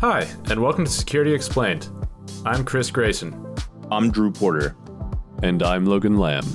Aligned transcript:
Hi, 0.00 0.28
and 0.48 0.62
welcome 0.62 0.84
to 0.84 0.90
Security 0.92 1.34
Explained. 1.34 1.88
I'm 2.46 2.64
Chris 2.64 2.88
Grayson. 2.88 3.56
I'm 3.90 4.12
Drew 4.12 4.30
Porter. 4.30 4.76
And 5.42 5.60
I'm 5.60 5.86
Logan 5.86 6.18
Lamb. 6.18 6.46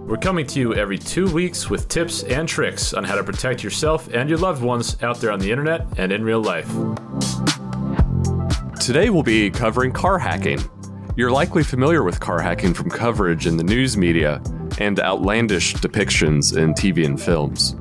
We're 0.00 0.16
coming 0.16 0.48
to 0.48 0.58
you 0.58 0.74
every 0.74 0.98
two 0.98 1.32
weeks 1.32 1.70
with 1.70 1.86
tips 1.86 2.24
and 2.24 2.48
tricks 2.48 2.92
on 2.92 3.04
how 3.04 3.14
to 3.14 3.22
protect 3.22 3.62
yourself 3.62 4.12
and 4.12 4.28
your 4.28 4.38
loved 4.40 4.64
ones 4.64 5.00
out 5.00 5.20
there 5.20 5.30
on 5.30 5.38
the 5.38 5.48
internet 5.48 5.86
and 5.96 6.10
in 6.10 6.24
real 6.24 6.42
life. 6.42 6.66
Today 8.80 9.10
we'll 9.10 9.22
be 9.22 9.48
covering 9.48 9.92
car 9.92 10.18
hacking. 10.18 10.58
You're 11.14 11.30
likely 11.30 11.62
familiar 11.62 12.02
with 12.02 12.18
car 12.18 12.40
hacking 12.40 12.74
from 12.74 12.90
coverage 12.90 13.46
in 13.46 13.58
the 13.58 13.64
news 13.64 13.96
media 13.96 14.42
and 14.78 14.98
outlandish 14.98 15.74
depictions 15.74 16.56
in 16.56 16.74
TV 16.74 17.06
and 17.06 17.22
films. 17.22 17.76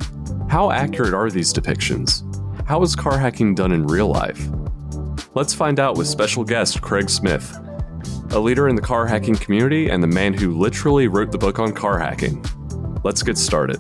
How 0.47 0.69
accurate 0.69 1.15
are 1.15 1.31
these 1.31 1.51
depictions? 1.51 2.23
How 2.67 2.83
is 2.83 2.95
car 2.95 3.17
hacking 3.17 3.55
done 3.55 3.71
in 3.71 3.87
real 3.87 4.09
life? 4.09 4.47
Let's 5.35 5.53
find 5.53 5.79
out 5.79 5.97
with 5.97 6.07
special 6.07 6.43
guest 6.43 6.81
Craig 6.81 7.09
Smith, 7.09 7.57
a 8.31 8.39
leader 8.39 8.67
in 8.67 8.75
the 8.75 8.81
car 8.81 9.05
hacking 9.05 9.35
community 9.35 9.89
and 9.89 10.03
the 10.03 10.07
man 10.07 10.33
who 10.33 10.57
literally 10.57 11.07
wrote 11.07 11.31
the 11.31 11.37
book 11.37 11.59
on 11.59 11.73
car 11.73 11.99
hacking. 11.99 12.43
Let's 13.03 13.23
get 13.23 13.37
started. 13.37 13.79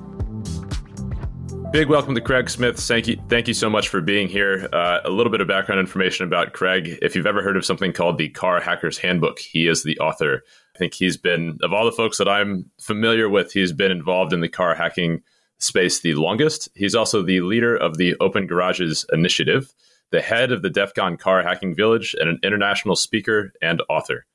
Big 1.71 1.87
welcome 1.87 2.15
to 2.15 2.21
Craig 2.21 2.49
Smith. 2.49 2.79
Thank 2.79 3.07
you, 3.07 3.21
thank 3.29 3.47
you 3.47 3.53
so 3.53 3.69
much 3.69 3.89
for 3.89 4.01
being 4.01 4.27
here. 4.27 4.67
Uh, 4.73 5.01
a 5.05 5.09
little 5.11 5.31
bit 5.31 5.39
of 5.39 5.47
background 5.47 5.79
information 5.79 6.25
about 6.25 6.53
Craig. 6.53 6.97
If 7.01 7.15
you've 7.15 7.27
ever 7.27 7.43
heard 7.43 7.57
of 7.57 7.65
something 7.65 7.93
called 7.93 8.17
the 8.17 8.29
Car 8.29 8.59
Hacker's 8.59 8.97
Handbook, 8.97 9.37
he 9.37 9.67
is 9.67 9.83
the 9.83 9.99
author. 9.99 10.43
I 10.75 10.79
think 10.79 10.95
he's 10.95 11.15
been, 11.15 11.59
of 11.61 11.71
all 11.71 11.85
the 11.85 11.91
folks 11.91 12.17
that 12.17 12.27
I'm 12.27 12.71
familiar 12.79 13.29
with, 13.29 13.51
he's 13.51 13.71
been 13.71 13.91
involved 13.91 14.33
in 14.33 14.41
the 14.41 14.49
car 14.49 14.73
hacking 14.73 15.21
space 15.59 15.99
the 15.99 16.15
longest. 16.15 16.69
He's 16.73 16.95
also 16.95 17.21
the 17.21 17.41
leader 17.41 17.75
of 17.75 17.97
the 17.97 18.15
Open 18.19 18.47
Garages 18.47 19.05
Initiative, 19.13 19.71
the 20.11 20.21
head 20.21 20.51
of 20.51 20.61
the 20.61 20.69
DEF 20.69 20.93
CON 20.93 21.17
Car 21.17 21.43
Hacking 21.43 21.75
Village, 21.75 22.15
and 22.19 22.29
an 22.29 22.39
international 22.43 22.95
speaker 22.95 23.51
and 23.61 23.81
author. 23.89 24.25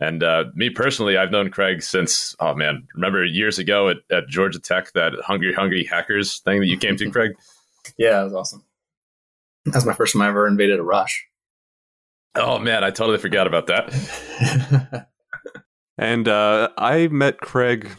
And 0.00 0.22
uh, 0.22 0.44
me 0.54 0.70
personally, 0.70 1.16
I've 1.16 1.32
known 1.32 1.50
Craig 1.50 1.82
since, 1.82 2.36
oh 2.38 2.54
man, 2.54 2.86
remember 2.94 3.24
years 3.24 3.58
ago 3.58 3.88
at, 3.88 3.96
at 4.10 4.28
Georgia 4.28 4.60
Tech, 4.60 4.92
that 4.92 5.12
Hungry 5.24 5.52
Hungry 5.52 5.84
Hackers 5.84 6.38
thing 6.40 6.60
that 6.60 6.66
you 6.66 6.78
came 6.78 6.96
to, 6.96 7.10
Craig? 7.10 7.32
yeah, 7.96 8.20
it 8.20 8.24
was 8.24 8.34
awesome. 8.34 8.64
That 9.64 9.74
was 9.74 9.86
my 9.86 9.94
first 9.94 10.12
time 10.12 10.22
I 10.22 10.28
ever 10.28 10.46
invaded 10.46 10.78
a 10.78 10.82
rush. 10.82 11.26
Oh 12.34 12.58
man, 12.58 12.84
I 12.84 12.90
totally 12.90 13.18
forgot 13.18 13.46
about 13.46 13.66
that. 13.66 15.08
and 15.98 16.28
uh, 16.28 16.68
I 16.78 17.08
met 17.08 17.40
Craig, 17.40 17.90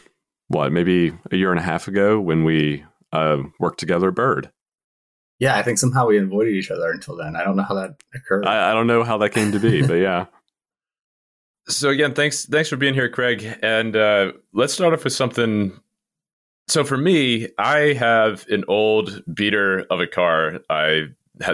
what, 0.48 0.72
maybe 0.72 1.12
a 1.30 1.36
year 1.36 1.50
and 1.50 1.60
a 1.60 1.62
half 1.62 1.86
ago 1.86 2.18
when 2.18 2.44
we 2.44 2.84
uh, 3.12 3.42
worked 3.58 3.78
together 3.78 4.08
at 4.08 4.14
Bird. 4.14 4.50
Yeah, 5.40 5.56
I 5.56 5.62
think 5.62 5.78
somehow 5.78 6.06
we 6.06 6.18
avoided 6.18 6.54
each 6.54 6.70
other 6.70 6.90
until 6.90 7.16
then. 7.16 7.34
I 7.34 7.42
don't 7.42 7.56
know 7.56 7.62
how 7.62 7.74
that 7.74 8.02
occurred. 8.14 8.46
I, 8.46 8.70
I 8.70 8.74
don't 8.74 8.86
know 8.86 9.02
how 9.02 9.18
that 9.18 9.30
came 9.30 9.52
to 9.52 9.58
be, 9.58 9.82
but 9.84 9.94
yeah. 9.94 10.26
So 11.68 11.90
again, 11.90 12.14
thanks 12.14 12.46
thanks 12.46 12.68
for 12.68 12.76
being 12.76 12.94
here, 12.94 13.08
Craig. 13.08 13.46
And 13.62 13.94
uh, 13.94 14.32
let's 14.52 14.72
start 14.72 14.92
off 14.92 15.04
with 15.04 15.12
something. 15.12 15.78
So 16.66 16.82
for 16.82 16.96
me, 16.96 17.48
I 17.58 17.92
have 17.92 18.44
an 18.48 18.64
old 18.66 19.22
beater 19.32 19.86
of 19.88 20.00
a 20.00 20.06
car. 20.08 20.60
I 20.68 21.08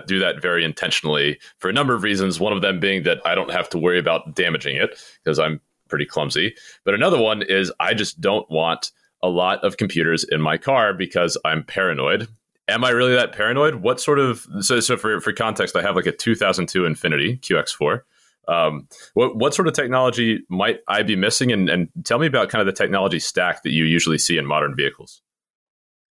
do 0.06 0.20
that 0.20 0.40
very 0.40 0.64
intentionally 0.64 1.38
for 1.58 1.68
a 1.68 1.72
number 1.72 1.94
of 1.94 2.02
reasons. 2.02 2.40
One 2.40 2.54
of 2.54 2.62
them 2.62 2.80
being 2.80 3.02
that 3.02 3.20
I 3.26 3.34
don't 3.34 3.50
have 3.50 3.68
to 3.70 3.78
worry 3.78 3.98
about 3.98 4.34
damaging 4.34 4.76
it 4.76 4.98
because 5.22 5.38
I'm 5.38 5.60
pretty 5.88 6.06
clumsy. 6.06 6.54
But 6.84 6.94
another 6.94 7.20
one 7.20 7.42
is 7.42 7.72
I 7.78 7.92
just 7.92 8.18
don't 8.18 8.48
want 8.50 8.92
a 9.22 9.28
lot 9.28 9.64
of 9.64 9.76
computers 9.76 10.24
in 10.24 10.40
my 10.40 10.56
car 10.56 10.94
because 10.94 11.36
I'm 11.44 11.62
paranoid. 11.62 12.28
Am 12.68 12.82
I 12.82 12.90
really 12.90 13.14
that 13.14 13.32
paranoid? 13.32 13.76
What 13.76 14.00
sort 14.00 14.18
of 14.18 14.46
so 14.60 14.80
so 14.80 14.96
for 14.96 15.20
for 15.20 15.32
context, 15.32 15.76
I 15.76 15.82
have 15.82 15.96
like 15.96 16.06
a 16.06 16.12
2002 16.12 16.82
Infiniti 16.82 17.40
QX4 17.40 18.02
um, 18.48 18.86
what 19.14 19.36
what 19.36 19.54
sort 19.54 19.68
of 19.68 19.74
technology 19.74 20.40
might 20.48 20.80
I 20.88 21.02
be 21.02 21.16
missing? 21.16 21.52
And, 21.52 21.68
and 21.68 21.88
tell 22.04 22.18
me 22.18 22.26
about 22.26 22.48
kind 22.48 22.60
of 22.60 22.66
the 22.66 22.72
technology 22.72 23.18
stack 23.18 23.62
that 23.62 23.72
you 23.72 23.84
usually 23.84 24.18
see 24.18 24.38
in 24.38 24.46
modern 24.46 24.74
vehicles. 24.74 25.22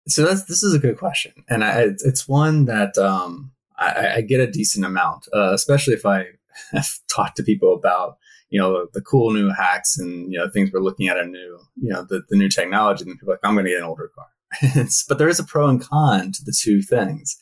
So 0.07 0.25
that's 0.25 0.45
this 0.45 0.63
is 0.63 0.75
a 0.75 0.79
good 0.79 0.99
question, 0.99 1.33
and 1.49 1.65
I, 1.65 1.89
it's 2.05 2.27
one 2.27 2.65
that 2.67 2.97
um, 2.97 3.53
I, 3.77 4.15
I, 4.17 4.21
get 4.23 4.41
a 4.41 4.51
decent 4.51 4.87
amount, 4.87 5.29
uh, 5.35 5.53
especially 5.53 5.93
if 5.93 6.07
I 6.07 6.29
talked 7.09 7.37
to 7.37 7.43
people 7.43 7.75
about 7.75 8.17
you 8.49 8.59
know 8.59 8.87
the, 8.95 9.03
cool 9.03 9.33
new 9.33 9.51
hacks 9.51 9.99
and 9.99 10.33
you 10.33 10.39
know 10.39 10.49
things 10.49 10.71
we're 10.73 10.81
looking 10.81 11.09
at 11.09 11.19
a 11.19 11.27
new 11.27 11.59
you 11.77 11.91
know 11.91 12.07
the, 12.09 12.23
the 12.31 12.37
new 12.37 12.49
technology, 12.49 13.05
and 13.05 13.19
people 13.19 13.29
like 13.29 13.41
I'm 13.43 13.55
going 13.55 13.67
to 13.67 13.71
get 13.71 13.81
an 13.81 13.85
older 13.85 14.11
car. 14.15 14.29
But 15.09 15.19
there 15.19 15.29
is 15.29 15.39
a 15.39 15.45
pro 15.45 15.69
and 15.69 15.81
con 15.81 16.33
to 16.33 16.45
the 16.45 16.57
two 16.57 16.83
things. 16.83 17.37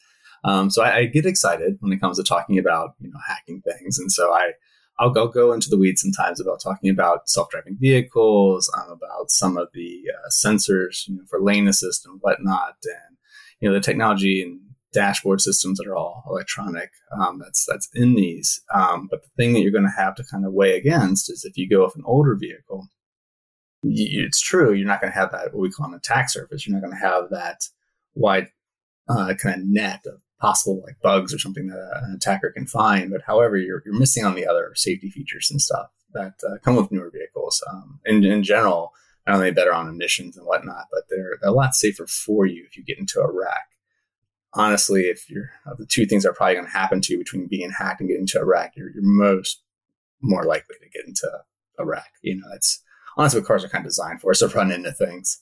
Um, 0.44 0.70
so 0.70 0.82
I, 0.82 0.96
I, 0.96 1.04
get 1.06 1.26
excited 1.26 1.76
when 1.80 1.92
it 1.92 2.00
comes 2.00 2.18
to 2.18 2.22
talking 2.22 2.58
about 2.58 2.90
you 3.00 3.08
know 3.08 3.18
hacking 3.26 3.62
things, 3.62 3.98
and 3.98 4.12
so 4.12 4.32
I 4.32 4.52
I'll, 4.98 5.12
I'll 5.16 5.28
go 5.28 5.52
into 5.52 5.68
the 5.68 5.78
weeds 5.78 6.00
sometimes 6.00 6.40
about 6.40 6.62
talking 6.62 6.90
about 6.90 7.28
self-driving 7.28 7.78
vehicles, 7.80 8.70
um, 8.76 8.90
about 8.90 9.30
some 9.30 9.56
of 9.56 9.68
the 9.74 10.02
uh, 10.14 10.28
sensors, 10.30 11.06
you 11.06 11.16
know, 11.16 11.22
for 11.28 11.40
lane 11.42 11.68
assist 11.68 12.06
and 12.06 12.18
whatnot, 12.20 12.76
and 12.84 13.16
you 13.60 13.68
know 13.68 13.74
the 13.74 13.80
technology 13.80 14.42
and 14.42 14.60
dashboard 14.92 15.40
systems 15.40 15.78
that 15.78 15.86
are 15.86 15.96
all 15.96 16.24
electronic. 16.28 16.90
Um, 17.18 17.38
that's 17.38 17.64
that's 17.66 17.88
in 17.94 18.14
these. 18.14 18.60
Um, 18.74 19.08
but 19.10 19.22
the 19.22 19.30
thing 19.36 19.52
that 19.52 19.60
you're 19.60 19.72
going 19.72 19.84
to 19.84 20.02
have 20.02 20.14
to 20.16 20.24
kind 20.24 20.46
of 20.46 20.52
weigh 20.52 20.76
against 20.76 21.30
is 21.30 21.44
if 21.44 21.56
you 21.56 21.68
go 21.68 21.84
with 21.84 21.96
an 21.96 22.02
older 22.04 22.34
vehicle, 22.34 22.88
it's 23.90 24.40
true 24.40 24.72
you're 24.72 24.86
not 24.86 25.00
going 25.00 25.12
to 25.12 25.18
have 25.18 25.32
that 25.32 25.52
what 25.52 25.60
we 25.62 25.70
call 25.70 25.86
an 25.86 25.94
attack 25.94 26.30
surface. 26.30 26.66
You're 26.66 26.74
not 26.74 26.86
going 26.86 26.98
to 26.98 27.06
have 27.06 27.30
that 27.30 27.68
wide 28.14 28.48
uh, 29.08 29.34
kind 29.40 29.60
of 29.60 29.66
net 29.68 30.04
of 30.06 30.20
possible 30.40 30.82
like 30.84 31.00
bugs 31.02 31.32
or 31.32 31.38
something 31.38 31.68
that 31.68 32.02
an 32.02 32.14
attacker 32.14 32.50
can 32.50 32.66
find. 32.66 33.10
But 33.10 33.22
however, 33.22 33.56
you're, 33.56 33.82
you're 33.84 33.98
missing 33.98 34.24
on 34.24 34.34
the 34.34 34.46
other 34.46 34.72
safety 34.74 35.10
features 35.10 35.50
and 35.50 35.60
stuff 35.60 35.88
that 36.12 36.34
uh, 36.46 36.58
come 36.62 36.76
with 36.76 36.92
newer 36.92 37.10
vehicles. 37.10 37.62
Um, 37.70 38.00
in, 38.04 38.24
in 38.24 38.42
general, 38.42 38.92
not 39.26 39.36
only 39.36 39.50
better 39.50 39.72
on 39.72 39.88
emissions 39.88 40.36
and 40.36 40.46
whatnot, 40.46 40.86
but 40.92 41.04
they're, 41.08 41.36
they're 41.40 41.50
a 41.50 41.54
lot 41.54 41.74
safer 41.74 42.06
for 42.06 42.46
you 42.46 42.64
if 42.66 42.76
you 42.76 42.84
get 42.84 42.98
into 42.98 43.20
a 43.20 43.30
wreck. 43.30 43.68
Honestly, 44.54 45.02
if 45.02 45.28
you're 45.28 45.50
uh, 45.66 45.74
the 45.76 45.86
two 45.86 46.06
things 46.06 46.24
are 46.24 46.32
probably 46.32 46.54
going 46.54 46.66
to 46.66 46.72
happen 46.72 47.00
to 47.00 47.12
you 47.12 47.18
between 47.18 47.46
being 47.46 47.70
hacked 47.70 48.00
and 48.00 48.08
getting 48.08 48.22
into 48.22 48.40
a 48.40 48.44
wreck, 48.44 48.72
you're, 48.76 48.90
you're 48.90 49.02
most 49.02 49.62
more 50.22 50.44
likely 50.44 50.76
to 50.80 50.88
get 50.88 51.06
into 51.06 51.28
a 51.78 51.84
wreck. 51.84 52.10
You 52.22 52.36
know, 52.36 52.48
that's 52.50 52.82
honestly 53.16 53.40
what 53.40 53.46
cars 53.46 53.64
are 53.64 53.68
kind 53.68 53.84
of 53.84 53.90
designed 53.90 54.20
for, 54.20 54.32
is 54.32 54.40
to 54.40 54.48
run 54.48 54.70
into 54.70 54.92
things. 54.92 55.40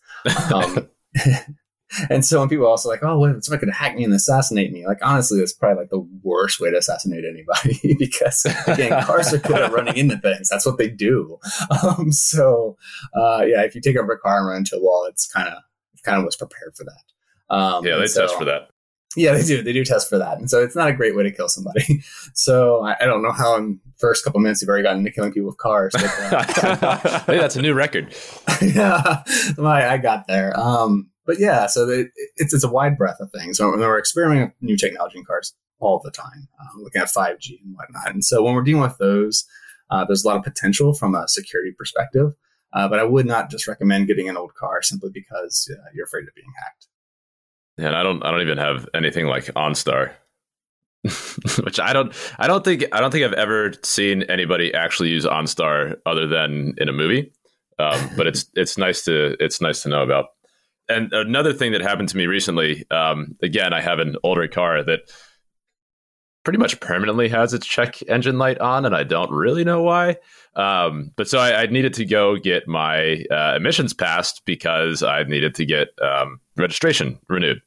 Um, 0.53 0.89
and 2.11 2.25
so 2.25 2.41
when 2.41 2.49
people 2.49 2.65
are 2.67 2.71
also 2.71 2.89
like, 2.89 3.03
oh, 3.03 3.19
what 3.19 3.31
if 3.31 3.45
somebody 3.45 3.67
could 3.67 3.75
hack 3.75 3.97
me 3.97 4.05
and 4.05 4.12
assassinate 4.12 4.73
me? 4.73 4.87
Like, 4.87 4.99
honestly, 5.03 5.39
that's 5.39 5.53
probably 5.53 5.83
like 5.83 5.91
the 5.91 6.07
worst 6.23 6.61
way 6.61 6.71
to 6.71 6.79
assassinate 6.79 7.25
anybody 7.25 7.95
because, 7.99 8.47
again, 8.67 9.03
cars 9.05 9.33
are 9.33 9.39
good 9.39 9.61
at 9.61 9.73
running 9.73 9.97
into 9.97 10.19
things. 10.19 10.49
That's 10.49 10.67
what 10.67 10.79
they 10.79 10.89
do. 10.89 11.39
Um, 11.83 12.12
so, 12.12 12.77
uh, 13.15 13.45
yeah, 13.47 13.62
if 13.62 13.75
you 13.75 13.81
take 13.81 13.97
over 13.97 14.12
a 14.12 14.19
car 14.19 14.39
and 14.39 14.49
run 14.49 14.56
into 14.59 14.77
a 14.77 14.81
wall, 14.81 15.06
it's 15.09 15.27
kind 15.27 15.49
of, 15.49 15.62
kind 16.05 16.19
of 16.19 16.25
was 16.25 16.37
prepared 16.37 16.75
for 16.77 16.85
that. 16.85 17.55
Um, 17.55 17.87
yeah, 17.87 17.97
they 17.97 18.06
so, 18.06 18.23
test 18.23 18.37
for 18.37 18.45
that. 18.47 18.71
Yeah, 19.16 19.32
they 19.32 19.42
do. 19.42 19.62
They 19.62 19.72
do 19.72 19.84
test 19.84 20.08
for 20.08 20.19
that. 20.19 20.38
And 20.38 20.50
so 20.50 20.62
it's 20.62 20.75
not 20.75 20.88
a 20.88 20.92
great 20.92 21.14
way 21.16 21.22
to 21.22 21.30
kill 21.30 21.48
somebody. 21.48 22.02
So 22.36 22.84
I, 22.84 22.97
I 23.00 23.04
don't 23.06 23.22
know 23.22 23.30
how 23.30 23.56
in 23.56 23.78
first 23.97 24.25
couple 24.25 24.41
minutes 24.41 24.60
you've 24.60 24.69
already 24.69 24.82
gotten 24.82 24.98
into 24.98 25.12
killing 25.12 25.32
people 25.32 25.47
with 25.47 25.56
cars. 25.58 25.92
But, 25.92 26.04
uh, 26.04 26.98
hey, 27.26 27.38
that's 27.38 27.54
a 27.54 27.62
new 27.62 27.75
record. 27.75 28.12
yeah, 28.62 29.22
I, 29.56 29.88
I 29.91 29.98
got 29.98 30.26
there. 30.26 30.58
Um, 30.58 31.10
but 31.26 31.38
yeah, 31.38 31.66
so 31.69 31.86
the, 31.86 32.10
it's 32.36 32.52
it's 32.52 32.64
a 32.64 32.69
wide 32.69 32.98
breadth 32.98 33.20
of 33.20 33.30
things. 33.30 33.58
So 33.58 33.70
we're 33.70 33.98
experimenting 34.00 34.47
with 34.47 34.54
new 34.60 34.76
technology 34.76 35.19
in 35.19 35.25
cars 35.25 35.54
all 35.78 36.00
the 36.02 36.10
time, 36.10 36.48
uh, 36.60 36.78
looking 36.78 37.02
at 37.02 37.08
5G 37.08 37.60
and 37.64 37.76
whatnot. 37.76 38.12
And 38.12 38.25
so 38.25 38.42
when 38.42 38.54
we're 38.54 38.62
dealing 38.62 38.82
with 38.82 38.98
those, 38.98 39.44
uh, 39.91 40.04
there's 40.04 40.25
a 40.25 40.28
lot 40.28 40.36
of 40.36 40.42
potential 40.42 40.92
from 40.92 41.14
a 41.14 41.28
security 41.28 41.72
perspective. 41.76 42.32
Uh, 42.72 42.88
but 42.88 42.98
I 42.98 43.04
would 43.04 43.26
not 43.26 43.50
just 43.50 43.69
recommend 43.69 44.08
getting 44.08 44.28
an 44.28 44.36
old 44.36 44.54
car 44.54 44.82
simply 44.82 45.10
because 45.14 45.70
uh, 45.72 45.91
you're 45.94 46.06
afraid 46.06 46.26
of 46.26 46.34
being 46.34 46.52
hacked. 46.64 46.88
And 47.79 47.95
I 47.95 48.03
don't 48.03 48.25
I 48.25 48.31
don't 48.31 48.43
even 48.43 48.59
have 48.59 48.89
anything 48.95 49.27
like 49.27 49.45
OnStar. 49.47 50.12
which 51.65 51.79
I 51.79 51.93
don't 51.93 52.15
I 52.38 52.47
don't 52.47 52.65
think 52.65 52.85
I 52.93 53.00
don't 53.00 53.11
think 53.11 53.25
I've 53.25 53.35
ever 53.35 53.73
seen 53.82 54.23
anybody 54.23 54.73
actually 54.73 55.11
use 55.11 55.26
OnStar 55.26 55.97
other 56.06 56.26
than 56.26 56.75
in 56.79 56.88
a 56.88 56.93
movie. 56.93 57.32
Um, 57.79 58.11
but 58.17 58.26
it's 58.26 58.47
it's 58.55 58.79
nice 58.79 59.05
to 59.05 59.37
it's 59.38 59.61
nice 59.61 59.82
to 59.82 59.88
know 59.91 60.03
about 60.03 60.26
and 60.88 61.12
another 61.12 61.53
thing 61.53 61.73
that 61.73 61.81
happened 61.81 62.11
to 62.11 62.17
me 62.17 62.26
recently, 62.26 62.85
um, 62.91 63.37
again, 63.43 63.73
I 63.73 63.81
have 63.81 63.99
an 63.99 64.17
older 64.23 64.47
car 64.49 64.82
that 64.82 65.00
pretty 66.44 66.58
much 66.58 66.79
permanently 66.81 67.29
has 67.29 67.55
its 67.55 67.67
check 67.67 68.02
engine 68.08 68.38
light 68.38 68.58
on, 68.58 68.85
and 68.85 68.94
I 68.94 69.02
don't 69.02 69.31
really 69.31 69.64
know 69.64 69.82
why. 69.82 70.17
Um, 70.55 71.11
but 71.17 71.29
so 71.29 71.38
I, 71.38 71.62
I, 71.62 71.67
needed 71.67 71.94
to 71.94 72.05
go 72.05 72.37
get 72.37 72.69
my 72.69 73.25
uh, 73.29 73.55
emissions 73.56 73.93
passed 73.93 74.43
because 74.44 75.02
I 75.02 75.25
needed 75.25 75.56
to 75.56 75.67
get 75.67 75.88
um, 76.00 76.38
registration 76.56 77.19
renewed. 77.29 77.61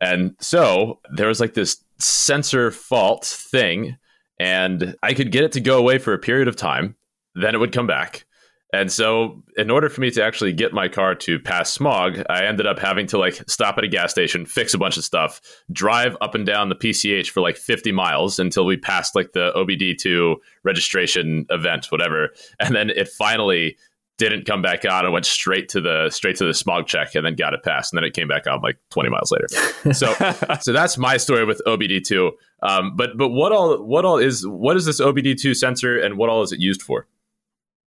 And 0.00 0.36
so 0.38 1.00
there 1.12 1.26
was 1.26 1.40
like 1.40 1.54
this 1.54 1.82
sensor 1.98 2.70
fault 2.70 3.24
thing, 3.24 3.96
and 4.38 4.94
I 5.02 5.12
could 5.12 5.32
get 5.32 5.42
it 5.42 5.52
to 5.52 5.60
go 5.60 5.76
away 5.76 5.98
for 5.98 6.12
a 6.12 6.18
period 6.18 6.46
of 6.46 6.54
time. 6.54 6.94
Then 7.34 7.54
it 7.54 7.58
would 7.58 7.72
come 7.72 7.88
back 7.88 8.26
And 8.72 8.90
so, 8.90 9.42
in 9.56 9.70
order 9.70 9.88
for 9.88 10.00
me 10.00 10.10
to 10.12 10.22
actually 10.22 10.52
get 10.52 10.72
my 10.72 10.88
car 10.88 11.14
to 11.16 11.38
pass 11.40 11.70
smog, 11.70 12.22
I 12.28 12.44
ended 12.44 12.66
up 12.66 12.78
having 12.78 13.06
to 13.08 13.18
like 13.18 13.42
stop 13.48 13.78
at 13.78 13.84
a 13.84 13.88
gas 13.88 14.10
station, 14.12 14.46
fix 14.46 14.74
a 14.74 14.78
bunch 14.78 14.96
of 14.96 15.04
stuff, 15.04 15.40
drive 15.72 16.16
up 16.20 16.34
and 16.34 16.46
down 16.46 16.68
the 16.68 16.76
PCH 16.76 17.28
for 17.30 17.40
like 17.40 17.56
50 17.56 17.92
miles 17.92 18.38
until 18.38 18.64
we 18.64 18.76
passed 18.76 19.16
like 19.16 19.32
the 19.32 19.52
OBD2 19.56 20.36
registration 20.62 21.46
event, 21.50 21.86
whatever. 21.90 22.30
And 22.60 22.74
then 22.74 22.90
it 22.90 23.08
finally 23.08 23.76
didn't 24.18 24.44
come 24.44 24.62
back 24.62 24.84
on. 24.84 25.04
And 25.04 25.12
went 25.12 25.26
straight 25.26 25.68
to 25.70 25.80
the 25.80 26.10
straight 26.10 26.36
to 26.36 26.44
the 26.44 26.54
smog 26.54 26.86
check 26.86 27.14
and 27.14 27.26
then 27.26 27.34
got 27.34 27.54
it 27.54 27.62
passed. 27.64 27.92
And 27.92 27.96
then 27.96 28.04
it 28.04 28.14
came 28.14 28.28
back 28.28 28.46
on 28.46 28.60
like 28.60 28.78
20 28.90 29.08
miles 29.08 29.32
later. 29.32 29.46
So 29.92 30.12
so 30.60 30.72
that's 30.72 30.98
my 30.98 31.16
story 31.16 31.46
with 31.46 31.62
obd2 31.66 32.32
um, 32.62 32.94
but 32.96 33.16
but 33.16 33.30
what 33.30 33.50
all 33.50 33.82
what 33.82 34.04
all 34.04 34.18
is 34.18 34.46
what 34.46 34.76
is 34.76 34.84
this 34.84 35.00
obd2 35.00 35.56
sensor 35.56 35.98
and 35.98 36.18
what 36.18 36.28
all 36.28 36.42
is 36.42 36.52
it 36.52 36.60
used 36.60 36.82
for 36.82 37.06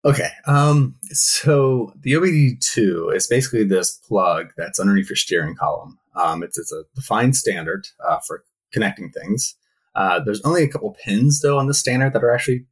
okay 0.08 0.30
um, 0.46 0.96
so 1.12 1.94
the 2.00 2.14
obd2 2.14 3.16
is 3.16 3.28
basically 3.28 3.64
this 3.64 3.92
plug 4.08 4.52
that's 4.58 4.80
underneath 4.80 5.10
your 5.10 5.16
steering 5.16 5.56
column 5.56 5.98
um, 6.16 6.42
it's, 6.42 6.58
it's 6.58 6.72
a 6.72 6.84
defined 6.96 7.36
standard 7.36 7.88
uh, 8.08 8.18
for 8.26 8.44
connecting 8.72 9.12
things 9.12 9.56
uh, 9.96 10.20
there's 10.20 10.42
only 10.42 10.64
a 10.64 10.68
couple 10.68 10.96
pins 11.04 11.42
though 11.42 11.58
on 11.58 11.68
the 11.68 11.74
standard 11.74 12.14
that 12.14 12.24
are 12.24 12.34
actually 12.34 12.66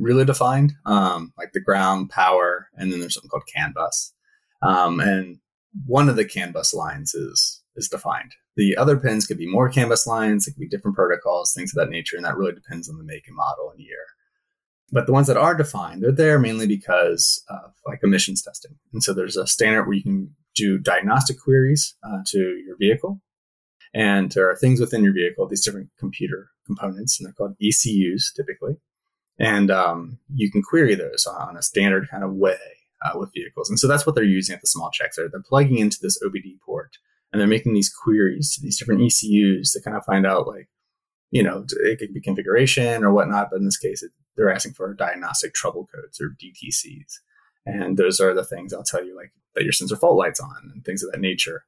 really 0.00 0.24
defined, 0.24 0.72
um, 0.86 1.32
like 1.38 1.52
the 1.52 1.60
ground, 1.60 2.10
power, 2.10 2.68
and 2.76 2.90
then 2.90 3.00
there's 3.00 3.14
something 3.14 3.28
called 3.28 3.46
CAN 3.54 3.72
bus. 3.74 4.12
Um, 4.62 4.98
and 4.98 5.38
one 5.86 6.08
of 6.08 6.16
the 6.16 6.24
CAN 6.24 6.52
bus 6.52 6.74
lines 6.74 7.14
is 7.14 7.62
is 7.76 7.88
defined. 7.88 8.32
The 8.56 8.76
other 8.76 8.98
pins 8.98 9.26
could 9.26 9.38
be 9.38 9.50
more 9.50 9.70
CAN 9.70 9.88
bus 9.88 10.06
lines, 10.06 10.46
it 10.46 10.52
could 10.52 10.60
be 10.60 10.68
different 10.68 10.96
protocols, 10.96 11.52
things 11.52 11.72
of 11.72 11.76
that 11.76 11.90
nature, 11.90 12.16
and 12.16 12.24
that 12.24 12.36
really 12.36 12.52
depends 12.52 12.88
on 12.88 12.98
the 12.98 13.04
make 13.04 13.28
and 13.28 13.36
model 13.36 13.70
and 13.70 13.80
year. 13.80 14.04
But 14.92 15.06
the 15.06 15.12
ones 15.12 15.28
that 15.28 15.36
are 15.36 15.54
defined, 15.54 16.02
they're 16.02 16.12
there 16.12 16.38
mainly 16.38 16.66
because 16.66 17.44
of 17.48 17.72
like 17.86 18.00
emissions 18.02 18.42
testing. 18.42 18.76
And 18.92 19.02
so 19.02 19.14
there's 19.14 19.36
a 19.36 19.46
standard 19.46 19.84
where 19.84 19.94
you 19.96 20.02
can 20.02 20.34
do 20.54 20.78
diagnostic 20.78 21.40
queries 21.40 21.94
uh, 22.02 22.22
to 22.26 22.38
your 22.38 22.76
vehicle. 22.76 23.20
And 23.94 24.32
there 24.32 24.50
are 24.50 24.56
things 24.56 24.80
within 24.80 25.04
your 25.04 25.12
vehicle, 25.14 25.48
these 25.48 25.64
different 25.64 25.90
computer 25.98 26.50
components, 26.66 27.18
and 27.18 27.26
they're 27.26 27.34
called 27.34 27.56
ECUs 27.60 28.32
typically 28.36 28.76
and 29.40 29.70
um, 29.70 30.18
you 30.32 30.50
can 30.50 30.62
query 30.62 30.94
those 30.94 31.26
on 31.26 31.56
a 31.56 31.62
standard 31.62 32.08
kind 32.10 32.22
of 32.22 32.34
way 32.34 32.58
uh, 33.02 33.18
with 33.18 33.32
vehicles. 33.32 33.70
And 33.70 33.80
so 33.80 33.88
that's 33.88 34.06
what 34.06 34.14
they're 34.14 34.22
using 34.22 34.54
at 34.54 34.60
the 34.60 34.66
smog 34.66 34.92
checks. 34.92 35.16
They're, 35.16 35.30
they're 35.30 35.42
plugging 35.42 35.78
into 35.78 35.96
this 36.00 36.22
OBD 36.22 36.60
port 36.64 36.98
and 37.32 37.40
they're 37.40 37.48
making 37.48 37.72
these 37.72 37.90
queries 37.90 38.54
to 38.54 38.62
these 38.62 38.78
different 38.78 39.00
ECUs 39.00 39.72
to 39.72 39.80
kind 39.82 39.96
of 39.96 40.04
find 40.04 40.26
out 40.26 40.46
like, 40.46 40.68
you 41.30 41.42
know, 41.42 41.64
it 41.70 41.98
could 41.98 42.12
be 42.12 42.20
configuration 42.20 43.02
or 43.02 43.14
whatnot, 43.14 43.48
but 43.50 43.60
in 43.60 43.64
this 43.64 43.78
case, 43.78 44.02
it, 44.02 44.10
they're 44.40 44.50
asking 44.50 44.72
for 44.72 44.94
diagnostic 44.94 45.52
trouble 45.52 45.86
codes 45.94 46.18
or 46.18 46.34
DTCs. 46.42 47.18
And 47.66 47.98
those 47.98 48.20
are 48.20 48.32
the 48.32 48.44
things 48.44 48.72
I'll 48.72 48.82
tell 48.82 49.04
you, 49.04 49.14
like 49.14 49.32
that 49.54 49.64
your 49.64 49.72
sensor 49.72 49.96
fault 49.96 50.16
light's 50.16 50.40
on 50.40 50.70
and 50.72 50.82
things 50.82 51.02
of 51.02 51.12
that 51.12 51.20
nature. 51.20 51.64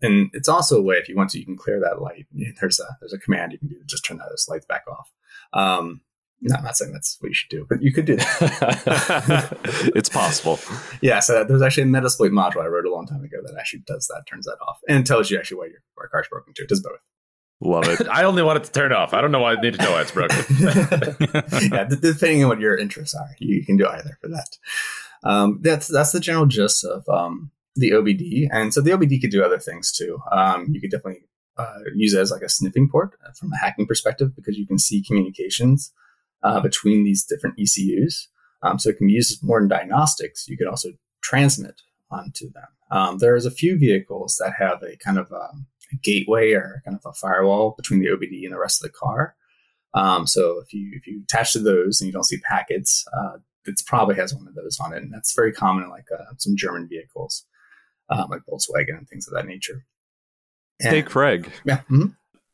And 0.00 0.30
it's 0.32 0.48
also 0.48 0.78
a 0.78 0.82
way, 0.82 0.96
if 0.96 1.08
you 1.08 1.16
want 1.16 1.30
to, 1.30 1.40
you 1.40 1.44
can 1.44 1.56
clear 1.56 1.80
that 1.80 2.00
light. 2.00 2.26
There's 2.60 2.78
a 2.78 2.96
there's 3.00 3.12
a 3.12 3.18
command 3.18 3.52
you 3.52 3.58
can 3.58 3.68
do 3.68 3.78
to 3.78 3.84
just 3.84 4.04
turn 4.04 4.18
those 4.18 4.46
lights 4.48 4.66
back 4.66 4.84
off. 4.88 5.10
Um, 5.52 6.02
no, 6.40 6.56
I'm 6.56 6.64
not 6.64 6.76
saying 6.76 6.92
that's 6.92 7.16
what 7.20 7.28
you 7.28 7.34
should 7.34 7.50
do, 7.50 7.66
but 7.68 7.82
you 7.82 7.92
could 7.92 8.04
do 8.04 8.16
that. 8.16 9.58
it's 9.94 10.08
possible. 10.08 10.60
Yeah. 11.00 11.20
So 11.20 11.44
there's 11.44 11.62
actually 11.62 11.84
a 11.84 11.86
Metasploit 11.86 12.30
module 12.30 12.62
I 12.62 12.66
wrote 12.66 12.86
a 12.86 12.92
long 12.92 13.06
time 13.06 13.22
ago 13.22 13.38
that 13.44 13.56
actually 13.58 13.82
does 13.86 14.08
that, 14.08 14.24
turns 14.28 14.46
that 14.46 14.58
off, 14.66 14.78
and 14.88 15.06
tells 15.06 15.30
you 15.30 15.38
actually 15.38 15.58
why 15.58 15.66
your, 15.66 15.82
why 15.94 16.02
your 16.04 16.08
car's 16.08 16.26
broken 16.28 16.52
too. 16.54 16.64
It 16.64 16.68
does 16.68 16.82
both. 16.82 16.98
Love 17.64 17.88
it. 17.88 18.08
I 18.12 18.24
only 18.24 18.42
want 18.42 18.58
it 18.58 18.64
to 18.64 18.72
turn 18.72 18.92
off. 18.92 19.14
I 19.14 19.20
don't 19.20 19.30
know 19.30 19.40
why 19.40 19.52
I 19.52 19.60
need 19.60 19.74
to 19.74 19.82
know 19.82 19.92
why 19.92 20.02
it's 20.02 20.10
broken. 20.10 20.44
yeah, 21.70 21.84
depending 21.84 22.42
on 22.42 22.48
what 22.48 22.60
your 22.60 22.76
interests 22.76 23.14
are, 23.14 23.30
you 23.38 23.64
can 23.64 23.76
do 23.76 23.86
either 23.86 24.18
for 24.20 24.28
that. 24.28 24.58
Um, 25.24 25.60
that's 25.62 25.86
that's 25.86 26.12
the 26.12 26.20
general 26.20 26.46
gist 26.46 26.84
of 26.84 27.08
um, 27.08 27.52
the 27.76 27.92
OBD, 27.92 28.48
and 28.50 28.74
so 28.74 28.80
the 28.80 28.90
OBD 28.90 29.20
could 29.20 29.30
do 29.30 29.44
other 29.44 29.58
things 29.58 29.92
too. 29.92 30.18
Um, 30.32 30.66
you 30.70 30.80
could 30.80 30.90
definitely 30.90 31.22
uh, 31.56 31.78
use 31.94 32.14
it 32.14 32.20
as 32.20 32.32
like 32.32 32.42
a 32.42 32.48
sniffing 32.48 32.88
port 32.88 33.14
uh, 33.24 33.30
from 33.32 33.52
a 33.52 33.58
hacking 33.58 33.86
perspective 33.86 34.34
because 34.34 34.58
you 34.58 34.66
can 34.66 34.78
see 34.78 35.02
communications 35.02 35.92
uh, 36.42 36.60
between 36.60 37.04
these 37.04 37.24
different 37.24 37.58
ECUs. 37.60 38.28
Um, 38.64 38.78
so 38.78 38.90
it 38.90 38.98
can 38.98 39.06
be 39.06 39.12
used 39.12 39.42
more 39.44 39.60
in 39.60 39.68
diagnostics. 39.68 40.48
You 40.48 40.56
could 40.56 40.68
also 40.68 40.90
transmit 41.22 41.82
onto 42.10 42.50
them. 42.52 42.66
Um, 42.90 43.18
there's 43.18 43.46
a 43.46 43.50
few 43.50 43.78
vehicles 43.78 44.36
that 44.38 44.54
have 44.58 44.82
a 44.82 44.96
kind 44.96 45.18
of 45.18 45.30
a, 45.32 45.48
a, 45.92 45.96
gateway 46.02 46.52
or 46.52 46.82
kind 46.84 46.96
of 46.96 47.10
a 47.10 47.12
firewall 47.12 47.74
between 47.76 48.00
the 48.00 48.08
OBD 48.08 48.44
and 48.44 48.52
the 48.52 48.58
rest 48.58 48.82
of 48.82 48.90
the 48.90 48.96
car. 48.96 49.34
Um, 49.94 50.26
so 50.26 50.58
if 50.60 50.72
you 50.72 50.90
if 50.94 51.06
you 51.06 51.22
attach 51.22 51.52
to 51.52 51.58
those 51.58 52.00
and 52.00 52.06
you 52.06 52.12
don't 52.12 52.24
see 52.24 52.38
packets, 52.38 53.04
uh, 53.12 53.38
it 53.66 53.80
probably 53.86 54.16
has 54.16 54.34
one 54.34 54.48
of 54.48 54.54
those 54.54 54.78
on 54.80 54.92
it, 54.92 55.02
and 55.02 55.12
that's 55.12 55.34
very 55.34 55.52
common 55.52 55.84
in 55.84 55.90
like 55.90 56.06
uh, 56.12 56.34
some 56.38 56.56
German 56.56 56.88
vehicles, 56.88 57.44
um, 58.08 58.28
like 58.30 58.42
Volkswagen 58.50 58.96
and 58.98 59.08
things 59.08 59.28
of 59.28 59.34
that 59.34 59.46
nature. 59.46 59.84
And, 60.80 60.94
hey, 60.94 61.02
Craig. 61.02 61.50
Yeah. 61.64 61.78
Mm-hmm. 61.90 62.06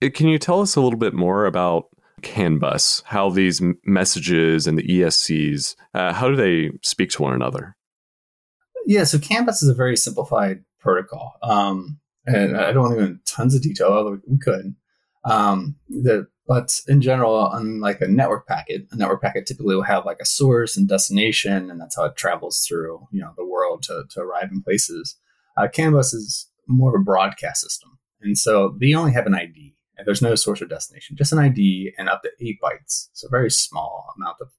Uh, 0.02 0.08
can 0.12 0.29
you 0.29 0.38
tell 0.38 0.61
us 0.61 0.76
a 0.76 0.81
little 0.81 0.99
bit 0.99 1.14
more 1.14 1.46
about 1.46 1.87
CAN 2.23 2.58
bus, 2.58 3.02
how 3.06 3.31
these 3.31 3.62
messages 3.84 4.67
and 4.67 4.79
the 4.79 4.82
ESCs, 4.82 5.76
uh, 5.94 6.12
how 6.12 6.29
do 6.29 6.37
they 6.37 6.70
speak 6.82 7.11
to 7.11 7.23
one 7.23 7.34
another? 7.34 7.76
Yeah, 8.87 9.05
so 9.05 9.19
CAN 9.19 9.44
bus 9.44 9.62
is 9.62 9.69
a 9.69 9.75
very 9.75 9.96
simplified 9.96 10.64
protocol. 10.81 11.34
Um, 11.43 11.99
and 12.35 12.57
I 12.57 12.73
don't 12.73 12.83
want 12.83 12.93
to 12.95 13.01
go 13.01 13.07
into 13.07 13.21
tons 13.25 13.55
of 13.55 13.63
detail, 13.63 13.89
although 13.89 14.21
we 14.27 14.39
could. 14.39 14.75
Um, 15.25 15.77
the, 15.89 16.27
but 16.47 16.81
in 16.89 17.03
general, 17.03 17.51
unlike 17.53 18.01
a 18.01 18.09
network 18.09 18.47
packet, 18.47 18.87
a 18.91 18.97
network 18.97 19.21
packet 19.21 19.47
typically 19.47 19.75
will 19.75 19.83
have 19.83 20.07
like 20.07 20.19
a 20.21 20.27
source 20.27 20.77
and 20.77 20.89
destination, 20.89 21.71
and 21.71 21.81
that's 21.81 21.97
how 21.97 22.05
it 22.05 22.17
travels 22.17 22.65
through 22.67 23.07
you 23.13 23.21
know 23.21 23.33
the 23.37 23.45
world 23.45 23.83
to, 23.85 24.05
to 24.11 24.21
arrive 24.21 24.49
in 24.51 24.63
places. 24.63 25.17
Uh, 25.57 25.69
CAN 25.69 25.93
bus 25.93 26.15
is 26.15 26.49
more 26.67 26.95
of 26.95 27.01
a 27.01 27.05
broadcast 27.05 27.63
system, 27.63 27.99
and 28.21 28.39
so 28.39 28.77
they 28.81 28.95
only 28.95 29.13
have 29.13 29.27
an 29.27 29.35
ID. 29.35 29.75
And 29.97 30.07
there's 30.07 30.23
no 30.23 30.37
source 30.37 30.63
or 30.63 30.67
destination, 30.67 31.17
just 31.17 31.33
an 31.33 31.41
ID 31.41 31.93
and 31.99 32.09
up 32.09 32.23
to 32.23 32.31
eight 32.41 32.61
bytes. 32.63 33.09
So 33.15 33.29
very 33.29 33.51
small 33.51 34.15
amount 34.17 34.37
of 34.41 34.51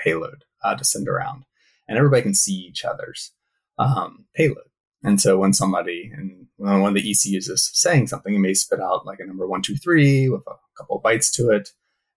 payload 0.00 0.44
uh, 0.64 0.74
to 0.74 0.84
send 0.84 1.08
around. 1.08 1.44
And 1.86 1.96
everybody 1.96 2.22
can 2.22 2.34
see 2.34 2.54
each 2.54 2.84
other's 2.84 3.32
um, 3.78 4.26
payload. 4.34 4.69
And 5.02 5.20
so 5.20 5.38
when 5.38 5.52
somebody 5.52 6.10
and 6.14 6.46
when 6.56 6.80
one 6.80 6.96
of 6.96 7.02
the 7.02 7.10
ECUs 7.10 7.48
is 7.48 7.70
saying 7.72 8.08
something, 8.08 8.34
it 8.34 8.38
may 8.38 8.54
spit 8.54 8.80
out 8.80 9.06
like 9.06 9.18
a 9.20 9.26
number 9.26 9.46
one, 9.46 9.62
two, 9.62 9.76
three 9.76 10.28
with 10.28 10.42
a 10.46 10.54
couple 10.76 10.98
of 10.98 11.02
bytes 11.02 11.32
to 11.36 11.50
it. 11.50 11.70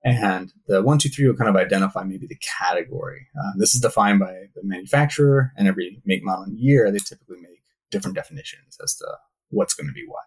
And 0.03 0.51
the 0.67 0.81
one, 0.81 0.97
two, 0.97 1.07
three 1.07 1.27
will 1.27 1.35
kind 1.35 1.49
of 1.49 1.55
identify 1.55 2.03
maybe 2.03 2.27
the 2.27 2.39
category. 2.59 3.27
Uh, 3.39 3.51
this 3.57 3.73
is 3.73 3.79
defined 3.79 4.19
by 4.19 4.33
the 4.53 4.61
manufacturer, 4.61 5.53
and 5.55 5.65
every 5.65 6.01
make, 6.03 6.25
model, 6.25 6.43
and 6.43 6.59
year, 6.59 6.91
they 6.91 6.99
typically 6.99 7.39
make 7.39 7.63
different 7.89 8.15
definitions 8.15 8.77
as 8.83 8.95
to 8.95 9.05
what's 9.49 9.73
going 9.73 9.87
to 9.87 9.93
be 9.93 10.03
what. 10.05 10.25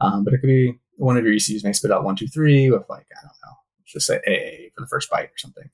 Um, 0.00 0.22
but 0.22 0.34
it 0.34 0.38
could 0.38 0.48
be 0.48 0.74
one 0.96 1.16
of 1.16 1.24
your 1.24 1.32
ECUs 1.32 1.64
may 1.64 1.72
spit 1.72 1.90
out 1.90 2.04
one, 2.04 2.16
two, 2.16 2.26
three 2.26 2.70
with 2.70 2.84
like, 2.90 3.06
I 3.10 3.22
don't 3.22 3.32
know, 3.42 3.56
just 3.86 4.06
say 4.06 4.16
AA 4.16 4.68
for 4.74 4.82
the 4.82 4.88
first 4.88 5.10
byte 5.10 5.28
or 5.28 5.38
something. 5.38 5.70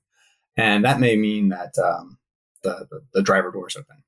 And 0.56 0.84
that 0.84 1.00
may 1.00 1.16
mean 1.16 1.48
that 1.48 1.72
um, 1.82 2.18
the, 2.62 2.86
the, 2.90 3.00
the, 3.14 3.22
driver 3.22 3.50
door 3.50 3.68
is 3.68 3.76
open. 3.76 4.01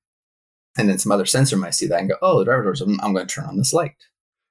And 0.76 0.88
then 0.88 0.98
some 0.98 1.12
other 1.12 1.26
sensor 1.26 1.56
might 1.56 1.74
see 1.74 1.86
that 1.86 2.00
and 2.00 2.08
go, 2.08 2.16
oh, 2.20 2.38
the 2.38 2.44
driver 2.44 2.62
door 2.62 2.74
open. 2.80 2.98
I'm 3.00 3.14
going 3.14 3.26
to 3.26 3.32
turn 3.32 3.44
on 3.44 3.56
this 3.56 3.72
light. 3.72 3.96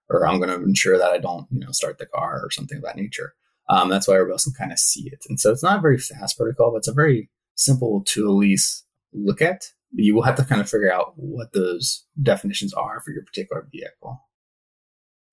Or 0.10 0.28
I'm 0.28 0.38
going 0.40 0.50
to 0.50 0.64
ensure 0.64 0.98
that 0.98 1.12
I 1.12 1.18
don't, 1.18 1.48
you 1.52 1.60
know, 1.60 1.72
start 1.72 1.98
the 1.98 2.06
car 2.06 2.42
or 2.44 2.52
something 2.52 2.78
of 2.78 2.84
that 2.84 2.98
nature. 2.98 3.34
Um, 3.70 3.90
that's 3.90 4.08
why 4.08 4.16
everybody 4.16 4.34
else 4.34 4.44
can 4.44 4.54
kind 4.54 4.72
of 4.72 4.80
see 4.80 5.08
it. 5.08 5.24
And 5.30 5.40
so 5.40 5.52
it's 5.52 5.64
not 5.64 5.80
a 5.80 5.82
very 5.82 5.98
fast 5.98 6.38
protocol, 6.38 6.72
but 6.72 6.78
it's 6.78 6.88
a 6.88 6.94
very 6.94 7.30
simple 7.56 8.04
to 8.08 8.26
at 8.26 8.32
least 8.32 8.86
look 9.14 9.42
at. 9.42 9.66
But 9.92 10.04
you 10.04 10.16
will 10.16 10.24
have 10.24 10.36
to 10.36 10.46
kind 10.46 10.62
of 10.62 10.70
figure 10.70 10.92
out 10.92 11.14
what 11.16 11.54
those 11.54 12.06
definitions 12.22 12.74
are 12.74 13.02
for 13.02 13.12
your 13.12 13.24
particular 13.24 13.68
vehicle. 13.72 14.22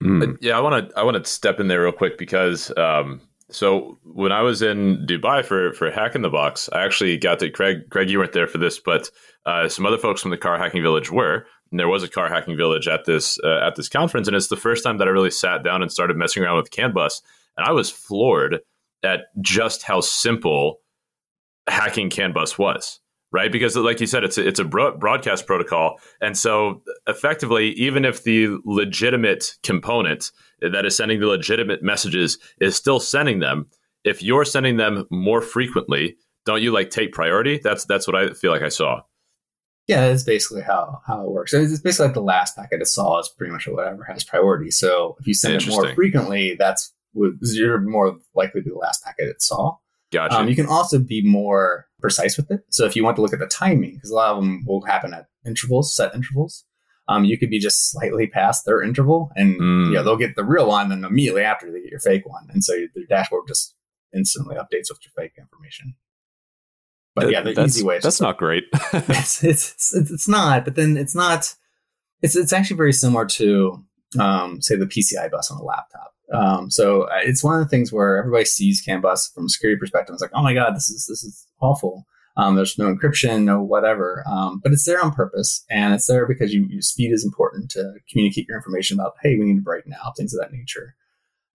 Mm. 0.02 0.38
Yeah, 0.40 0.56
I 0.56 0.60
want 0.60 0.88
to 0.88 0.98
I 0.98 1.02
want 1.02 1.22
to 1.22 1.30
step 1.30 1.60
in 1.60 1.68
there 1.68 1.82
real 1.82 1.92
quick 1.92 2.16
because 2.16 2.74
um, 2.76 3.20
so 3.50 3.98
when 4.04 4.32
I 4.32 4.42
was 4.42 4.62
in 4.62 5.06
Dubai 5.06 5.44
for 5.44 5.72
for 5.72 5.90
Hack 5.90 6.14
in 6.14 6.22
the 6.22 6.30
Box, 6.30 6.68
I 6.72 6.84
actually 6.84 7.16
got 7.16 7.38
to 7.40 7.50
Craig. 7.50 7.90
Craig, 7.90 8.10
you 8.10 8.18
weren't 8.18 8.32
there 8.32 8.46
for 8.46 8.58
this, 8.58 8.78
but 8.78 9.10
uh, 9.46 9.68
some 9.68 9.86
other 9.86 9.98
folks 9.98 10.20
from 10.20 10.30
the 10.30 10.36
car 10.36 10.58
hacking 10.58 10.82
village 10.82 11.10
were. 11.10 11.46
And 11.70 11.78
there 11.78 11.88
was 11.88 12.02
a 12.02 12.08
car 12.08 12.28
hacking 12.28 12.56
village 12.56 12.88
at 12.88 13.04
this 13.04 13.38
uh, 13.44 13.60
at 13.66 13.76
this 13.76 13.88
conference, 13.88 14.28
and 14.28 14.36
it's 14.36 14.48
the 14.48 14.56
first 14.56 14.84
time 14.84 14.98
that 14.98 15.08
I 15.08 15.10
really 15.10 15.30
sat 15.30 15.62
down 15.62 15.82
and 15.82 15.90
started 15.90 16.16
messing 16.16 16.42
around 16.42 16.56
with 16.56 16.70
CAN 16.70 16.92
bus, 16.92 17.22
and 17.56 17.66
I 17.66 17.72
was 17.72 17.90
floored 17.90 18.60
at 19.02 19.26
just 19.40 19.82
how 19.82 20.00
simple 20.00 20.80
hacking 21.68 22.10
CAN 22.10 22.32
bus 22.32 22.58
was 22.58 22.99
right? 23.32 23.50
Because, 23.52 23.76
like 23.76 24.00
you 24.00 24.06
said, 24.06 24.24
it's 24.24 24.38
a, 24.38 24.46
it's 24.46 24.60
a 24.60 24.64
broadcast 24.64 25.46
protocol, 25.46 25.98
and 26.20 26.36
so 26.36 26.82
effectively, 27.06 27.70
even 27.72 28.04
if 28.04 28.24
the 28.24 28.58
legitimate 28.64 29.56
component 29.62 30.32
that 30.60 30.84
is 30.84 30.96
sending 30.96 31.20
the 31.20 31.26
legitimate 31.26 31.82
messages 31.82 32.38
is 32.60 32.76
still 32.76 33.00
sending 33.00 33.40
them, 33.40 33.66
if 34.04 34.22
you're 34.22 34.44
sending 34.44 34.76
them 34.76 35.06
more 35.10 35.40
frequently, 35.40 36.16
don't 36.46 36.62
you 36.62 36.72
like 36.72 36.90
take 36.90 37.12
priority? 37.12 37.60
That's 37.62 37.84
that's 37.84 38.06
what 38.06 38.16
I 38.16 38.30
feel 38.32 38.50
like 38.50 38.62
I 38.62 38.68
saw. 38.68 39.02
Yeah, 39.86 40.08
that's 40.08 40.22
basically 40.22 40.62
how 40.62 41.00
how 41.06 41.24
it 41.24 41.30
works. 41.30 41.52
It's 41.52 41.80
basically 41.80 42.06
like 42.06 42.14
the 42.14 42.22
last 42.22 42.56
packet 42.56 42.80
it 42.80 42.86
saw 42.86 43.18
is 43.18 43.28
pretty 43.28 43.52
much 43.52 43.66
whatever 43.66 44.04
has 44.04 44.24
priority. 44.24 44.70
So 44.70 45.16
if 45.20 45.26
you 45.26 45.34
send 45.34 45.54
it 45.54 45.68
more 45.68 45.92
frequently, 45.94 46.54
that's 46.58 46.92
you're 47.12 47.80
more 47.80 48.18
likely 48.34 48.60
to 48.60 48.64
be 48.64 48.70
the 48.70 48.76
last 48.76 49.04
packet 49.04 49.28
it 49.28 49.42
saw. 49.42 49.76
Gotcha. 50.12 50.36
Um, 50.36 50.48
you 50.48 50.56
can 50.56 50.66
also 50.66 50.98
be 50.98 51.22
more 51.22 51.86
precise 52.00 52.36
with 52.36 52.50
it. 52.50 52.60
So 52.70 52.84
if 52.84 52.96
you 52.96 53.04
want 53.04 53.16
to 53.16 53.22
look 53.22 53.32
at 53.32 53.38
the 53.38 53.46
timing, 53.46 53.94
because 53.94 54.10
a 54.10 54.14
lot 54.14 54.30
of 54.30 54.42
them 54.42 54.64
will 54.66 54.82
happen 54.82 55.14
at 55.14 55.26
intervals, 55.46 55.94
set 55.94 56.14
intervals, 56.14 56.64
um, 57.08 57.24
you 57.24 57.36
could 57.36 57.50
be 57.50 57.58
just 57.58 57.90
slightly 57.90 58.28
past 58.28 58.64
their 58.64 58.82
interval, 58.82 59.30
and 59.34 59.60
mm. 59.60 59.86
you 59.86 59.94
know 59.94 60.04
they'll 60.04 60.16
get 60.16 60.36
the 60.36 60.44
real 60.44 60.68
one, 60.68 60.92
and 60.92 61.04
immediately 61.04 61.42
after 61.42 61.70
they 61.70 61.80
get 61.80 61.90
your 61.90 62.00
fake 62.00 62.26
one, 62.26 62.46
and 62.50 62.62
so 62.62 62.72
your 62.72 62.88
dashboard 63.08 63.48
just 63.48 63.74
instantly 64.14 64.56
updates 64.56 64.90
with 64.90 65.00
your 65.04 65.12
fake 65.16 65.32
information. 65.36 65.94
But 67.16 67.32
yeah, 67.32 67.42
the 67.42 67.52
that's, 67.52 67.76
easy 67.76 67.84
way. 67.84 67.98
That's 67.98 68.20
not 68.20 68.38
great. 68.38 68.64
it's, 68.92 69.42
it's, 69.42 69.94
it's 69.94 70.10
it's 70.10 70.28
not, 70.28 70.64
but 70.64 70.76
then 70.76 70.96
it's 70.96 71.14
not. 71.14 71.54
It's 72.22 72.36
it's 72.36 72.52
actually 72.52 72.76
very 72.76 72.92
similar 72.92 73.26
to 73.26 73.84
um, 74.18 74.62
say 74.62 74.76
the 74.76 74.86
PCI 74.86 75.30
bus 75.30 75.50
on 75.50 75.58
a 75.58 75.64
laptop. 75.64 76.14
Um, 76.32 76.70
so 76.70 77.02
uh, 77.02 77.18
it's 77.22 77.42
one 77.42 77.58
of 77.58 77.64
the 77.64 77.68
things 77.68 77.92
where 77.92 78.18
everybody 78.18 78.44
sees 78.44 78.80
CAN 78.80 79.00
bus 79.00 79.30
from 79.34 79.46
a 79.46 79.48
security 79.48 79.78
perspective. 79.78 80.12
It's 80.12 80.22
like, 80.22 80.30
oh 80.34 80.42
my 80.42 80.54
god, 80.54 80.76
this 80.76 80.88
is 80.88 81.06
this 81.06 81.22
is 81.22 81.46
awful. 81.60 82.06
Um, 82.36 82.54
there's 82.54 82.78
no 82.78 82.94
encryption, 82.94 83.42
no 83.42 83.60
whatever. 83.60 84.24
Um, 84.26 84.60
but 84.62 84.72
it's 84.72 84.86
there 84.86 85.02
on 85.02 85.12
purpose, 85.12 85.64
and 85.68 85.92
it's 85.92 86.06
there 86.06 86.26
because 86.26 86.54
you, 86.54 86.66
you, 86.70 86.80
speed 86.80 87.12
is 87.12 87.24
important 87.24 87.70
to 87.72 87.94
communicate 88.10 88.46
your 88.48 88.56
information 88.56 88.98
about. 88.98 89.14
Hey, 89.22 89.36
we 89.36 89.44
need 89.44 89.56
to 89.56 89.62
brighten 89.62 89.90
now, 89.90 90.12
things 90.16 90.32
of 90.32 90.40
that 90.40 90.52
nature. 90.52 90.94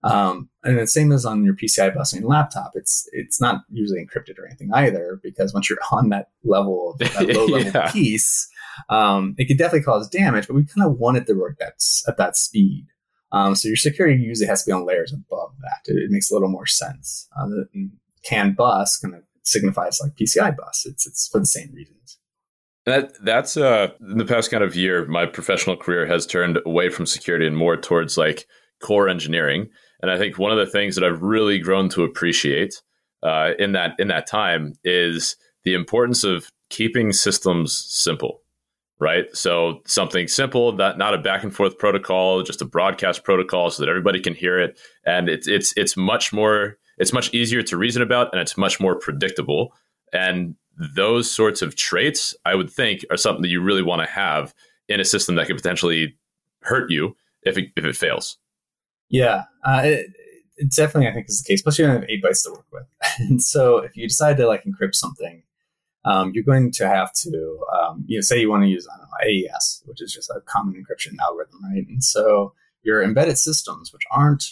Um, 0.03 0.49
and 0.63 0.77
the 0.77 0.85
same 0.85 1.11
as 1.11 1.25
on 1.25 1.43
your 1.43 1.55
PCI 1.55 1.95
bus 1.95 2.13
on 2.13 2.21
your 2.21 2.29
laptop. 2.29 2.73
It's 2.75 3.09
it's 3.11 3.41
not 3.41 3.61
usually 3.71 4.05
encrypted 4.05 4.37
or 4.37 4.45
anything 4.45 4.69
either, 4.73 5.19
because 5.23 5.53
once 5.53 5.69
you're 5.69 5.79
on 5.91 6.09
that 6.09 6.27
level 6.43 6.91
of 6.91 6.97
that 6.99 7.35
low 7.35 7.45
level 7.47 7.71
yeah. 7.71 7.91
piece, 7.91 8.47
um, 8.89 9.33
it 9.37 9.45
could 9.45 9.57
definitely 9.57 9.83
cause 9.83 10.07
damage. 10.09 10.47
But 10.47 10.55
we 10.55 10.65
kind 10.65 10.85
of 10.85 10.99
want 10.99 11.17
it 11.17 11.25
to 11.27 11.33
work 11.33 11.57
at 11.61 12.17
that 12.17 12.37
speed. 12.37 12.87
Um, 13.35 13.53
so 13.53 13.67
your 13.67 13.75
security 13.75 14.23
usually 14.23 14.47
has 14.47 14.63
to 14.63 14.69
be 14.69 14.71
on 14.71 14.85
layers 14.85 15.11
above 15.11 15.51
that. 15.59 15.91
It, 15.91 15.97
it 15.97 16.09
makes 16.09 16.31
a 16.31 16.33
little 16.33 16.47
more 16.47 16.65
sense. 16.65 17.27
Uh, 17.37 17.47
the 17.47 17.89
CAN 18.23 18.53
bus 18.53 18.97
kind 18.97 19.13
of 19.13 19.23
signifies 19.43 19.99
like 20.01 20.15
PCI 20.15 20.55
bus. 20.55 20.85
It's 20.85 21.05
it's 21.05 21.27
for 21.27 21.39
the 21.39 21.45
same 21.45 21.71
reasons. 21.73 22.17
That 22.85 23.11
that's 23.23 23.57
uh 23.57 23.89
in 23.99 24.17
the 24.17 24.25
past 24.25 24.51
kind 24.51 24.63
of 24.63 24.75
year, 24.75 25.05
my 25.05 25.25
professional 25.25 25.75
career 25.75 26.07
has 26.07 26.25
turned 26.25 26.59
away 26.65 26.89
from 26.89 27.05
security 27.05 27.45
and 27.45 27.57
more 27.57 27.75
towards 27.75 28.17
like 28.17 28.47
core 28.81 29.09
engineering. 29.09 29.67
And 30.01 30.09
I 30.09 30.17
think 30.17 30.39
one 30.39 30.51
of 30.51 30.57
the 30.57 30.71
things 30.71 30.95
that 30.95 31.03
I've 31.03 31.21
really 31.21 31.59
grown 31.59 31.89
to 31.89 32.03
appreciate 32.03 32.81
uh, 33.21 33.51
in 33.59 33.73
that 33.73 33.95
in 33.99 34.07
that 34.07 34.27
time 34.27 34.75
is 34.85 35.35
the 35.65 35.73
importance 35.73 36.23
of 36.23 36.49
keeping 36.69 37.11
systems 37.11 37.85
simple 37.89 38.41
right? 38.99 39.25
So 39.33 39.81
something 39.85 40.27
simple, 40.27 40.71
that 40.77 40.97
not 40.97 41.13
a 41.13 41.17
back 41.17 41.43
and 41.43 41.53
forth 41.53 41.77
protocol, 41.77 42.43
just 42.43 42.61
a 42.61 42.65
broadcast 42.65 43.23
protocol 43.23 43.69
so 43.69 43.83
that 43.83 43.89
everybody 43.89 44.19
can 44.19 44.33
hear 44.33 44.59
it. 44.59 44.79
And 45.05 45.29
it's 45.29 45.47
it's 45.47 45.73
it's 45.75 45.97
much 45.97 46.31
more 46.31 46.77
it's 46.97 47.13
much 47.13 47.33
easier 47.33 47.61
to 47.63 47.77
reason 47.77 48.01
about 48.01 48.31
and 48.31 48.41
it's 48.41 48.57
much 48.57 48.79
more 48.79 48.95
predictable. 48.95 49.73
And 50.13 50.55
those 50.95 51.33
sorts 51.33 51.61
of 51.61 51.75
traits, 51.75 52.33
I 52.45 52.55
would 52.55 52.69
think, 52.69 53.05
are 53.09 53.17
something 53.17 53.41
that 53.41 53.49
you 53.49 53.61
really 53.61 53.83
want 53.83 54.01
to 54.01 54.11
have 54.11 54.53
in 54.87 54.99
a 54.99 55.05
system 55.05 55.35
that 55.35 55.47
could 55.47 55.57
potentially 55.57 56.15
hurt 56.61 56.91
you 56.91 57.15
if 57.43 57.57
it, 57.57 57.69
if 57.75 57.85
it 57.85 57.95
fails. 57.95 58.37
Yeah, 59.09 59.43
uh, 59.63 59.81
it, 59.83 60.07
it, 60.57 60.71
definitely 60.71 61.07
I 61.07 61.13
think 61.13 61.27
is 61.29 61.41
the 61.41 61.47
case. 61.47 61.61
Plus, 61.61 61.77
you 61.77 61.85
only 61.85 61.99
have 61.99 62.09
eight 62.09 62.23
bytes 62.23 62.43
to 62.43 62.51
work 62.51 62.65
with, 62.71 62.85
and 63.19 63.41
so 63.41 63.77
if 63.77 63.95
you 63.95 64.07
decide 64.07 64.37
to 64.37 64.47
like 64.47 64.63
encrypt 64.63 64.95
something, 64.95 65.43
um, 66.05 66.31
you're 66.33 66.43
going 66.43 66.71
to 66.71 66.87
have 66.87 67.11
to, 67.13 67.59
um, 67.73 68.05
you 68.07 68.17
know, 68.17 68.21
say 68.21 68.39
you 68.39 68.49
want 68.49 68.63
to 68.63 68.69
use 68.69 68.87
know, 68.87 69.27
AES, 69.27 69.81
which 69.85 70.01
is 70.01 70.13
just 70.13 70.29
a 70.29 70.39
common 70.45 70.75
encryption 70.75 71.17
algorithm, 71.19 71.59
right? 71.63 71.85
And 71.87 72.03
so 72.03 72.53
your 72.83 73.03
embedded 73.03 73.39
systems, 73.39 73.91
which 73.91 74.03
aren't 74.11 74.43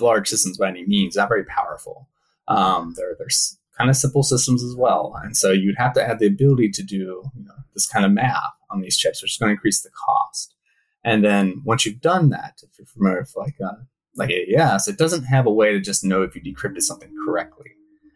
large 0.00 0.28
systems 0.28 0.56
by 0.56 0.68
any 0.68 0.86
means, 0.86 1.16
not 1.16 1.28
very 1.28 1.44
powerful. 1.44 2.08
Um, 2.46 2.94
they're 2.96 3.16
they're 3.18 3.28
kind 3.76 3.90
of 3.90 3.96
simple 3.96 4.22
systems 4.22 4.62
as 4.62 4.76
well, 4.76 5.18
and 5.22 5.36
so 5.36 5.50
you'd 5.50 5.78
have 5.78 5.94
to 5.94 6.04
have 6.04 6.18
the 6.20 6.26
ability 6.26 6.70
to 6.70 6.82
do 6.82 7.24
you 7.36 7.44
know, 7.44 7.54
this 7.72 7.86
kind 7.86 8.04
of 8.04 8.12
math 8.12 8.52
on 8.70 8.80
these 8.80 8.96
chips, 8.96 9.22
which 9.22 9.32
is 9.32 9.38
going 9.38 9.48
to 9.48 9.54
increase 9.54 9.82
the 9.82 9.90
cost. 9.90 10.54
And 11.02 11.24
then 11.24 11.62
once 11.64 11.84
you've 11.84 12.00
done 12.00 12.30
that, 12.30 12.60
if 12.62 12.78
you're 12.78 12.86
familiar 12.86 13.20
with 13.20 13.34
like 13.36 13.56
uh, 13.64 13.82
like 14.14 14.30
AES, 14.30 14.86
it 14.86 14.98
doesn't 14.98 15.24
have 15.24 15.46
a 15.46 15.52
way 15.52 15.72
to 15.72 15.80
just 15.80 16.04
know 16.04 16.22
if 16.22 16.36
you 16.36 16.42
decrypted 16.42 16.82
something 16.82 17.10
correctly, 17.26 17.70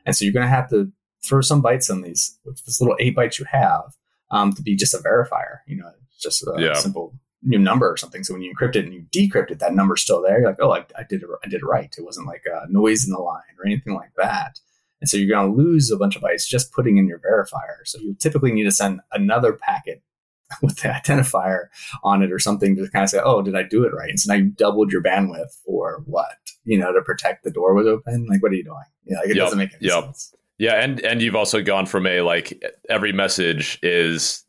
and 0.07 0.15
so 0.15 0.25
you're 0.25 0.35
going 0.35 0.47
to 0.47 0.51
have 0.51 0.71
to 0.71 0.93
throw 1.25 1.41
some 1.41 1.63
bytes 1.63 1.91
in 1.91 2.03
these 2.03 2.39
with 2.45 2.65
this 2.65 2.81
little 2.81 2.97
eight 3.01 3.17
bytes 3.17 3.39
you 3.39 3.47
have 3.51 3.95
um, 4.31 4.53
to 4.53 4.63
be 4.63 4.77
just 4.77 4.95
a 4.95 4.99
verifier. 4.99 5.59
You 5.67 5.77
know, 5.77 5.91
just 6.21 6.43
a 6.43 6.55
yeah. 6.59 6.75
simple 6.75 7.15
new 7.43 7.59
number 7.59 7.91
or 7.91 7.97
something. 7.97 8.25
So 8.25 8.35
when 8.35 8.43
you 8.43 8.55
encrypt 8.55 8.77
it 8.77 8.85
and 8.85 8.95
you 8.95 9.03
decrypt 9.13 9.51
it, 9.51 9.61
that 9.61 9.75
number's 9.75 10.03
still 10.03 10.23
there. 10.23 10.41
You're 10.41 10.49
like, 10.49 10.61
oh, 10.61 10.73
I, 10.73 10.85
I 10.99 11.05
did 11.09 11.23
it. 11.23 11.29
I 11.45 11.49
did 11.49 11.63
it 11.63 11.67
right. 11.67 11.95
It 11.97 12.05
wasn't 12.05 12.27
like 12.27 12.43
a 12.47 12.71
noise 12.71 13.05
in 13.05 13.13
the 13.13 13.19
line 13.19 13.43
or 13.59 13.67
anything 13.67 13.95
like 13.95 14.13
that. 14.17 14.59
And 15.01 15.09
so 15.09 15.17
you're 15.17 15.29
going 15.29 15.49
to 15.49 15.57
lose 15.57 15.91
a 15.91 15.97
bunch 15.97 16.17
of 16.17 16.23
bytes 16.23 16.47
just 16.47 16.73
putting 16.73 16.97
in 16.97 17.07
your 17.07 17.21
verifier. 17.21 17.85
So 17.85 17.99
you 17.99 18.15
typically 18.15 18.53
need 18.53 18.65
to 18.65 18.73
send 18.73 19.01
another 19.13 19.53
packet 19.53 20.03
with 20.63 20.79
the 20.79 20.89
identifier 20.89 21.67
on 22.03 22.23
it 22.23 22.33
or 22.33 22.39
something 22.39 22.75
to 22.77 22.89
kind 22.91 23.05
of 23.05 23.11
say, 23.11 23.21
oh, 23.23 23.43
did 23.43 23.55
I 23.55 23.63
do 23.63 23.85
it 23.85 23.95
right? 23.95 24.11
And 24.11 24.19
so 24.19 24.33
now 24.33 24.39
you 24.39 24.47
doubled 24.47 24.91
your 24.91 25.03
bandwidth 25.03 25.53
for 25.65 26.03
what? 26.07 26.37
You 26.65 26.79
know, 26.79 26.93
to 26.93 27.03
protect 27.03 27.45
the 27.45 27.51
door 27.51 27.75
was 27.75 27.87
open. 27.87 28.27
Like, 28.27 28.43
what 28.43 28.53
are 28.53 28.57
you 28.57 28.65
doing? 28.65 28.77
Yeah, 29.05 29.19
like 29.19 29.31
it 29.31 29.37
yep. 29.37 29.47
doesn't 29.47 29.59
make 29.59 29.75
any 29.75 29.89
yep. 29.89 30.05
sense. 30.05 30.35
Yeah, 30.59 30.75
and 30.75 31.01
and 31.01 31.23
you've 31.23 31.37
also 31.37 31.63
gone 31.63 31.87
from 31.87 32.07
a 32.07 32.21
like 32.23 32.63
every 32.89 33.13
message 33.13 33.79
is 33.83 34.45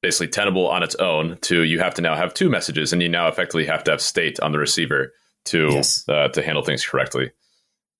basically 0.00 0.28
tenable 0.28 0.68
on 0.68 0.82
its 0.82 0.94
own 0.96 1.38
to 1.42 1.62
you 1.62 1.78
have 1.78 1.94
to 1.94 2.02
now 2.02 2.16
have 2.16 2.34
two 2.34 2.48
messages 2.48 2.92
and 2.92 3.02
you 3.02 3.08
now 3.08 3.28
effectively 3.28 3.64
have 3.66 3.84
to 3.84 3.90
have 3.92 4.00
state 4.00 4.40
on 4.40 4.52
the 4.52 4.58
receiver 4.58 5.12
to 5.44 5.68
yes. 5.70 6.08
uh, 6.08 6.28
to 6.28 6.42
handle 6.42 6.64
things 6.64 6.84
correctly. 6.84 7.30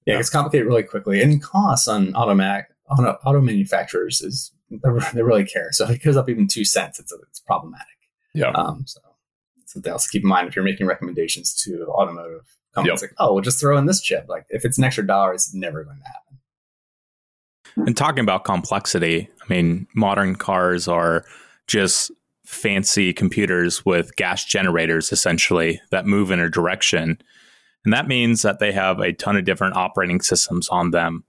Yeah, 0.07 0.15
yeah, 0.15 0.21
it's 0.21 0.31
complicated 0.31 0.67
really 0.67 0.83
quickly, 0.83 1.23
and 1.23 1.43
costs 1.43 1.87
on 1.89 2.15
automatic 2.15 2.67
on 2.89 3.07
auto 3.07 3.41
manufacturers 3.41 4.21
is 4.21 4.53
they 4.71 5.23
really 5.23 5.45
care. 5.45 5.69
So 5.73 5.85
if 5.85 5.91
it 5.91 6.03
goes 6.03 6.17
up 6.17 6.29
even 6.29 6.49
two 6.49 6.65
cents, 6.65 6.99
it's 6.99 7.13
it's 7.29 7.41
problematic. 7.41 7.87
Yeah. 8.35 8.51
Um, 8.51 8.85
so 8.87 9.01
something 9.67 9.91
else 9.91 10.05
to 10.05 10.11
keep 10.11 10.23
in 10.23 10.29
mind 10.29 10.49
if 10.49 10.57
you're 10.57 10.65
making 10.65 10.87
recommendations 10.87 11.55
to 11.65 11.87
automotive 11.87 12.47
companies, 12.75 13.03
yep. 13.03 13.11
like 13.11 13.17
oh, 13.19 13.35
we'll 13.35 13.43
just 13.43 13.61
throw 13.61 13.77
in 13.77 13.87
this 13.87 14.01
chip. 14.01 14.27
Like 14.29 14.47
if 14.49 14.65
it's 14.65 14.79
an 14.79 14.85
extra 14.85 15.07
dollar, 15.07 15.35
it's 15.35 15.53
never 15.55 15.85
going 15.85 15.99
to 15.99 16.05
happen. 16.05 16.22
And 17.77 17.97
talking 17.97 18.23
about 18.23 18.45
complexity, 18.45 19.29
I 19.41 19.53
mean, 19.53 19.87
modern 19.95 20.37
cars 20.37 20.89
are 20.89 21.25
just 21.67 22.11
fancy 22.45 23.13
computers 23.13 23.85
with 23.87 24.15
gas 24.17 24.45
generators 24.45 25.13
essentially 25.13 25.81
that 25.91 26.07
move 26.07 26.31
in 26.31 26.41
a 26.41 26.51
direction. 26.51 27.19
And 27.85 27.93
that 27.93 28.09
means 28.09 28.43
that 28.43 28.59
they 28.59 28.73
have 28.73 29.01
a 29.01 29.13
ton 29.13 29.37
of 29.37 29.45
different 29.45 29.77
operating 29.77 30.21
systems 30.21 30.69
on 30.69 30.91
them. 30.91 31.25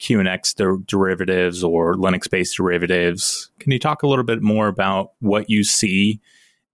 QNX 0.00 0.54
der- 0.56 0.78
derivatives 0.86 1.64
or 1.64 1.94
Linux 1.94 2.28
based 2.28 2.56
derivatives. 2.56 3.50
Can 3.60 3.72
you 3.72 3.78
talk 3.78 4.02
a 4.02 4.06
little 4.06 4.24
bit 4.24 4.42
more 4.42 4.68
about 4.68 5.12
what 5.20 5.48
you 5.48 5.64
see 5.64 6.20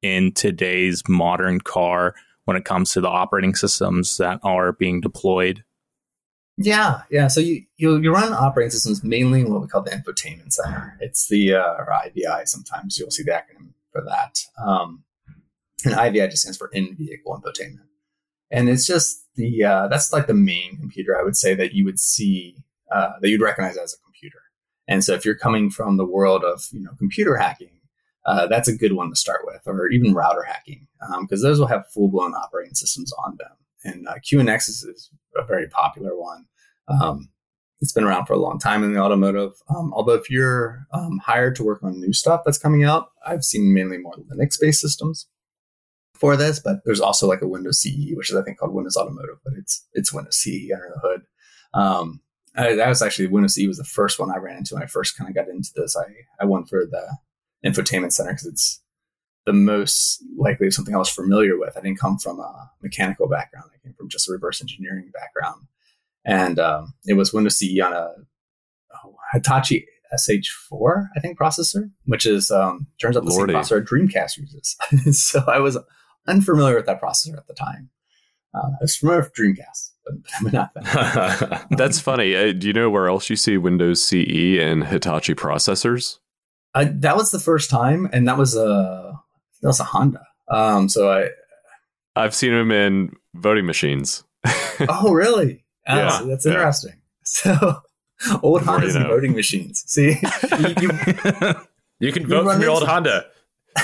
in 0.01 0.33
today's 0.33 1.03
modern 1.09 1.61
car 1.61 2.15
when 2.47 2.57
it 2.57 2.65
comes 2.65 2.93
to 2.93 3.01
the 3.01 3.09
operating 3.09 3.55
systems 3.55 4.17
that 4.17 4.41
are 4.43 4.73
being 4.73 5.01
deployed? 5.01 5.63
Yeah, 6.59 7.03
yeah. 7.11 7.29
So 7.29 7.41
you 7.41 7.65
you, 7.77 7.97
you 7.99 8.13
run 8.13 8.33
operating 8.33 8.71
systems 8.71 9.03
mainly 9.03 9.41
in 9.41 9.51
what 9.51 9.63
we 9.63 9.69
call 9.69 9.83
the 9.83 9.91
infotainment 9.91 10.53
center. 10.53 10.97
It's 11.01 11.29
the 11.29 11.55
uh, 11.55 11.75
or 11.79 11.89
IVI. 12.07 12.45
Sometimes 12.45 12.99
you'll 12.99 13.11
see 13.11 13.23
the 13.23 13.33
acronym 13.33 13.73
for 13.91 14.03
that. 14.05 14.39
Um, 14.63 15.05
and 15.85 15.95
IVI 15.95 16.29
just 16.29 16.43
stands 16.43 16.59
for 16.59 16.69
in 16.73 16.95
vehicle 16.95 17.41
infotainment, 17.41 17.87
and 18.51 18.69
it's 18.69 18.87
just 18.87 19.27
the 19.35 19.65
uh, 19.65 19.89
that's 19.89 20.13
like 20.13 20.27
the 20.27 20.35
main 20.35 20.77
computer 20.77 21.19
I 21.19 21.23
would 21.23 21.37
say 21.37 21.55
that 21.55 21.73
you 21.73 21.85
would 21.87 21.99
see 21.99 22.57
uh, 22.95 23.13
that 23.21 23.29
you'd 23.29 23.41
recognize 23.41 23.79
as 23.79 23.95
a 23.95 24.05
computer. 24.05 24.39
And 24.89 25.03
so 25.03 25.15
if 25.15 25.25
you're 25.25 25.35
coming 25.35 25.71
from 25.71 25.97
the 25.97 26.05
world 26.07 26.45
of 26.45 26.67
you 26.71 26.81
know 26.81 26.91
computer 26.99 27.37
hacking, 27.37 27.81
uh, 28.27 28.47
that's 28.47 28.69
a 28.69 28.77
good 28.77 28.93
one 28.93 29.09
to 29.09 29.17
start 29.17 29.41
with, 29.47 29.63
or 29.65 29.89
even 29.89 30.13
router 30.13 30.43
hacking, 30.43 30.87
because 31.23 31.43
um, 31.43 31.49
those 31.49 31.59
will 31.59 31.67
have 31.67 31.91
full 31.91 32.09
blown 32.09 32.35
operating 32.35 32.75
systems 32.75 33.11
on 33.25 33.37
them 33.39 33.57
and 33.85 34.07
uh, 34.09 34.15
QNX 34.15 34.69
is, 34.69 34.85
is, 34.85 35.11
a 35.37 35.45
very 35.45 35.67
popular 35.69 36.17
one. 36.19 36.45
Um, 36.89 37.31
it's 37.81 37.93
been 37.93 38.05
around 38.05 38.27
for 38.27 38.35
a 38.35 38.39
long 38.39 38.59
time 38.59 38.85
in 38.85 38.93
the 38.93 39.01
automotive. 39.01 39.53
Um, 39.69 39.93
although 39.95 40.15
if 40.15 40.31
you're 40.31 40.87
um, 40.93 41.19
hired 41.25 41.57
to 41.57 41.65
work 41.65 41.83
on 41.83 41.99
new 41.99 42.13
stuff 42.13 42.43
that's 42.45 42.59
coming 42.59 42.85
out, 42.85 43.09
I've 43.27 43.45
seen 43.45 43.75
mainly 43.75 43.99
more 43.99 44.15
Linux-based 44.15 44.81
systems 44.81 45.27
for 46.15 46.37
this. 46.37 46.61
But 46.61 46.77
there's 46.85 47.01
also 47.01 47.27
like 47.27 47.43
a 47.43 47.49
Windows 47.49 47.81
CE, 47.81 48.15
which 48.15 48.31
is 48.31 48.37
I 48.37 48.43
think 48.43 48.59
called 48.59 48.75
Windows 48.75 48.97
Automotive, 48.97 49.39
but 49.45 49.55
it's 49.57 49.87
it's 49.95 50.13
Windows 50.13 50.37
CE 50.37 50.71
under 50.73 50.93
the 50.95 51.01
hood. 51.03 51.23
Um, 51.75 52.21
I, 52.55 52.75
that 52.75 52.89
was 52.89 53.03
actually 53.03 53.29
Windows 53.29 53.55
CE 53.55 53.67
was 53.67 53.79
the 53.79 53.85
first 53.85 54.19
one 54.19 54.31
I 54.31 54.37
ran 54.37 54.59
into 54.59 54.75
when 54.75 54.83
I 54.83 54.87
first 54.87 55.17
kind 55.17 55.29
of 55.29 55.35
got 55.35 55.49
into 55.49 55.71
this. 55.75 55.97
I 55.97 56.05
I 56.41 56.45
went 56.45 56.69
for 56.69 56.87
the 56.87 57.17
infotainment 57.65 58.13
center 58.13 58.33
because 58.33 58.47
it's 58.47 58.82
the 59.45 59.53
most 59.53 60.23
likely 60.37 60.71
something 60.71 60.95
I 60.95 60.99
was 60.99 61.11
familiar 61.11 61.59
with. 61.59 61.77
I 61.77 61.81
didn't 61.81 61.99
come 61.99 62.19
from 62.19 62.39
a 62.39 62.71
mechanical 62.83 63.29
background. 63.29 63.71
I 63.75 63.79
came 63.85 63.95
from 63.95 64.09
just 64.09 64.29
a 64.29 64.33
reverse 64.33 64.61
engineering 64.61 65.11
background. 65.13 65.67
And 66.25 66.59
um, 66.59 66.95
it 67.07 67.15
was 67.15 67.33
Windows 67.33 67.59
CE 67.59 67.81
on 67.85 67.93
a 67.93 68.13
oh, 69.05 69.17
Hitachi 69.33 69.87
SH4, 70.15 71.09
I 71.17 71.21
think, 71.21 71.39
processor, 71.39 71.91
which 72.05 72.27
is 72.27 72.51
um, 72.51 72.87
turns 73.01 73.17
out 73.17 73.25
the 73.25 73.31
Lordy. 73.31 73.53
same 73.53 73.63
processor 73.63 73.85
Dreamcast 73.85 74.37
uses. 74.37 74.77
so 75.29 75.43
I 75.49 75.59
was 75.59 75.79
unfamiliar 76.29 76.77
with 76.77 76.87
that 76.87 77.01
processor 77.01 77.37
at 77.37 77.49
the 77.49 77.55
time. 77.55 77.91
Uh, 78.55 78.69
I 78.69 78.83
was 78.83 78.97
familiar 78.97 79.23
with 79.23 79.35
Dreamcast. 79.35 79.91
but, 80.43 80.53
not 80.53 80.75
that. 80.75 81.67
That's 81.71 81.99
funny. 81.99 82.37
Uh, 82.37 82.53
do 82.53 82.67
you 82.67 82.73
know 82.73 82.91
where 82.91 83.09
else 83.09 83.31
you 83.31 83.37
see 83.37 83.57
Windows 83.57 84.05
CE 84.05 84.59
and 84.61 84.85
Hitachi 84.85 85.35
processors? 85.35 86.19
I, 86.75 86.85
that 86.85 87.17
was 87.17 87.31
the 87.31 87.39
first 87.41 87.71
time, 87.71 88.09
and 88.13 88.29
that 88.29 88.39
was 88.39 88.57
a 88.57 89.21
that 89.63 89.69
was 89.69 89.81
a 89.81 89.85
Honda. 89.85 90.27
Um, 90.49 90.89
so 90.89 91.11
I 91.11 91.29
I've 92.15 92.35
seen 92.35 92.53
them 92.53 92.71
in 92.71 93.17
voting 93.35 93.65
machines. 93.67 94.25
oh 94.89 95.13
really? 95.13 95.65
Yeah, 95.87 96.19
Oh, 96.21 96.27
that's 96.27 96.45
yeah. 96.47 96.53
interesting. 96.53 96.95
So 97.25 97.51
old 98.43 98.61
The 98.63 98.67
more 98.67 98.81
you 98.81 98.87
Hondas 98.89 98.97
and 98.97 99.07
voting 99.07 99.33
machines. 99.35 99.85
See, 99.87 100.11
you, 100.61 100.75
you, 100.81 101.55
you 102.01 102.13
can 102.13 102.27
vote 102.29 102.45
run 102.45 102.55
from 102.57 102.63
your 102.63 102.71
old 102.71 102.83
into- 102.83 102.93
Honda. 102.93 103.27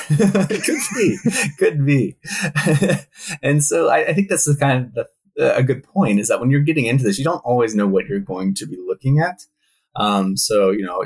could 0.09 0.81
be, 0.97 1.17
could 1.59 1.87
be. 1.87 2.17
and 3.43 3.65
so 3.65 3.89
I, 3.89 4.09
I 4.09 4.13
think 4.13 4.29
that's 4.29 4.45
the 4.45 4.55
kind 4.57 4.93
of 4.97 5.07
the, 5.37 5.57
a 5.57 5.63
good 5.63 5.83
point 5.85 6.21
is 6.21 6.29
that 6.29 6.41
when 6.41 6.51
you're 6.51 6.61
getting 6.61 6.85
into 6.87 7.05
this, 7.05 7.19
you 7.19 7.25
don't 7.25 7.45
always 7.45 7.75
know 7.75 7.87
what 7.87 8.07
you're 8.07 8.19
going 8.21 8.55
to 8.57 8.67
be 8.67 8.77
looking 8.87 9.19
at. 9.21 9.45
Um, 9.97 10.37
so 10.37 10.71
you 10.71 10.85
know, 10.85 11.05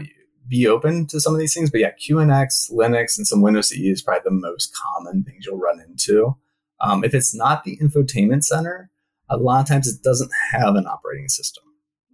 be 0.52 0.66
open 0.68 1.06
to 1.06 1.18
some 1.18 1.32
of 1.32 1.40
these 1.40 1.54
things. 1.54 1.70
But 1.70 1.80
yeah, 1.80 1.92
QNX, 1.92 2.70
Linux, 2.70 3.16
and 3.16 3.26
some 3.26 3.40
Windows 3.40 3.70
CE 3.70 3.78
is 3.78 4.02
probably 4.02 4.20
the 4.24 4.30
most 4.30 4.76
common 4.76 5.24
things 5.24 5.46
you'll 5.46 5.58
run 5.58 5.80
into. 5.80 6.36
Um, 6.78 7.04
if 7.04 7.14
it's 7.14 7.34
not 7.34 7.64
the 7.64 7.78
infotainment 7.78 8.44
center, 8.44 8.90
a 9.30 9.38
lot 9.38 9.62
of 9.62 9.66
times 9.66 9.88
it 9.88 10.02
doesn't 10.02 10.30
have 10.52 10.76
an 10.76 10.86
operating 10.86 11.28
system. 11.28 11.64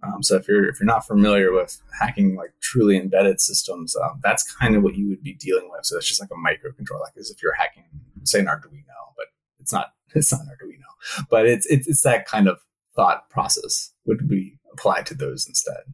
Um, 0.01 0.23
so 0.23 0.37
if 0.37 0.47
you're 0.47 0.69
if 0.69 0.79
you're 0.79 0.87
not 0.87 1.05
familiar 1.05 1.51
with 1.51 1.81
hacking 1.99 2.35
like 2.35 2.53
truly 2.61 2.95
embedded 2.95 3.41
systems, 3.41 3.93
um, 3.97 4.21
that's 4.23 4.49
kind 4.55 4.77
of 4.77 4.83
what 4.83 4.95
you 4.95 5.09
would 5.09 5.21
be 5.21 5.33
dealing 5.33 5.69
with. 5.69 5.85
So 5.85 5.97
it's 5.97 6.07
just 6.07 6.21
like 6.21 6.29
a 6.31 6.35
microcontroller, 6.35 7.01
like 7.01 7.17
as 7.17 7.29
if 7.29 7.43
you're 7.43 7.53
hacking, 7.53 7.83
say, 8.23 8.39
an 8.39 8.45
Arduino, 8.45 9.13
but 9.17 9.25
it's 9.59 9.73
not 9.73 9.87
it's 10.15 10.31
not 10.31 10.41
an 10.41 10.47
Arduino, 10.47 11.25
but 11.29 11.45
it's 11.45 11.65
it's 11.65 11.89
it's 11.89 12.03
that 12.03 12.25
kind 12.25 12.47
of 12.47 12.61
thought 12.95 13.29
process 13.29 13.91
would 14.05 14.29
be 14.29 14.57
applied 14.71 15.05
to 15.07 15.13
those 15.13 15.45
instead. 15.45 15.93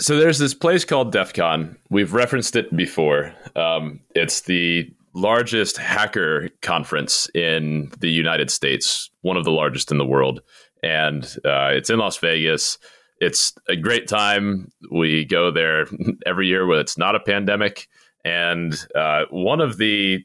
So 0.00 0.16
there's 0.16 0.38
this 0.38 0.54
place 0.54 0.84
called 0.84 1.10
DEF 1.10 1.32
CON. 1.32 1.76
We've 1.90 2.12
referenced 2.12 2.54
it 2.54 2.74
before. 2.76 3.34
Um, 3.56 4.00
it's 4.14 4.42
the 4.42 4.88
largest 5.12 5.76
hacker 5.76 6.50
conference 6.62 7.28
in 7.34 7.90
the 7.98 8.10
United 8.10 8.50
States, 8.52 9.10
one 9.22 9.36
of 9.36 9.44
the 9.44 9.50
largest 9.50 9.90
in 9.90 9.98
the 9.98 10.06
world. 10.06 10.40
And 10.84 11.24
uh, 11.44 11.70
it's 11.72 11.90
in 11.90 11.98
Las 11.98 12.16
Vegas. 12.18 12.78
It's 13.18 13.52
a 13.68 13.74
great 13.74 14.06
time. 14.06 14.70
We 14.92 15.24
go 15.24 15.50
there 15.50 15.86
every 16.26 16.46
year 16.46 16.64
when 16.66 16.78
it's 16.78 16.96
not 16.96 17.16
a 17.16 17.20
pandemic. 17.20 17.88
And 18.24 18.74
uh, 18.94 19.24
one 19.30 19.60
of 19.60 19.78
the 19.78 20.24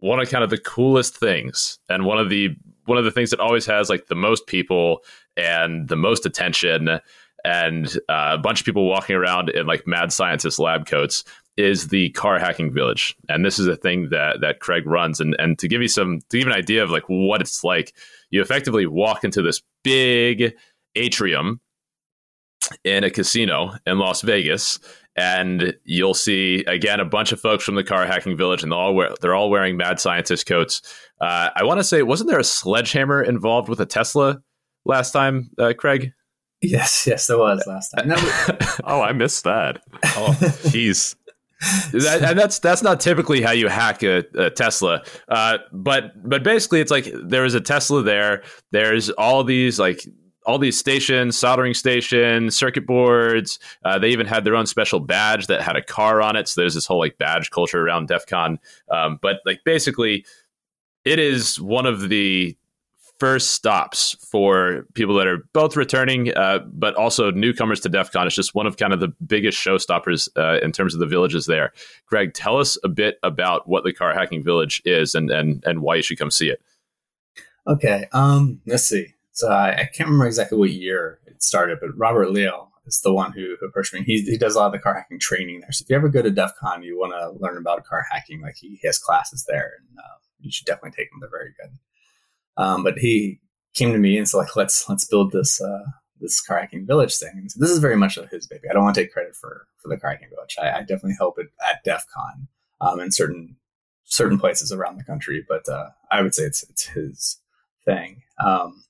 one 0.00 0.20
of 0.20 0.30
kind 0.30 0.44
of 0.44 0.50
the 0.50 0.58
coolest 0.58 1.16
things, 1.16 1.80
and 1.88 2.04
one 2.04 2.18
of 2.18 2.30
the 2.30 2.50
one 2.84 2.98
of 2.98 3.04
the 3.04 3.10
things 3.10 3.30
that 3.30 3.40
always 3.40 3.66
has 3.66 3.90
like 3.90 4.06
the 4.06 4.14
most 4.14 4.46
people 4.46 5.00
and 5.36 5.88
the 5.88 5.96
most 5.96 6.24
attention 6.24 7.00
and 7.48 7.96
uh, 8.10 8.32
a 8.34 8.38
bunch 8.38 8.60
of 8.60 8.66
people 8.66 8.86
walking 8.86 9.16
around 9.16 9.48
in 9.48 9.66
like 9.66 9.86
mad 9.86 10.12
scientist 10.12 10.58
lab 10.58 10.84
coats 10.86 11.24
is 11.56 11.88
the 11.88 12.10
car 12.10 12.38
hacking 12.38 12.74
village. 12.74 13.16
And 13.30 13.42
this 13.42 13.58
is 13.58 13.66
a 13.66 13.74
thing 13.74 14.10
that 14.10 14.42
that 14.42 14.60
craig 14.60 14.86
runs. 14.86 15.18
And 15.18 15.34
and 15.38 15.58
to 15.58 15.66
give 15.66 15.80
you 15.80 15.88
some 15.88 16.20
to 16.28 16.38
give 16.38 16.46
an 16.46 16.52
idea 16.52 16.84
of 16.84 16.90
like 16.90 17.04
what 17.06 17.40
it's 17.40 17.64
like 17.64 17.94
you 18.28 18.42
effectively 18.42 18.86
walk 18.86 19.24
into 19.24 19.40
this 19.40 19.62
big 19.82 20.54
atrium 20.94 21.60
in 22.84 23.02
a 23.02 23.10
casino 23.10 23.72
in 23.86 23.98
las 23.98 24.20
vegas 24.20 24.78
and 25.16 25.74
you'll 25.84 26.12
see 26.12 26.64
again 26.66 27.00
a 27.00 27.04
bunch 27.04 27.32
of 27.32 27.40
folks 27.40 27.64
from 27.64 27.76
the 27.76 27.84
car 27.84 28.04
hacking 28.04 28.36
village 28.36 28.62
and 28.62 28.70
they're 28.72 28.78
all, 28.78 28.94
wear, 28.94 29.10
they're 29.22 29.34
all 29.34 29.48
wearing 29.48 29.76
mad 29.76 29.98
scientist 29.98 30.44
coats. 30.46 30.82
Uh, 31.20 31.48
i 31.56 31.64
want 31.64 31.78
to 31.78 31.84
say 31.84 32.02
wasn't 32.02 32.28
there 32.28 32.38
a 32.38 32.44
sledgehammer 32.44 33.22
involved 33.22 33.68
with 33.68 33.80
a 33.80 33.86
tesla 33.86 34.42
last 34.84 35.12
time 35.12 35.50
uh, 35.58 35.72
craig 35.78 36.12
Yes, 36.60 37.06
yes, 37.06 37.26
there 37.26 37.38
was 37.38 37.64
last 37.66 37.90
time. 37.90 38.10
Oh, 38.84 39.02
I 39.02 39.12
missed 39.12 39.44
that. 39.44 39.82
Oh, 40.04 40.36
jeez. 40.70 41.14
That, 41.92 42.22
and 42.22 42.38
that's 42.38 42.58
that's 42.60 42.82
not 42.82 43.00
typically 43.00 43.42
how 43.42 43.50
you 43.50 43.68
hack 43.68 44.02
a, 44.02 44.24
a 44.34 44.50
Tesla, 44.50 45.02
uh, 45.28 45.58
but 45.72 46.12
but 46.28 46.44
basically 46.44 46.80
it's 46.80 46.90
like 46.90 47.08
there 47.12 47.44
is 47.44 47.54
a 47.54 47.60
Tesla 47.60 48.02
there. 48.02 48.42
There's 48.70 49.10
all 49.10 49.42
these 49.42 49.78
like 49.78 50.06
all 50.48 50.58
these 50.58 50.78
stations, 50.78 51.38
soldering 51.38 51.74
stations, 51.74 52.56
circuit 52.56 52.86
boards. 52.86 53.58
Uh, 53.84 53.98
they 53.98 54.08
even 54.08 54.26
had 54.26 54.44
their 54.44 54.56
own 54.56 54.66
special 54.66 54.98
badge 54.98 55.46
that 55.48 55.60
had 55.60 55.76
a 55.76 55.82
car 55.82 56.22
on 56.22 56.36
it. 56.36 56.48
So 56.48 56.60
there's 56.60 56.74
this 56.74 56.86
whole 56.86 56.98
like 56.98 57.18
badge 57.18 57.50
culture 57.50 57.86
around 57.86 58.08
DEF 58.08 58.24
CON. 58.26 58.58
Um, 58.90 59.18
but 59.20 59.40
like 59.44 59.60
basically, 59.64 60.24
it 61.04 61.18
is 61.18 61.60
one 61.60 61.84
of 61.84 62.08
the 62.08 62.56
first 63.18 63.50
stops 63.52 64.16
for 64.30 64.86
people 64.94 65.14
that 65.16 65.26
are 65.26 65.38
both 65.52 65.76
returning, 65.76 66.34
uh, 66.36 66.60
but 66.72 66.94
also 66.94 67.30
newcomers 67.30 67.80
to 67.80 67.88
DEF 67.88 68.12
CON. 68.12 68.26
It's 68.26 68.36
just 68.36 68.54
one 68.54 68.66
of 68.66 68.76
kind 68.76 68.92
of 68.92 69.00
the 69.00 69.08
biggest 69.26 69.58
showstoppers 69.58 70.28
uh, 70.36 70.64
in 70.64 70.72
terms 70.72 70.94
of 70.94 71.00
the 71.00 71.06
villages 71.06 71.46
there. 71.46 71.72
Craig, 72.06 72.34
tell 72.34 72.58
us 72.58 72.78
a 72.84 72.88
bit 72.88 73.18
about 73.22 73.68
what 73.68 73.84
the 73.84 73.92
car 73.92 74.14
hacking 74.14 74.42
village 74.42 74.80
is 74.84 75.14
and, 75.14 75.30
and, 75.30 75.62
and 75.66 75.82
why 75.82 75.96
you 75.96 76.02
should 76.02 76.18
come 76.18 76.30
see 76.30 76.48
it. 76.48 76.62
Okay. 77.66 78.06
Um, 78.12 78.60
let's 78.66 78.84
see. 78.84 79.14
So 79.32 79.48
I, 79.48 79.72
I 79.72 79.84
can't 79.94 80.08
remember 80.08 80.26
exactly 80.26 80.58
what 80.58 80.70
year 80.70 81.20
it 81.26 81.42
started, 81.42 81.78
but 81.80 81.96
Robert 81.96 82.30
Leale 82.30 82.70
is 82.86 83.00
the 83.02 83.12
one 83.12 83.32
who, 83.32 83.56
approached 83.62 83.92
me. 83.92 84.02
He, 84.04 84.22
he 84.22 84.38
does 84.38 84.54
a 84.54 84.58
lot 84.58 84.66
of 84.66 84.72
the 84.72 84.78
car 84.78 84.94
hacking 84.94 85.20
training 85.20 85.60
there. 85.60 85.72
So 85.72 85.82
if 85.82 85.90
you 85.90 85.96
ever 85.96 86.08
go 86.08 86.22
to 86.22 86.30
DEF 86.30 86.52
CON, 86.58 86.82
you 86.82 86.98
want 86.98 87.12
to 87.12 87.38
learn 87.38 87.58
about 87.58 87.84
car 87.84 88.04
hacking, 88.10 88.40
like 88.40 88.56
he, 88.56 88.78
he 88.80 88.86
has 88.86 88.98
classes 88.98 89.44
there, 89.46 89.72
and 89.78 89.98
uh, 89.98 90.16
you 90.40 90.50
should 90.50 90.66
definitely 90.66 90.92
take 90.92 91.10
them. 91.10 91.20
They're 91.20 91.30
very 91.30 91.52
good. 91.60 91.78
Um, 92.58 92.82
but 92.82 92.98
he 92.98 93.40
came 93.74 93.92
to 93.92 93.98
me 93.98 94.18
and 94.18 94.28
said, 94.28 94.38
like, 94.38 94.56
let's 94.56 94.88
let's 94.88 95.06
build 95.06 95.32
this 95.32 95.60
uh, 95.60 95.84
this 96.20 96.40
car 96.40 96.58
hacking 96.58 96.86
village 96.86 97.16
thing. 97.16 97.48
So 97.48 97.60
this 97.60 97.70
is 97.70 97.78
very 97.78 97.96
much 97.96 98.18
his 98.30 98.46
baby. 98.46 98.68
I 98.68 98.74
don't 98.74 98.84
want 98.84 98.94
to 98.96 99.02
take 99.02 99.12
credit 99.12 99.34
for 99.34 99.66
for 99.78 99.88
the 99.88 99.96
car 99.96 100.10
hacking 100.10 100.28
village. 100.30 100.56
I, 100.60 100.78
I 100.78 100.80
definitely 100.80 101.16
help 101.18 101.38
it 101.38 101.46
at 101.64 101.84
DEF 101.84 102.04
CON 102.14 102.48
um, 102.80 103.00
in 103.00 103.12
certain 103.12 103.56
certain 104.04 104.38
places 104.38 104.72
around 104.72 104.98
the 104.98 105.04
country, 105.04 105.44
but 105.48 105.68
uh, 105.68 105.90
I 106.10 106.22
would 106.22 106.34
say 106.34 106.44
it's 106.44 106.62
it's 106.64 106.86
his 106.86 107.40
thing. 107.84 108.22
Um, 108.44 108.84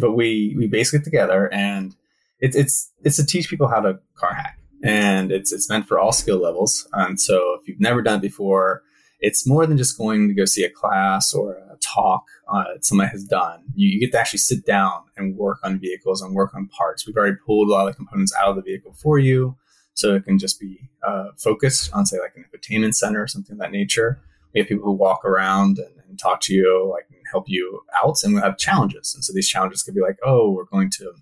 but 0.00 0.12
we 0.12 0.54
we 0.56 0.66
basically 0.66 1.00
get 1.00 1.04
together 1.04 1.52
and 1.52 1.94
it's 2.40 2.56
it's 2.56 2.92
it's 3.02 3.16
to 3.16 3.26
teach 3.26 3.48
people 3.48 3.68
how 3.68 3.80
to 3.80 3.98
car 4.14 4.34
hack, 4.34 4.58
and 4.84 5.32
it's 5.32 5.52
it's 5.52 5.68
meant 5.68 5.88
for 5.88 5.98
all 5.98 6.12
skill 6.12 6.38
levels. 6.38 6.86
And 6.92 7.20
so 7.20 7.56
if 7.60 7.66
you've 7.66 7.80
never 7.80 8.02
done 8.02 8.18
it 8.18 8.22
before, 8.22 8.82
it's 9.20 9.46
more 9.46 9.66
than 9.66 9.76
just 9.76 9.98
going 9.98 10.28
to 10.28 10.34
go 10.34 10.44
see 10.44 10.64
a 10.64 10.70
class 10.70 11.34
or 11.34 11.56
a 11.67 11.67
talk 11.80 12.24
uh, 12.52 12.64
somebody 12.80 13.10
has 13.10 13.24
done. 13.24 13.62
You, 13.74 13.88
you 13.88 14.00
get 14.00 14.12
to 14.12 14.20
actually 14.20 14.38
sit 14.38 14.64
down 14.64 15.02
and 15.16 15.36
work 15.36 15.58
on 15.62 15.78
vehicles 15.78 16.22
and 16.22 16.34
work 16.34 16.54
on 16.54 16.68
parts. 16.68 17.06
We've 17.06 17.16
already 17.16 17.36
pulled 17.46 17.68
a 17.68 17.72
lot 17.72 17.88
of 17.88 17.94
the 17.94 17.96
components 17.96 18.34
out 18.40 18.48
of 18.48 18.56
the 18.56 18.62
vehicle 18.62 18.94
for 18.94 19.18
you, 19.18 19.56
so 19.94 20.14
it 20.14 20.24
can 20.24 20.38
just 20.38 20.60
be 20.60 20.90
uh, 21.06 21.28
focused 21.36 21.92
on, 21.92 22.06
say, 22.06 22.18
like 22.20 22.32
an 22.36 22.44
entertainment 22.44 22.96
center 22.96 23.22
or 23.22 23.26
something 23.26 23.54
of 23.54 23.58
that 23.58 23.72
nature. 23.72 24.20
We 24.54 24.60
have 24.60 24.68
people 24.68 24.84
who 24.84 24.92
walk 24.92 25.24
around 25.24 25.78
and, 25.78 25.94
and 26.08 26.18
talk 26.18 26.40
to 26.42 26.54
you, 26.54 26.88
like 26.90 27.06
and 27.10 27.20
help 27.30 27.48
you 27.48 27.82
out, 28.02 28.22
and 28.24 28.34
we 28.34 28.40
have 28.40 28.58
challenges. 28.58 29.14
And 29.14 29.24
so 29.24 29.32
these 29.32 29.48
challenges 29.48 29.82
could 29.82 29.94
be 29.94 30.00
like, 30.00 30.18
oh, 30.24 30.50
we're 30.50 30.64
going 30.64 30.90
to 30.92 31.12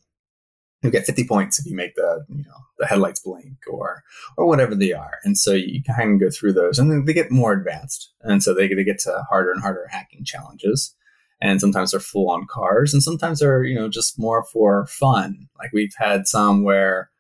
you 0.87 0.93
get 0.93 1.07
50 1.07 1.27
points 1.27 1.59
if 1.59 1.67
you 1.67 1.75
make 1.75 1.95
the 1.95 2.25
you 2.29 2.45
know 2.45 2.67
the 2.79 2.87
headlights 2.87 3.21
blink 3.21 3.59
or 3.71 4.03
or 4.37 4.47
whatever 4.47 4.75
they 4.75 4.93
are. 4.93 5.19
And 5.25 5.37
so 5.39 5.53
you 5.53 5.83
kind 5.83 6.15
of 6.15 6.21
go 6.21 6.31
through 6.31 6.53
those. 6.53 6.79
And 6.79 6.91
then 6.91 7.05
they 7.05 7.13
get 7.13 7.31
more 7.31 7.53
advanced. 7.53 8.13
And 8.23 8.43
so 8.43 8.55
they, 8.55 8.69
they 8.69 8.85
get 8.85 8.99
to 9.01 9.25
harder 9.31 9.53
and 9.53 9.63
harder 9.63 9.87
hacking 9.91 10.25
challenges. 10.25 10.95
And 11.41 11.61
sometimes 11.61 11.91
they're 11.91 12.01
full 12.01 12.31
on 12.31 12.47
cars. 12.47 12.93
And 12.93 13.03
sometimes 13.03 13.41
they're 13.41 13.65
you 13.65 13.75
know 13.75 13.89
just 13.89 14.19
more 14.19 14.45
for 14.45 14.87
fun. 14.87 15.49
Like 15.59 15.71
we've 15.73 15.95
had 15.97 16.27
some 16.27 16.65
where 16.65 17.11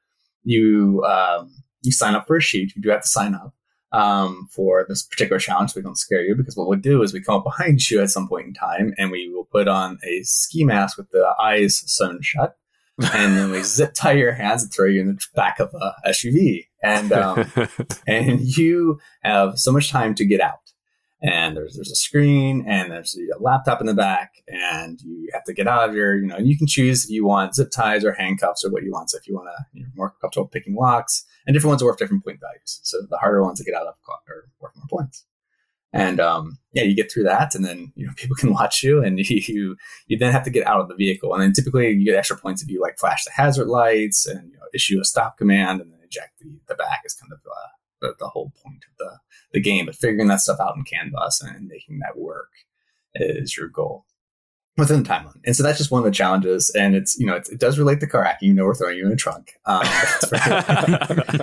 you 0.44 1.04
um, 1.04 1.62
you 1.82 1.92
sign 1.92 2.14
up 2.14 2.26
for 2.26 2.36
a 2.36 2.40
sheet. 2.40 2.74
You 2.76 2.82
do 2.82 2.90
have 2.90 3.02
to 3.02 3.08
sign 3.08 3.34
up 3.34 3.54
um, 3.92 4.48
for 4.50 4.84
this 4.88 5.02
particular 5.02 5.38
challenge 5.38 5.72
so 5.72 5.80
we 5.80 5.82
don't 5.82 5.98
scare 5.98 6.22
you. 6.22 6.34
Because 6.34 6.56
what 6.56 6.68
we'll 6.68 6.78
do 6.78 7.02
is 7.02 7.12
we 7.12 7.20
come 7.20 7.36
up 7.36 7.44
behind 7.44 7.90
you 7.90 8.00
at 8.02 8.10
some 8.10 8.28
point 8.28 8.46
in 8.46 8.54
time 8.54 8.94
and 8.98 9.10
we 9.10 9.28
will 9.28 9.44
put 9.44 9.68
on 9.68 9.98
a 10.04 10.22
ski 10.22 10.64
mask 10.64 10.96
with 10.96 11.10
the 11.10 11.34
eyes 11.40 11.82
sewn 11.86 12.20
shut 12.22 12.56
and 12.98 13.36
then 13.36 13.50
we 13.50 13.62
zip 13.62 13.92
tie 13.94 14.12
your 14.12 14.32
hands 14.32 14.62
and 14.62 14.72
throw 14.72 14.86
you 14.86 15.00
in 15.00 15.08
the 15.08 15.20
back 15.34 15.60
of 15.60 15.74
a 15.74 15.94
SUV, 16.08 16.66
and 16.82 17.12
um, 17.12 17.50
and 18.06 18.40
you 18.40 18.98
have 19.22 19.58
so 19.58 19.72
much 19.72 19.90
time 19.90 20.14
to 20.14 20.24
get 20.24 20.40
out. 20.40 20.60
And 21.22 21.56
there's 21.56 21.74
there's 21.74 21.90
a 21.90 21.96
screen, 21.96 22.64
and 22.66 22.90
there's 22.90 23.16
a 23.16 23.42
laptop 23.42 23.80
in 23.80 23.86
the 23.86 23.94
back, 23.94 24.32
and 24.48 25.00
you 25.02 25.28
have 25.32 25.44
to 25.44 25.52
get 25.52 25.66
out 25.66 25.88
of 25.88 25.94
your, 25.94 26.16
you 26.16 26.26
know, 26.26 26.36
And 26.36 26.48
you 26.48 26.56
can 26.56 26.66
choose 26.66 27.04
if 27.04 27.10
you 27.10 27.24
want 27.24 27.54
zip 27.54 27.70
ties 27.70 28.04
or 28.04 28.12
handcuffs 28.12 28.64
or 28.64 28.70
what 28.70 28.82
you 28.82 28.92
want. 28.92 29.10
So 29.10 29.18
if 29.18 29.26
you 29.26 29.34
want 29.34 29.48
to, 29.48 29.64
you're 29.78 29.88
more 29.94 30.14
comfortable 30.20 30.48
picking 30.48 30.74
locks, 30.74 31.24
and 31.46 31.54
different 31.54 31.72
ones 31.72 31.82
are 31.82 31.86
worth 31.86 31.98
different 31.98 32.24
point 32.24 32.40
values. 32.40 32.80
So 32.82 32.98
the 33.08 33.18
harder 33.18 33.42
ones 33.42 33.58
to 33.58 33.64
get 33.64 33.74
out 33.74 33.86
of 33.86 33.94
are 34.08 34.48
worth 34.60 34.76
more 34.76 35.00
points. 35.00 35.24
And 35.96 36.20
um, 36.20 36.58
yeah, 36.72 36.82
you 36.82 36.94
get 36.94 37.10
through 37.10 37.24
that, 37.24 37.54
and 37.54 37.64
then 37.64 37.92
you 37.94 38.06
know 38.06 38.12
people 38.16 38.36
can 38.36 38.52
watch 38.52 38.82
you, 38.82 39.02
and 39.02 39.18
you 39.30 39.76
you 40.06 40.18
then 40.18 40.32
have 40.32 40.44
to 40.44 40.50
get 40.50 40.66
out 40.66 40.80
of 40.80 40.88
the 40.88 40.94
vehicle, 40.94 41.32
and 41.32 41.42
then 41.42 41.52
typically 41.52 41.90
you 41.90 42.04
get 42.04 42.16
extra 42.16 42.36
points 42.36 42.62
if 42.62 42.68
you 42.68 42.80
like 42.80 42.98
flash 42.98 43.24
the 43.24 43.32
hazard 43.32 43.68
lights 43.68 44.26
and 44.26 44.50
you 44.50 44.56
know, 44.56 44.64
issue 44.74 45.00
a 45.00 45.04
stop 45.04 45.38
command, 45.38 45.80
and 45.80 45.92
then 45.92 46.00
eject 46.04 46.38
the, 46.40 46.46
the 46.68 46.74
back 46.74 47.02
is 47.04 47.14
kind 47.14 47.32
of 47.32 47.38
uh, 47.46 47.68
the, 48.00 48.14
the 48.18 48.28
whole 48.28 48.52
point 48.62 48.84
of 48.90 48.98
the 48.98 49.18
the 49.52 49.60
game. 49.60 49.86
But 49.86 49.96
figuring 49.96 50.28
that 50.28 50.40
stuff 50.40 50.60
out 50.60 50.76
in 50.76 50.84
CAN 50.84 51.10
bus 51.12 51.40
and 51.40 51.68
making 51.68 52.00
that 52.00 52.18
work 52.18 52.50
is 53.14 53.56
your 53.56 53.68
goal. 53.68 54.04
Within 54.76 55.02
the 55.02 55.08
timeline. 55.08 55.40
And 55.44 55.56
so 55.56 55.62
that's 55.62 55.78
just 55.78 55.90
one 55.90 56.00
of 56.00 56.04
the 56.04 56.10
challenges. 56.10 56.70
And 56.70 56.94
it's, 56.94 57.18
you 57.18 57.26
know, 57.26 57.34
it's, 57.34 57.48
it 57.48 57.58
does 57.58 57.78
relate 57.78 58.00
to 58.00 58.06
car 58.06 58.24
hacking. 58.24 58.48
You 58.48 58.54
know, 58.54 58.64
we're 58.64 58.74
throwing 58.74 58.98
you 58.98 59.06
in 59.06 59.12
a 59.12 59.16
trunk. 59.16 59.58
Um, 59.64 59.82
it's, 59.84 60.28
very, 60.30 60.42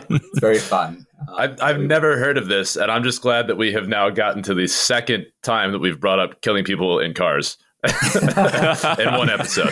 it's, 0.10 0.40
very, 0.40 0.60
fun. 0.60 1.08
Um, 1.28 1.36
I've, 1.36 1.62
I've 1.62 1.80
never 1.80 2.18
heard 2.18 2.38
of 2.38 2.48
this. 2.48 2.76
And 2.76 2.92
I'm 2.92 3.04
just 3.04 3.22
glad 3.22 3.48
that 3.48 3.58
we 3.58 3.74
have 3.74 3.88
now 3.88 4.10
gotten 4.10 4.44
to 4.44 4.54
the 4.54 4.68
second 4.68 5.26
time 5.42 5.72
that 5.72 5.80
we've 5.80 6.00
brought 6.00 6.20
up 6.20 6.42
killing 6.42 6.64
people 6.64 7.00
in 7.00 7.14
cars 7.14 7.58
in 8.24 9.14
one 9.14 9.30
episode. 9.30 9.72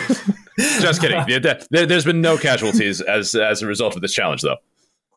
just 0.58 1.00
kidding. 1.00 1.22
There, 1.70 1.86
has 1.86 2.04
been 2.04 2.20
no 2.20 2.36
casualties 2.36 3.00
as, 3.00 3.34
as 3.34 3.62
a 3.62 3.66
result 3.66 3.94
of 3.94 4.02
this 4.02 4.12
challenge, 4.12 4.42
though. 4.42 4.58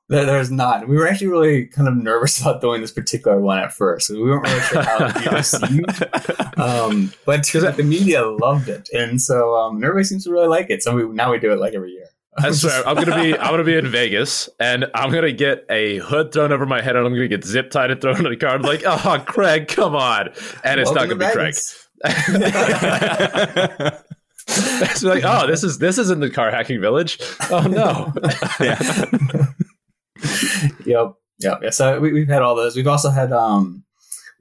There's 0.07 0.51
not. 0.51 0.87
We 0.87 0.97
were 0.97 1.07
actually 1.07 1.27
really 1.27 1.65
kind 1.65 1.87
of 1.87 1.95
nervous 1.95 2.39
about 2.41 2.61
doing 2.61 2.81
this 2.81 2.91
particular 2.91 3.39
one 3.39 3.59
at 3.59 3.73
first. 3.73 4.09
We 4.09 4.21
weren't 4.21 4.45
really 4.47 4.61
sure 4.61 4.83
how 4.83 4.97
it 5.05 5.15
would 5.15 5.23
be 5.23 5.29
received. 5.35 6.03
Um, 6.57 7.11
but 7.25 7.43
the 7.43 7.83
media 7.85 8.25
loved 8.25 8.69
it, 8.69 8.87
and 8.93 9.21
so 9.21 9.55
um, 9.55 9.83
everybody 9.83 10.05
seems 10.05 10.23
to 10.23 10.31
really 10.31 10.47
like 10.47 10.69
it. 10.69 10.81
So 10.81 10.95
we, 10.95 11.03
now 11.03 11.29
we 11.29 11.37
do 11.37 11.51
it 11.51 11.59
like 11.59 11.73
every 11.73 11.91
year. 11.91 12.05
I 12.37 12.51
swear, 12.51 12.87
I'm 12.87 12.95
gonna 12.95 13.21
be 13.21 13.37
I'm 13.37 13.51
gonna 13.51 13.65
be 13.65 13.75
in 13.75 13.87
Vegas, 13.87 14.47
and 14.57 14.85
I'm 14.95 15.11
gonna 15.11 15.33
get 15.33 15.65
a 15.69 15.97
hood 15.97 16.31
thrown 16.31 16.53
over 16.53 16.65
my 16.65 16.81
head, 16.81 16.95
and 16.95 17.05
I'm 17.05 17.13
gonna 17.13 17.27
get 17.27 17.43
zip 17.43 17.71
tied 17.71 17.91
and 17.91 17.99
thrown 17.99 18.25
in 18.25 18.31
a 18.31 18.37
car. 18.37 18.51
I'm 18.51 18.61
like, 18.61 18.83
oh, 18.85 19.21
Craig, 19.25 19.67
come 19.67 19.97
on, 19.97 20.29
and 20.63 20.79
it's 20.79 20.89
Welcome 20.89 21.17
not 21.17 21.31
gonna 21.31 21.31
be 21.31 21.33
Craig. 21.33 21.55
it's 24.47 25.03
like, 25.03 25.23
oh, 25.25 25.47
this 25.47 25.65
is 25.65 25.77
this 25.77 25.97
isn't 25.97 26.21
the 26.21 26.29
car 26.29 26.51
hacking 26.51 26.79
village. 26.79 27.19
Oh 27.51 27.67
no. 27.67 28.13
yeah. 28.61 29.51
yep. 30.85 31.13
Yep. 31.39 31.59
Yeah. 31.63 31.69
So 31.69 31.99
we, 31.99 32.19
have 32.19 32.29
had 32.29 32.41
all 32.41 32.55
those. 32.55 32.75
We've 32.75 32.87
also 32.87 33.09
had 33.09 33.31
um 33.31 33.83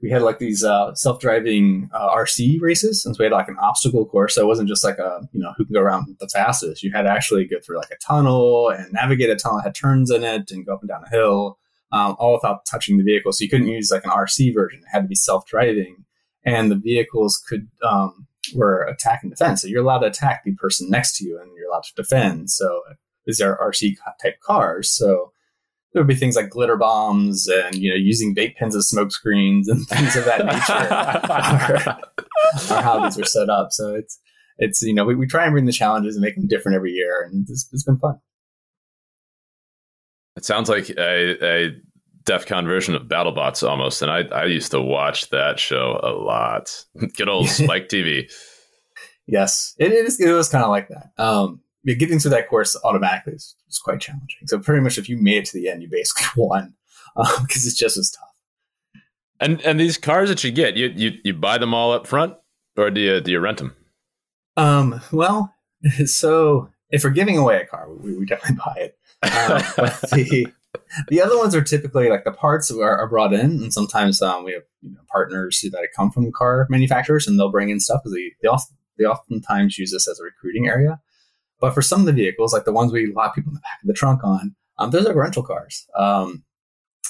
we 0.01 0.09
had 0.09 0.21
like 0.21 0.39
these 0.39 0.63
uh, 0.63 0.93
self-driving 0.93 1.89
uh, 1.93 2.15
RC 2.15 2.61
races, 2.61 3.05
and 3.05 3.15
so 3.15 3.19
we 3.19 3.25
had 3.25 3.31
like 3.31 3.47
an 3.47 3.57
obstacle 3.59 4.05
course. 4.05 4.35
So 4.35 4.41
it 4.41 4.47
wasn't 4.47 4.69
just 4.69 4.83
like 4.83 4.97
a 4.97 5.27
you 5.31 5.39
know 5.39 5.53
who 5.57 5.65
can 5.65 5.73
go 5.73 5.81
around 5.81 6.15
the 6.19 6.27
fastest. 6.27 6.83
You 6.83 6.91
had 6.91 7.03
to 7.03 7.09
actually 7.09 7.45
go 7.45 7.57
through 7.59 7.77
like 7.77 7.91
a 7.91 7.97
tunnel 7.97 8.69
and 8.69 8.91
navigate 8.93 9.29
a 9.29 9.35
tunnel, 9.35 9.61
had 9.61 9.75
turns 9.75 10.11
in 10.11 10.23
it, 10.23 10.51
and 10.51 10.65
go 10.65 10.75
up 10.75 10.81
and 10.81 10.89
down 10.89 11.03
a 11.05 11.09
hill, 11.09 11.57
um, 11.91 12.15
all 12.19 12.33
without 12.33 12.65
touching 12.65 12.97
the 12.97 13.03
vehicle. 13.03 13.31
So 13.31 13.43
you 13.43 13.49
couldn't 13.49 13.67
use 13.67 13.91
like 13.91 14.05
an 14.05 14.11
RC 14.11 14.53
version; 14.53 14.81
it 14.81 14.89
had 14.91 15.01
to 15.01 15.07
be 15.07 15.15
self-driving, 15.15 16.05
and 16.43 16.69
the 16.69 16.75
vehicles 16.75 17.41
could 17.47 17.67
um, 17.81 18.27
were 18.53 18.83
attack 18.83 19.23
and 19.23 19.31
defense. 19.31 19.61
So 19.61 19.67
you're 19.67 19.81
allowed 19.81 19.99
to 19.99 20.07
attack 20.07 20.43
the 20.43 20.53
person 20.55 20.89
next 20.89 21.17
to 21.17 21.25
you, 21.25 21.39
and 21.39 21.49
you're 21.55 21.69
allowed 21.69 21.83
to 21.83 21.95
defend. 21.95 22.51
So 22.51 22.81
these 23.25 23.41
are 23.41 23.57
RC 23.57 23.95
type 24.21 24.39
cars. 24.41 24.91
So 24.91 25.31
there 25.95 26.03
would 26.03 26.09
be 26.09 26.15
things 26.15 26.35
like 26.35 26.49
glitter 26.49 26.75
bombs 26.75 27.47
and 27.47 27.73
you 27.75 27.89
know 27.89 27.95
using 27.95 28.35
vape 28.35 28.57
pens 28.57 28.75
as 28.75 28.89
smoke 28.89 29.13
screens 29.13 29.69
and 29.69 29.87
things 29.87 30.17
of 30.17 30.25
that 30.25 30.45
nature 30.45 30.73
are, 32.69 32.77
are, 32.77 32.83
how 32.83 32.99
these 33.05 33.17
are 33.17 33.23
set 33.23 33.49
up. 33.49 33.69
So 33.71 33.95
it's 33.95 34.19
it's 34.57 34.81
you 34.81 34.93
know 34.93 35.05
we, 35.05 35.15
we 35.15 35.25
try 35.25 35.45
and 35.45 35.53
bring 35.53 35.65
the 35.65 35.71
challenges 35.71 36.17
and 36.17 36.21
make 36.21 36.35
them 36.35 36.47
different 36.47 36.75
every 36.75 36.91
year, 36.91 37.23
and 37.23 37.47
it's, 37.49 37.69
it's 37.71 37.85
been 37.85 37.97
fun. 37.97 38.19
It 40.35 40.43
sounds 40.43 40.67
like 40.67 40.89
a, 40.89 41.45
a 41.45 41.71
DEF 42.25 42.45
CON 42.45 42.65
version 42.65 42.93
of 42.93 43.03
BattleBots 43.03 43.65
almost, 43.65 44.01
and 44.01 44.11
I 44.11 44.23
I 44.23 44.45
used 44.45 44.71
to 44.71 44.81
watch 44.81 45.29
that 45.29 45.61
show 45.61 46.01
a 46.03 46.11
lot. 46.11 46.85
Good 47.15 47.29
old 47.29 47.47
Spike 47.49 47.87
TV. 47.87 48.29
Yes, 49.27 49.73
it 49.79 49.93
is. 49.93 50.19
It 50.19 50.33
was 50.33 50.49
kind 50.49 50.65
of 50.65 50.71
like 50.71 50.89
that. 50.89 51.11
Um, 51.17 51.61
getting 51.93 52.17
through 52.17 52.31
that 52.31 52.49
course 52.49 52.75
automatically 52.83 53.33
is, 53.33 53.55
is, 53.69 53.77
quite 53.77 54.01
challenging. 54.01 54.47
So 54.47 54.57
pretty 54.57 54.81
much 54.81 54.97
if 54.97 55.07
you 55.07 55.17
made 55.17 55.37
it 55.37 55.45
to 55.45 55.53
the 55.53 55.69
end, 55.69 55.83
you 55.83 55.89
basically 55.89 56.25
won 56.43 56.73
because 57.15 57.37
um, 57.39 57.45
it's 57.51 57.75
just 57.75 57.97
as 57.97 58.11
tough. 58.11 58.29
And 59.39 59.61
and 59.61 59.79
these 59.79 59.97
cars 59.97 60.29
that 60.29 60.43
you 60.43 60.51
get, 60.51 60.75
you 60.75 60.87
you, 60.95 61.11
you 61.23 61.33
buy 61.33 61.57
them 61.57 61.73
all 61.73 61.91
up 61.91 62.07
front, 62.07 62.35
or 62.77 62.89
do 62.89 63.01
you 63.01 63.21
do 63.21 63.31
you 63.31 63.39
rent 63.39 63.59
them? 63.59 63.75
Um. 64.57 65.01
Well, 65.11 65.53
so 66.05 66.69
if 66.89 67.03
we're 67.03 67.09
giving 67.11 67.37
away 67.37 67.61
a 67.61 67.65
car, 67.65 67.91
we, 67.91 68.17
we 68.17 68.25
definitely 68.25 68.57
buy 68.65 68.75
it. 68.77 68.97
Um, 69.23 69.61
but 69.75 70.01
the 70.11 70.47
the 71.07 71.21
other 71.21 71.37
ones 71.37 71.55
are 71.55 71.61
typically 71.61 72.09
like 72.09 72.23
the 72.23 72.31
parts 72.31 72.71
are, 72.71 72.97
are 72.97 73.09
brought 73.09 73.33
in, 73.33 73.39
and 73.39 73.73
sometimes 73.73 74.21
um, 74.21 74.43
we 74.43 74.53
have 74.53 74.63
you 74.81 74.91
know, 74.91 75.01
partners 75.11 75.63
that 75.71 75.87
come 75.95 76.11
from 76.11 76.31
car 76.31 76.67
manufacturers, 76.69 77.27
and 77.27 77.39
they'll 77.39 77.51
bring 77.51 77.69
in 77.69 77.79
stuff 77.79 78.01
because 78.03 78.13
they 78.13 78.31
they, 78.41 78.47
also, 78.47 78.73
they 78.97 79.05
oftentimes 79.05 79.77
use 79.77 79.91
this 79.91 80.07
as 80.07 80.19
a 80.19 80.23
recruiting 80.23 80.67
area. 80.67 80.99
But 81.59 81.73
for 81.73 81.81
some 81.81 82.01
of 82.01 82.05
the 82.05 82.13
vehicles, 82.13 82.53
like 82.53 82.65
the 82.65 82.73
ones 82.73 82.91
we 82.91 83.13
lock 83.13 83.35
people 83.35 83.51
in 83.51 83.55
the 83.55 83.61
back 83.61 83.79
of 83.81 83.87
the 83.87 83.93
trunk 83.93 84.23
on, 84.23 84.55
um, 84.77 84.91
those 84.91 85.05
are 85.05 85.15
rental 85.15 85.43
cars. 85.43 85.87
Um, 85.97 86.43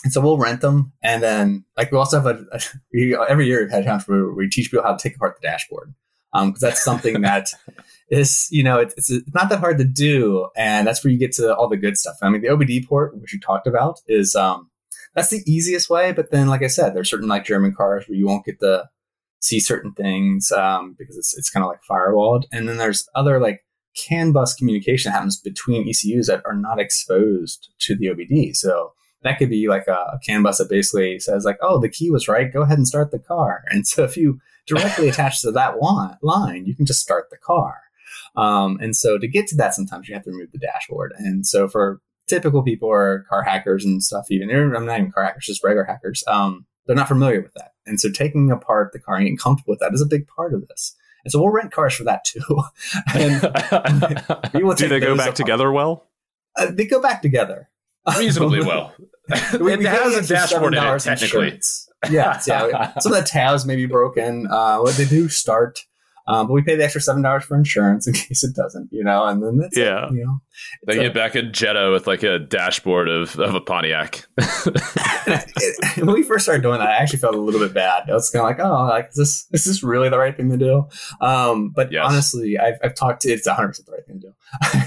and 0.03 0.13
so 0.13 0.21
we'll 0.21 0.37
rent 0.37 0.61
them. 0.61 0.93
And 1.01 1.23
then, 1.23 1.65
like, 1.75 1.91
we 1.91 1.97
also 1.97 2.21
have 2.21 2.27
a, 2.27 2.45
a 2.51 2.59
we, 2.93 3.17
every 3.27 3.47
year 3.47 3.61
we've 3.61 3.71
had 3.71 4.03
where 4.07 4.31
we 4.31 4.47
teach 4.47 4.69
people 4.69 4.83
how 4.83 4.93
to 4.93 5.01
take 5.01 5.15
apart 5.15 5.37
the 5.41 5.47
dashboard. 5.47 5.93
Um, 6.33 6.51
cause 6.51 6.59
that's 6.59 6.83
something 6.83 7.21
that 7.21 7.49
is, 8.09 8.47
you 8.51 8.61
know, 8.61 8.77
it's, 8.77 9.09
it's 9.09 9.33
not 9.33 9.49
that 9.49 9.59
hard 9.59 9.77
to 9.79 9.83
do. 9.83 10.49
And 10.55 10.85
that's 10.85 11.03
where 11.03 11.11
you 11.11 11.17
get 11.17 11.31
to 11.33 11.55
all 11.55 11.69
the 11.69 11.77
good 11.77 11.97
stuff. 11.97 12.17
I 12.21 12.29
mean, 12.29 12.41
the 12.41 12.49
OBD 12.49 12.87
port, 12.87 13.19
which 13.19 13.33
you 13.33 13.39
talked 13.39 13.67
about 13.67 13.99
is, 14.07 14.35
um, 14.35 14.69
that's 15.15 15.29
the 15.29 15.41
easiest 15.47 15.89
way. 15.89 16.11
But 16.11 16.29
then, 16.29 16.49
like 16.49 16.61
I 16.61 16.67
said, 16.67 16.93
there's 16.93 17.09
certain 17.09 17.29
like 17.29 17.45
German 17.45 17.73
cars 17.73 18.05
where 18.07 18.17
you 18.17 18.27
won't 18.27 18.45
get 18.45 18.59
to 18.59 18.89
see 19.39 19.59
certain 19.59 19.93
things, 19.93 20.51
um, 20.51 20.95
because 20.99 21.17
it's, 21.17 21.37
it's 21.37 21.49
kind 21.49 21.63
of 21.63 21.69
like 21.69 21.79
firewalled. 21.89 22.43
And 22.51 22.67
then 22.67 22.77
there's 22.77 23.07
other 23.15 23.39
like 23.39 23.63
CAN 23.95 24.31
bus 24.31 24.53
communication 24.53 25.11
happens 25.11 25.39
between 25.39 25.87
ECUs 25.87 26.27
that 26.27 26.43
are 26.45 26.55
not 26.55 26.79
exposed 26.79 27.69
to 27.79 27.95
the 27.95 28.07
OBD. 28.07 28.55
So 28.55 28.93
that 29.23 29.39
could 29.39 29.49
be 29.49 29.67
like 29.67 29.87
a, 29.87 29.93
a 30.13 30.19
CAN 30.23 30.43
bus 30.43 30.59
that 30.59 30.69
basically 30.69 31.19
says 31.19 31.45
like, 31.45 31.57
oh, 31.61 31.79
the 31.79 31.89
key 31.89 32.11
was 32.11 32.27
right. 32.27 32.51
Go 32.51 32.61
ahead 32.61 32.77
and 32.77 32.87
start 32.87 33.11
the 33.11 33.19
car. 33.19 33.63
And 33.69 33.87
so 33.87 34.03
if 34.03 34.15
you 34.15 34.39
directly 34.67 35.09
attach 35.09 35.41
to 35.41 35.51
that 35.51 35.81
line, 35.81 36.65
you 36.65 36.75
can 36.75 36.85
just 36.85 37.01
start 37.01 37.29
the 37.29 37.37
car. 37.37 37.75
Um, 38.35 38.77
and 38.81 38.95
so 38.95 39.17
to 39.17 39.27
get 39.27 39.47
to 39.47 39.55
that, 39.55 39.73
sometimes 39.73 40.07
you 40.07 40.13
have 40.13 40.23
to 40.25 40.31
remove 40.31 40.51
the 40.51 40.59
dashboard. 40.59 41.13
And 41.17 41.45
so 41.47 41.67
for 41.67 42.01
typical 42.27 42.63
people 42.63 42.89
or 42.89 43.25
car 43.29 43.43
hackers 43.43 43.85
and 43.85 44.03
stuff, 44.03 44.25
even 44.29 44.49
I'm 44.49 44.85
not 44.85 44.99
even 44.99 45.11
car 45.11 45.23
hackers, 45.23 45.45
just 45.45 45.63
regular 45.63 45.85
hackers, 45.85 46.23
um, 46.27 46.65
they're 46.85 46.95
not 46.95 47.07
familiar 47.07 47.41
with 47.41 47.53
that. 47.53 47.71
And 47.85 47.99
so 47.99 48.11
taking 48.11 48.51
apart 48.51 48.91
the 48.93 48.99
car 48.99 49.15
and 49.15 49.25
getting 49.25 49.37
comfortable 49.37 49.71
with 49.71 49.79
that 49.79 49.93
is 49.93 50.01
a 50.01 50.07
big 50.07 50.27
part 50.27 50.53
of 50.53 50.67
this. 50.67 50.95
And 51.25 51.31
so 51.31 51.41
we'll 51.41 51.51
rent 51.51 51.71
cars 51.71 51.95
for 51.95 52.03
that 52.03 52.23
too. 52.23 52.39
and 53.15 53.41
do 54.77 54.87
they 54.87 54.99
go 54.99 55.15
back 55.17 55.25
apart. 55.25 55.35
together 55.35 55.71
well? 55.71 56.05
Uh, 56.55 56.67
they 56.71 56.85
go 56.85 57.01
back 57.01 57.21
together 57.21 57.69
reasonably 58.17 58.61
well. 58.65 58.93
we, 59.59 59.73
it 59.73 59.81
has 59.81 60.15
a 60.15 60.33
dashboard 60.33 60.75
in 60.75 60.83
it, 60.83 60.99
technically. 60.99 61.59
Yeah, 62.09 62.39
yeah. 62.45 62.97
Some 62.99 63.11
of 63.13 63.19
the 63.19 63.27
tabs 63.27 63.65
may 63.65 63.75
be 63.75 63.87
broken. 63.87 64.47
Uh, 64.47 64.79
what 64.79 64.95
they 64.95 65.05
do 65.05 65.27
start 65.27 65.79
um, 66.27 66.47
but 66.47 66.53
we 66.53 66.63
pay 66.63 66.75
the 66.75 66.83
extra 66.83 67.01
seven 67.01 67.21
dollars 67.21 67.43
for 67.43 67.55
insurance 67.55 68.07
in 68.07 68.13
case 68.13 68.43
it 68.43 68.55
doesn't, 68.55 68.89
you 68.91 69.03
know, 69.03 69.25
and 69.25 69.43
then 69.43 69.57
that's 69.57 69.77
yeah, 69.77 70.07
it, 70.07 70.13
you 70.13 70.25
know. 70.25 70.39
They 70.87 70.95
get 70.95 71.13
back 71.13 71.35
a 71.35 71.43
Jetta 71.43 71.91
with 71.91 72.07
like 72.07 72.23
a 72.23 72.39
dashboard 72.39 73.09
of, 73.09 73.37
of 73.39 73.53
a 73.53 73.61
Pontiac. 73.61 74.25
when 75.97 76.13
we 76.13 76.23
first 76.23 76.45
started 76.45 76.61
doing 76.61 76.79
that, 76.79 76.89
I 76.89 76.95
actually 76.97 77.19
felt 77.19 77.35
a 77.35 77.39
little 77.39 77.59
bit 77.59 77.73
bad. 77.73 78.09
I 78.09 78.13
was 78.13 78.29
kind 78.29 78.41
of 78.41 78.49
like, 78.49 78.65
oh, 78.65 78.87
like 78.87 79.09
is 79.09 79.15
this 79.15 79.47
is 79.51 79.65
this 79.65 79.83
really 79.83 80.09
the 80.09 80.17
right 80.17 80.35
thing 80.35 80.49
to 80.49 80.57
do? 80.57 80.87
Um, 81.21 81.71
but 81.75 81.91
yes. 81.91 82.05
honestly, 82.07 82.57
I've, 82.57 82.75
I've 82.83 82.95
talked 82.95 83.21
to 83.23 83.29
it's 83.29 83.45
100 83.45 83.67
percent 83.67 83.85
the 83.87 83.91
right 83.91 84.05
thing 84.07 84.21
to 84.21 84.27
do. 84.27 84.33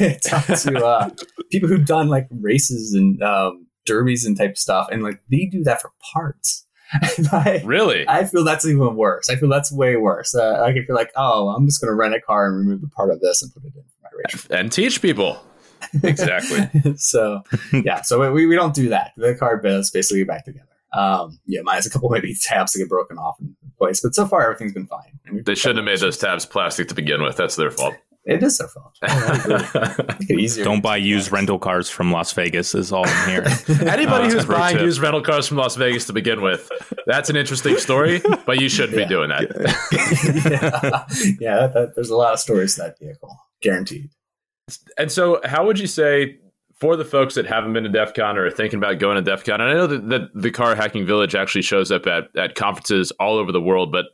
I 0.07 0.19
talked 0.25 0.63
to 0.63 0.85
uh, 0.85 1.11
people 1.51 1.69
who've 1.69 1.87
done 1.87 2.09
like 2.09 2.27
races 2.31 2.95
and 2.95 3.23
um, 3.23 3.67
derbies 3.87 4.25
and 4.25 4.37
type 4.37 4.57
stuff, 4.57 4.89
and 4.91 5.03
like 5.03 5.21
they 5.31 5.47
do 5.47 5.63
that 5.65 5.81
for 5.83 5.93
parts. 6.13 6.67
I, 7.33 7.63
really? 7.65 8.09
I 8.09 8.25
feel 8.25 8.45
that's 8.45 8.67
even 8.67 8.97
worse. 8.97 9.29
I 9.29 9.37
feel 9.37 9.49
that's 9.49 9.71
way 9.71 9.97
worse. 9.97 10.35
Uh, 10.35 10.59
like 10.61 10.77
if 10.77 10.89
you're 10.89 10.97
like, 10.97 11.13
oh, 11.17 11.49
I'm 11.49 11.67
just 11.67 11.81
going 11.81 11.91
to 11.91 11.95
rent 11.95 12.15
a 12.15 12.21
car 12.21 12.47
and 12.47 12.57
remove 12.57 12.81
the 12.81 12.89
part 12.89 13.11
of 13.11 13.21
this 13.21 13.43
and 13.43 13.53
put 13.53 13.65
it 13.65 13.73
in 13.75 13.83
my 14.03 14.09
race 14.25 14.47
and 14.51 14.73
teach 14.73 15.03
people. 15.03 15.43
Exactly. 16.03 16.69
so 16.97 17.43
yeah, 17.73 18.03
so 18.03 18.33
we, 18.33 18.47
we 18.47 18.55
don't 18.55 18.75
do 18.75 18.89
that. 18.89 19.13
The 19.17 19.35
car 19.35 19.61
is 19.65 19.91
basically 19.91 20.25
back 20.25 20.45
together. 20.45 20.67
Um, 20.93 21.39
yeah, 21.47 21.61
minus 21.63 21.87
a 21.87 21.91
couple 21.91 22.09
maybe 22.09 22.35
tabs 22.35 22.73
that 22.73 22.79
get 22.79 22.89
broken 22.89 23.19
off 23.19 23.39
in 23.41 23.55
place, 23.77 24.01
but 24.01 24.15
so 24.15 24.27
far 24.27 24.43
everything's 24.43 24.73
been 24.73 24.87
fine. 24.87 25.43
They 25.45 25.55
shouldn't 25.55 25.79
have 25.79 25.85
made 25.85 25.99
those 25.99 26.17
tabs 26.17 26.47
plastic 26.47 26.89
to 26.89 26.95
begin 26.95 27.23
with. 27.23 27.37
That's 27.37 27.57
their 27.57 27.71
fault. 27.71 27.95
It 28.29 28.43
is 28.43 28.59
their 28.59 28.69
fault. 28.69 28.95
Don't 30.63 30.83
buy 30.83 30.99
used 30.99 31.33
rental 31.33 31.59
cars 31.59 31.89
from 31.89 32.13
Las 32.13 32.31
Vegas. 32.35 32.75
Is 32.75 32.93
all 32.93 33.07
I'm 33.07 33.29
hearing. 33.31 33.49
Anybody 33.89 34.27
uh, 34.27 34.31
who's 34.31 34.45
buying 34.45 34.77
tip. 34.77 34.85
used 34.85 35.01
rental 35.01 35.23
cars 35.23 35.49
from 35.49 35.57
Las 35.57 35.77
Vegas 35.77 36.05
to 36.09 36.13
begin 36.13 36.43
with, 36.43 36.71
that's 37.07 37.31
an 37.31 37.37
interesting 37.37 37.79
story. 37.79 38.21
But 38.45 38.61
you 38.61 38.69
shouldn't 38.69 38.99
yeah. 38.99 39.05
be 39.05 39.09
doing 39.09 39.31
that. 39.31 39.49
yeah, 40.45 41.07
yeah 41.41 41.57
that, 41.57 41.73
that, 41.73 41.93
there's 41.95 42.11
a 42.11 42.17
lot 42.17 42.35
of 42.35 42.39
stories 42.39 42.75
to 42.75 42.83
that 42.83 42.99
vehicle, 42.99 43.35
guaranteed. 43.63 44.11
And 44.99 45.11
so, 45.11 45.41
how 45.45 45.65
would 45.65 45.79
you 45.79 45.87
say 45.87 46.37
for 46.75 46.97
the 46.97 47.07
folks 47.07 47.35
that 47.35 47.47
haven't 47.47 47.73
been 47.73 47.85
to 47.85 47.89
DEF 47.89 48.13
CON 48.13 48.37
or 48.37 48.45
are 48.45 48.51
thinking 48.51 48.77
about 48.77 48.99
going 48.99 49.17
to 49.17 49.23
DEF 49.23 49.43
CON, 49.43 49.63
and 49.63 49.71
I 49.71 49.73
know 49.73 49.87
that, 49.87 50.09
that 50.11 50.31
the 50.35 50.51
car 50.51 50.75
hacking 50.75 51.07
village 51.07 51.35
actually 51.35 51.63
shows 51.63 51.91
up 51.91 52.07
at, 52.07 52.25
at 52.37 52.57
conferences 52.57 53.11
all 53.13 53.39
over 53.39 53.53
the 53.53 53.61
world, 53.63 53.91
but 53.91 54.05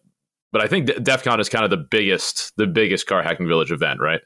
but 0.55 0.63
I 0.63 0.69
think 0.69 0.87
DEF 1.03 1.25
CON 1.25 1.41
is 1.41 1.49
kind 1.49 1.65
of 1.65 1.71
the 1.71 1.77
biggest 1.77 2.53
the 2.57 2.69
biggest 2.69 3.09
car 3.09 3.25
hacking 3.25 3.49
village 3.49 3.73
event, 3.73 3.99
right? 4.01 4.21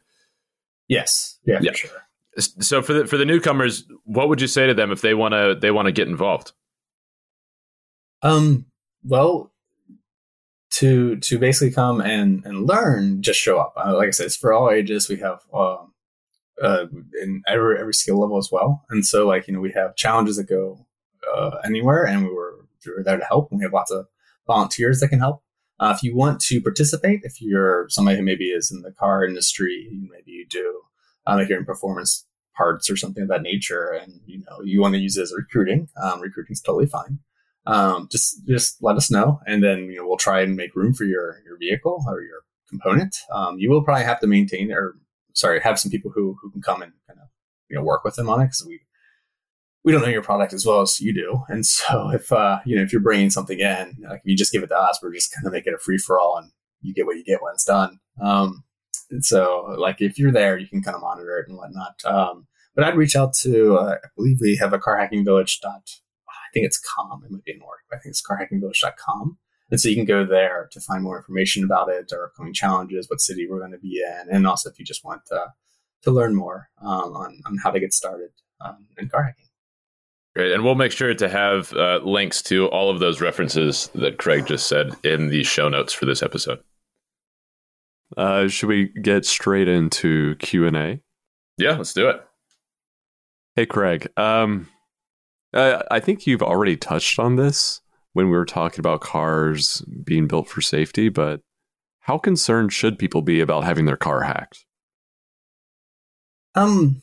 Yes. 0.86 1.38
Yeah, 1.46 1.58
yeah. 1.62 1.70
For 1.70 1.76
sure. 1.78 1.90
So 2.38 2.82
for 2.82 2.92
the 2.92 3.06
for 3.06 3.16
the 3.16 3.24
newcomers, 3.24 3.84
what 4.04 4.28
would 4.28 4.38
you 4.38 4.46
say 4.46 4.66
to 4.66 4.74
them 4.74 4.92
if 4.92 5.00
they 5.00 5.14
want 5.14 5.32
to 5.32 5.56
they 5.58 5.70
want 5.70 5.86
to 5.86 5.92
get 5.92 6.06
involved? 6.06 6.52
Um. 8.20 8.66
Well, 9.02 9.50
to 10.72 11.16
to 11.16 11.38
basically 11.38 11.72
come 11.72 12.02
and 12.02 12.44
and 12.44 12.66
learn, 12.66 13.22
just 13.22 13.40
show 13.40 13.58
up. 13.58 13.72
Uh, 13.74 13.96
like 13.96 14.08
I 14.08 14.10
said, 14.10 14.26
it's 14.26 14.36
for 14.36 14.52
all 14.52 14.70
ages. 14.70 15.08
We 15.08 15.16
have 15.20 15.40
um, 15.54 15.94
uh, 16.62 16.88
in 17.22 17.42
every 17.48 17.80
every 17.80 17.94
skill 17.94 18.20
level 18.20 18.36
as 18.36 18.50
well, 18.52 18.84
and 18.90 19.06
so 19.06 19.26
like 19.26 19.48
you 19.48 19.54
know 19.54 19.60
we 19.60 19.72
have 19.72 19.96
challenges 19.96 20.36
that 20.36 20.44
go 20.44 20.86
uh, 21.34 21.56
anywhere, 21.64 22.04
and 22.04 22.24
we 22.24 22.34
were, 22.34 22.66
we 22.84 22.92
were 22.92 23.02
there 23.02 23.16
to 23.16 23.24
help. 23.24 23.50
And 23.50 23.60
we 23.60 23.64
have 23.64 23.72
lots 23.72 23.90
of 23.90 24.08
volunteers 24.46 25.00
that 25.00 25.08
can 25.08 25.20
help. 25.20 25.42
Uh, 25.80 25.94
if 25.96 26.02
you 26.02 26.14
want 26.14 26.40
to 26.40 26.60
participate, 26.60 27.20
if 27.22 27.40
you're 27.40 27.86
somebody 27.88 28.16
who 28.16 28.24
maybe 28.24 28.46
is 28.46 28.70
in 28.70 28.82
the 28.82 28.92
car 28.92 29.24
industry, 29.24 29.88
maybe 30.10 30.32
you 30.32 30.46
do, 30.48 30.82
um, 31.26 31.38
if 31.38 31.48
you're 31.48 31.58
in 31.58 31.64
performance 31.64 32.26
parts 32.56 32.90
or 32.90 32.96
something 32.96 33.22
of 33.22 33.28
that 33.28 33.42
nature, 33.42 33.90
and 33.90 34.20
you 34.26 34.38
know 34.38 34.60
you 34.64 34.80
want 34.80 34.94
to 34.94 35.00
use 35.00 35.16
it 35.16 35.22
as 35.22 35.34
recruiting, 35.34 35.88
um, 36.02 36.20
recruiting 36.20 36.52
is 36.52 36.60
totally 36.60 36.86
fine. 36.86 37.20
Um, 37.66 38.08
just 38.10 38.46
just 38.46 38.82
let 38.82 38.96
us 38.96 39.10
know, 39.10 39.40
and 39.46 39.62
then 39.62 39.90
you 39.90 39.98
know 39.98 40.08
we'll 40.08 40.16
try 40.16 40.40
and 40.40 40.56
make 40.56 40.74
room 40.74 40.94
for 40.94 41.04
your 41.04 41.40
your 41.44 41.56
vehicle 41.58 42.04
or 42.08 42.22
your 42.22 42.40
component. 42.68 43.16
Um, 43.32 43.58
you 43.58 43.70
will 43.70 43.84
probably 43.84 44.04
have 44.04 44.20
to 44.20 44.26
maintain 44.26 44.72
or 44.72 44.96
sorry 45.34 45.60
have 45.60 45.78
some 45.78 45.90
people 45.90 46.10
who 46.12 46.36
who 46.42 46.50
can 46.50 46.62
come 46.62 46.82
and 46.82 46.92
kind 47.06 47.20
of 47.20 47.28
you 47.68 47.76
know 47.76 47.84
work 47.84 48.04
with 48.04 48.16
them 48.16 48.28
on 48.28 48.40
it 48.40 48.46
because 48.46 48.64
we 48.66 48.80
we 49.88 49.92
don't 49.92 50.03
know 50.03 50.09
your 50.09 50.22
product 50.22 50.53
as 50.53 50.66
well 50.66 50.83
as 50.83 51.01
you 51.01 51.14
do. 51.14 51.44
And 51.48 51.64
so 51.64 52.11
if, 52.12 52.31
uh, 52.31 52.59
you 52.66 52.77
know, 52.77 52.83
if 52.83 52.92
you're 52.92 53.01
bringing 53.01 53.31
something 53.31 53.59
in, 53.59 53.96
like 54.07 54.20
if 54.20 54.27
you 54.27 54.37
just 54.37 54.53
give 54.53 54.62
it 54.62 54.66
to 54.66 54.79
us, 54.79 55.01
we're 55.03 55.14
just 55.14 55.35
kind 55.35 55.46
of 55.46 55.53
make 55.55 55.66
it 55.66 55.72
a 55.72 55.79
free 55.79 55.96
for 55.96 56.20
all 56.20 56.37
and 56.37 56.53
you 56.83 56.92
get 56.92 57.07
what 57.07 57.16
you 57.16 57.24
get 57.24 57.42
when 57.42 57.55
it's 57.55 57.64
done. 57.64 57.98
Um, 58.20 58.64
and 59.11 59.24
so 59.24 59.74
like 59.79 60.03
if 60.03 60.18
you're 60.18 60.31
there, 60.31 60.59
you 60.59 60.66
can 60.66 60.83
kind 60.83 60.94
of 60.94 61.01
monitor 61.01 61.38
it 61.38 61.48
and 61.48 61.57
whatnot. 61.57 62.05
Um, 62.05 62.46
but 62.74 62.85
I'd 62.85 62.96
reach 62.96 63.16
out 63.16 63.33
to, 63.40 63.79
uh, 63.79 63.96
I 64.05 64.09
believe 64.14 64.38
we 64.42 64.57
have 64.57 64.74
a 64.74 64.79
car 64.79 64.98
hacking 64.98 65.24
village 65.24 65.59
dot, 65.61 65.88
I 66.29 66.53
think 66.53 66.66
it's 66.66 66.79
com. 66.79 67.22
It 67.24 67.31
might 67.31 67.44
be 67.44 67.53
in 67.53 67.61
work. 67.61 67.81
I 67.90 67.96
think 67.96 68.12
it's 68.12 68.22
carhackingvillage.com. 68.22 69.38
And 69.70 69.81
so 69.81 69.88
you 69.88 69.96
can 69.96 70.05
go 70.05 70.24
there 70.24 70.68
to 70.72 70.81
find 70.81 71.03
more 71.03 71.16
information 71.16 71.64
about 71.64 71.88
it, 71.88 72.12
our 72.12 72.27
upcoming 72.27 72.55
challenges, 72.55 73.09
what 73.09 73.20
city 73.20 73.46
we're 73.48 73.59
going 73.59 73.72
to 73.72 73.79
be 73.79 74.03
in, 74.03 74.35
and 74.35 74.46
also 74.46 74.70
if 74.70 74.79
you 74.79 74.85
just 74.85 75.05
want 75.05 75.22
to, 75.27 75.53
to 76.03 76.11
learn 76.11 76.35
more 76.35 76.68
um, 76.81 77.14
on, 77.14 77.40
on 77.44 77.59
how 77.62 77.70
to 77.70 77.81
get 77.81 77.92
started 77.92 78.31
um, 78.61 78.87
in 78.98 79.09
car 79.09 79.24
hacking. 79.24 79.47
Great. 80.38 80.53
And 80.53 80.62
we'll 80.62 80.77
make 80.77 80.92
sure 80.92 81.12
to 81.12 81.29
have 81.29 81.72
uh, 81.72 81.98
links 82.05 82.42
to 82.42 82.68
all 82.68 82.90
of 82.90 83.01
those 83.01 83.20
references 83.20 83.90
that 83.96 84.18
Craig 84.18 84.46
just 84.46 84.68
said 84.68 84.92
in 85.03 85.31
the 85.31 85.42
show 85.42 85.68
notes 85.68 85.92
for 85.92 86.07
this 86.07 86.22
episode. 86.22 86.61
Uh, 88.16 88.46
should 88.46 88.68
we 88.68 88.87
get 89.03 89.27
straight 89.27 89.66
into 89.66 90.37
Q 90.37 90.68
and 90.68 90.77
A? 90.77 91.01
Yeah, 91.57 91.72
let's 91.72 91.92
do 91.92 92.09
it. 92.09 92.24
Hey, 93.57 93.66
Craig. 93.66 94.07
Um, 94.16 94.68
I, 95.53 95.83
I 95.90 95.98
think 95.98 96.24
you've 96.24 96.44
already 96.44 96.77
touched 96.77 97.18
on 97.18 97.35
this 97.35 97.81
when 98.12 98.27
we 98.27 98.37
were 98.37 98.46
talking 98.46 98.79
about 98.79 99.01
cars 99.01 99.83
being 100.05 100.29
built 100.29 100.48
for 100.48 100.61
safety, 100.61 101.09
but 101.09 101.40
how 102.03 102.16
concerned 102.16 102.72
should 102.72 102.96
people 102.96 103.22
be 103.22 103.40
about 103.40 103.64
having 103.64 103.87
their 103.87 103.96
car 103.96 104.22
hacked? 104.22 104.64
Um, 106.55 107.03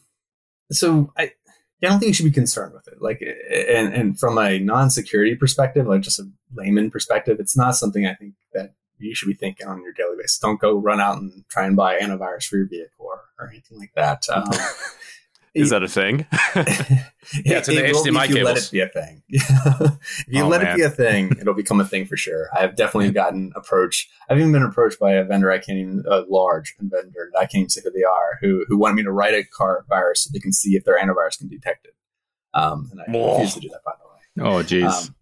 so 0.71 1.11
I 1.17 1.33
I 1.83 1.87
don't 1.87 1.99
think 1.99 2.07
you 2.07 2.13
should 2.13 2.25
be 2.25 2.31
concerned 2.31 2.73
with 2.73 2.87
it. 2.87 3.01
Like, 3.01 3.21
and, 3.21 3.93
and 3.93 4.19
from 4.19 4.37
a 4.37 4.59
non-security 4.59 5.35
perspective, 5.35 5.87
like 5.87 6.01
just 6.01 6.19
a 6.19 6.29
layman 6.53 6.89
perspective, 6.89 7.37
it's 7.39 7.57
not 7.57 7.75
something 7.75 8.05
I 8.05 8.15
think 8.15 8.33
that 8.53 8.73
you 8.97 9.13
should 9.13 9.27
be 9.27 9.33
thinking 9.33 9.67
on 9.67 9.81
your 9.81 9.91
daily 9.93 10.15
basis. 10.17 10.39
Don't 10.39 10.59
go 10.59 10.77
run 10.77 11.01
out 11.01 11.17
and 11.17 11.43
try 11.49 11.65
and 11.65 11.75
buy 11.75 11.99
antivirus 11.99 12.45
for 12.45 12.57
your 12.57 12.67
vehicle 12.67 13.05
or, 13.05 13.21
or 13.39 13.49
anything 13.49 13.77
like 13.77 13.91
that. 13.95 14.23
Um, 14.33 14.49
Is 15.55 15.69
that 15.69 15.83
a 15.83 15.87
thing? 15.87 16.27
yeah, 17.45 17.57
it's 17.57 17.69
an 17.69 17.75
HDMI 17.75 18.27
cables. 18.27 18.43
Let 18.43 18.57
it 18.57 18.71
be 18.71 18.81
a 18.81 18.89
thing. 18.89 19.23
if 19.29 20.25
you 20.27 20.43
oh, 20.43 20.47
let 20.47 20.61
man. 20.61 20.73
it 20.73 20.75
be 20.75 20.83
a 20.83 20.89
thing, 20.89 21.31
it'll 21.39 21.53
become 21.53 21.79
a 21.79 21.85
thing 21.85 22.05
for 22.05 22.17
sure. 22.17 22.49
I've 22.53 22.75
definitely 22.75 23.11
gotten 23.11 23.53
approached. 23.55 24.09
I've 24.29 24.37
even 24.37 24.51
been 24.51 24.63
approached 24.63 24.99
by 24.99 25.13
a 25.13 25.23
vendor 25.23 25.51
I 25.51 25.59
can't 25.59 25.77
even 25.77 26.03
a 26.09 26.23
large 26.27 26.75
vendor 26.79 27.29
that 27.33 27.39
I 27.39 27.45
can't 27.45 27.55
even 27.61 27.69
say 27.69 27.81
who 27.83 27.91
they 27.91 28.03
are, 28.03 28.37
who 28.41 28.65
who 28.67 28.77
wanted 28.77 28.95
me 28.95 29.03
to 29.03 29.11
write 29.11 29.33
a 29.33 29.45
car 29.45 29.85
virus 29.87 30.23
so 30.23 30.29
they 30.33 30.39
can 30.39 30.51
see 30.51 30.75
if 30.75 30.83
their 30.83 30.99
antivirus 30.99 31.37
can 31.37 31.47
detect 31.47 31.85
it. 31.85 31.95
Um, 32.53 32.89
and 32.91 33.01
I 33.01 33.05
Whoa. 33.11 33.33
refuse 33.33 33.53
to 33.53 33.59
do 33.61 33.69
that, 33.69 33.81
by 33.85 33.91
the 33.97 34.43
way. 34.43 34.49
Oh, 34.49 34.63
jeez. 34.63 35.09
Um, 35.09 35.15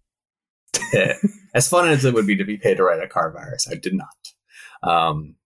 as 1.54 1.68
fun 1.68 1.88
as 1.88 2.04
it 2.04 2.14
would 2.14 2.26
be 2.26 2.36
to 2.36 2.44
be 2.44 2.56
paid 2.56 2.76
to 2.78 2.84
write 2.84 3.02
a 3.02 3.08
car 3.08 3.32
virus, 3.32 3.68
I 3.70 3.74
did 3.74 3.94
not. 3.94 4.08
Um, 4.82 5.36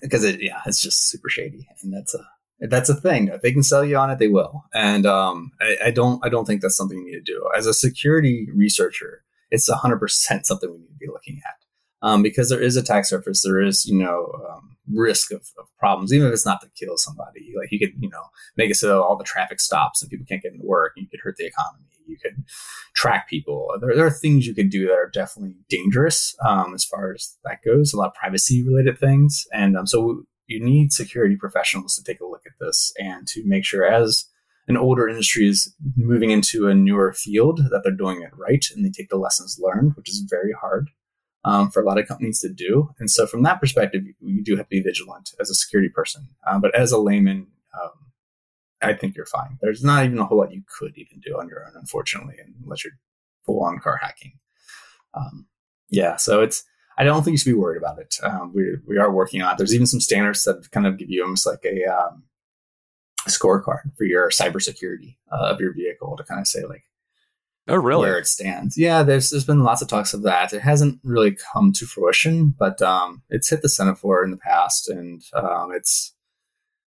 because 0.00 0.24
it, 0.24 0.42
yeah, 0.42 0.60
it's 0.66 0.80
just 0.80 1.08
super 1.08 1.28
shady, 1.28 1.66
and 1.82 1.92
that's 1.92 2.14
a 2.14 2.24
that's 2.60 2.88
a 2.88 2.94
thing. 2.94 3.28
If 3.28 3.42
they 3.42 3.52
can 3.52 3.62
sell 3.62 3.84
you 3.84 3.96
on 3.96 4.10
it, 4.10 4.18
they 4.18 4.28
will. 4.28 4.64
And 4.74 5.06
um, 5.06 5.52
I, 5.60 5.76
I, 5.86 5.90
don't 5.90 6.24
I 6.24 6.28
don't 6.28 6.44
think 6.44 6.60
that's 6.60 6.76
something 6.76 6.98
you 6.98 7.06
need 7.06 7.24
to 7.24 7.32
do. 7.32 7.48
As 7.56 7.66
a 7.66 7.74
security 7.74 8.48
researcher, 8.54 9.22
it's 9.50 9.70
hundred 9.70 9.98
percent 9.98 10.46
something 10.46 10.70
we 10.70 10.78
need 10.78 10.88
to 10.88 10.98
be 10.98 11.08
looking 11.08 11.40
at. 11.46 11.54
Um, 12.00 12.22
because 12.22 12.48
there 12.48 12.62
is 12.62 12.76
attack 12.76 13.06
surface, 13.06 13.42
there 13.42 13.60
is, 13.60 13.84
you 13.84 13.98
know, 13.98 14.30
um, 14.48 14.76
risk 14.92 15.32
of, 15.32 15.40
of, 15.58 15.66
problems, 15.80 16.12
even 16.12 16.28
if 16.28 16.32
it's 16.32 16.46
not 16.46 16.60
to 16.60 16.70
kill 16.78 16.96
somebody. 16.96 17.52
Like 17.58 17.72
you 17.72 17.78
could, 17.80 18.00
you 18.00 18.08
know, 18.08 18.22
make 18.56 18.70
it 18.70 18.76
so 18.76 19.02
all 19.02 19.16
the 19.16 19.24
traffic 19.24 19.58
stops 19.58 20.00
and 20.00 20.08
people 20.08 20.24
can't 20.28 20.40
get 20.40 20.52
into 20.52 20.64
work. 20.64 20.92
You 20.96 21.08
could 21.08 21.18
hurt 21.20 21.34
the 21.38 21.46
economy. 21.46 21.86
You 22.06 22.16
could 22.22 22.44
track 22.94 23.28
people. 23.28 23.68
There, 23.80 23.94
there 23.96 24.06
are 24.06 24.10
things 24.10 24.46
you 24.46 24.54
could 24.54 24.70
do 24.70 24.86
that 24.86 24.94
are 24.94 25.10
definitely 25.12 25.56
dangerous 25.68 26.36
um, 26.46 26.72
as 26.72 26.84
far 26.84 27.12
as 27.12 27.36
that 27.44 27.62
goes. 27.64 27.92
A 27.92 27.96
lot 27.96 28.08
of 28.08 28.14
privacy 28.14 28.62
related 28.62 28.98
things, 28.98 29.44
and 29.52 29.76
um, 29.76 29.86
so 29.86 30.22
you 30.48 30.64
need 30.64 30.92
security 30.92 31.36
professionals 31.36 31.94
to 31.94 32.02
take 32.02 32.20
a 32.20 32.26
look 32.26 32.42
at 32.46 32.58
this 32.58 32.92
and 32.98 33.28
to 33.28 33.42
make 33.46 33.64
sure 33.64 33.84
as 33.84 34.26
an 34.66 34.76
older 34.76 35.08
industry 35.08 35.48
is 35.48 35.74
moving 35.96 36.30
into 36.30 36.68
a 36.68 36.74
newer 36.74 37.12
field 37.12 37.60
that 37.70 37.82
they're 37.84 37.92
doing 37.92 38.22
it 38.22 38.30
right 38.36 38.66
and 38.74 38.84
they 38.84 38.90
take 38.90 39.08
the 39.08 39.16
lessons 39.16 39.60
learned, 39.60 39.94
which 39.96 40.08
is 40.08 40.26
very 40.28 40.52
hard 40.52 40.90
um, 41.44 41.70
for 41.70 41.82
a 41.82 41.86
lot 41.86 41.98
of 41.98 42.08
companies 42.08 42.40
to 42.40 42.48
do. 42.48 42.90
And 42.98 43.10
so, 43.10 43.26
from 43.26 43.42
that 43.44 43.60
perspective, 43.60 44.02
you 44.20 44.42
do 44.42 44.56
have 44.56 44.66
to 44.66 44.76
be 44.76 44.82
vigilant 44.82 45.30
as 45.40 45.48
a 45.50 45.54
security 45.54 45.88
person. 45.88 46.28
Um, 46.46 46.60
but 46.60 46.74
as 46.74 46.92
a 46.92 46.98
layman, 46.98 47.46
um, 47.80 47.90
I 48.82 48.94
think 48.94 49.16
you're 49.16 49.26
fine. 49.26 49.58
There's 49.60 49.82
not 49.84 50.04
even 50.04 50.18
a 50.18 50.24
whole 50.24 50.38
lot 50.38 50.52
you 50.52 50.62
could 50.78 50.96
even 50.96 51.20
do 51.20 51.38
on 51.38 51.48
your 51.48 51.64
own, 51.64 51.72
unfortunately, 51.74 52.36
unless 52.62 52.84
you're 52.84 52.98
full 53.46 53.62
on 53.62 53.78
car 53.78 53.98
hacking. 54.00 54.32
Um, 55.14 55.46
yeah, 55.90 56.16
so 56.16 56.42
it's 56.42 56.64
I 56.98 57.04
don't 57.04 57.22
think 57.22 57.32
you 57.32 57.38
should 57.38 57.50
be 57.50 57.54
worried 57.54 57.78
about 57.78 58.00
it. 58.00 58.16
Um, 58.22 58.52
we 58.52 58.76
we 58.86 58.98
are 58.98 59.10
working 59.10 59.40
on 59.40 59.52
it. 59.52 59.58
There's 59.58 59.74
even 59.74 59.86
some 59.86 60.00
standards 60.00 60.42
that 60.44 60.68
kind 60.72 60.86
of 60.86 60.98
give 60.98 61.08
you 61.08 61.22
almost 61.22 61.46
like 61.46 61.64
a, 61.64 61.84
um, 61.84 62.24
scorecard 63.28 63.96
for 63.96 64.04
your 64.04 64.30
cybersecurity 64.30 65.16
uh, 65.30 65.50
of 65.50 65.60
your 65.60 65.72
vehicle 65.72 66.16
to 66.16 66.24
kind 66.24 66.40
of 66.40 66.46
say 66.46 66.64
like, 66.64 66.82
oh 67.68 67.76
really, 67.76 68.02
where 68.02 68.18
it 68.18 68.26
stands. 68.26 68.76
Yeah, 68.76 69.02
there's 69.02 69.30
there's 69.30 69.44
been 69.44 69.62
lots 69.62 69.80
of 69.80 69.88
talks 69.88 70.12
of 70.12 70.22
that. 70.22 70.52
It 70.52 70.62
hasn't 70.62 70.98
really 71.04 71.36
come 71.52 71.72
to 71.74 71.86
fruition, 71.86 72.54
but 72.58 72.82
um, 72.82 73.22
it's 73.30 73.50
hit 73.50 73.62
the 73.62 73.68
Senate 73.68 73.98
floor 73.98 74.24
in 74.24 74.30
the 74.30 74.36
past, 74.36 74.88
and 74.88 75.22
um, 75.34 75.70
it's 75.72 76.14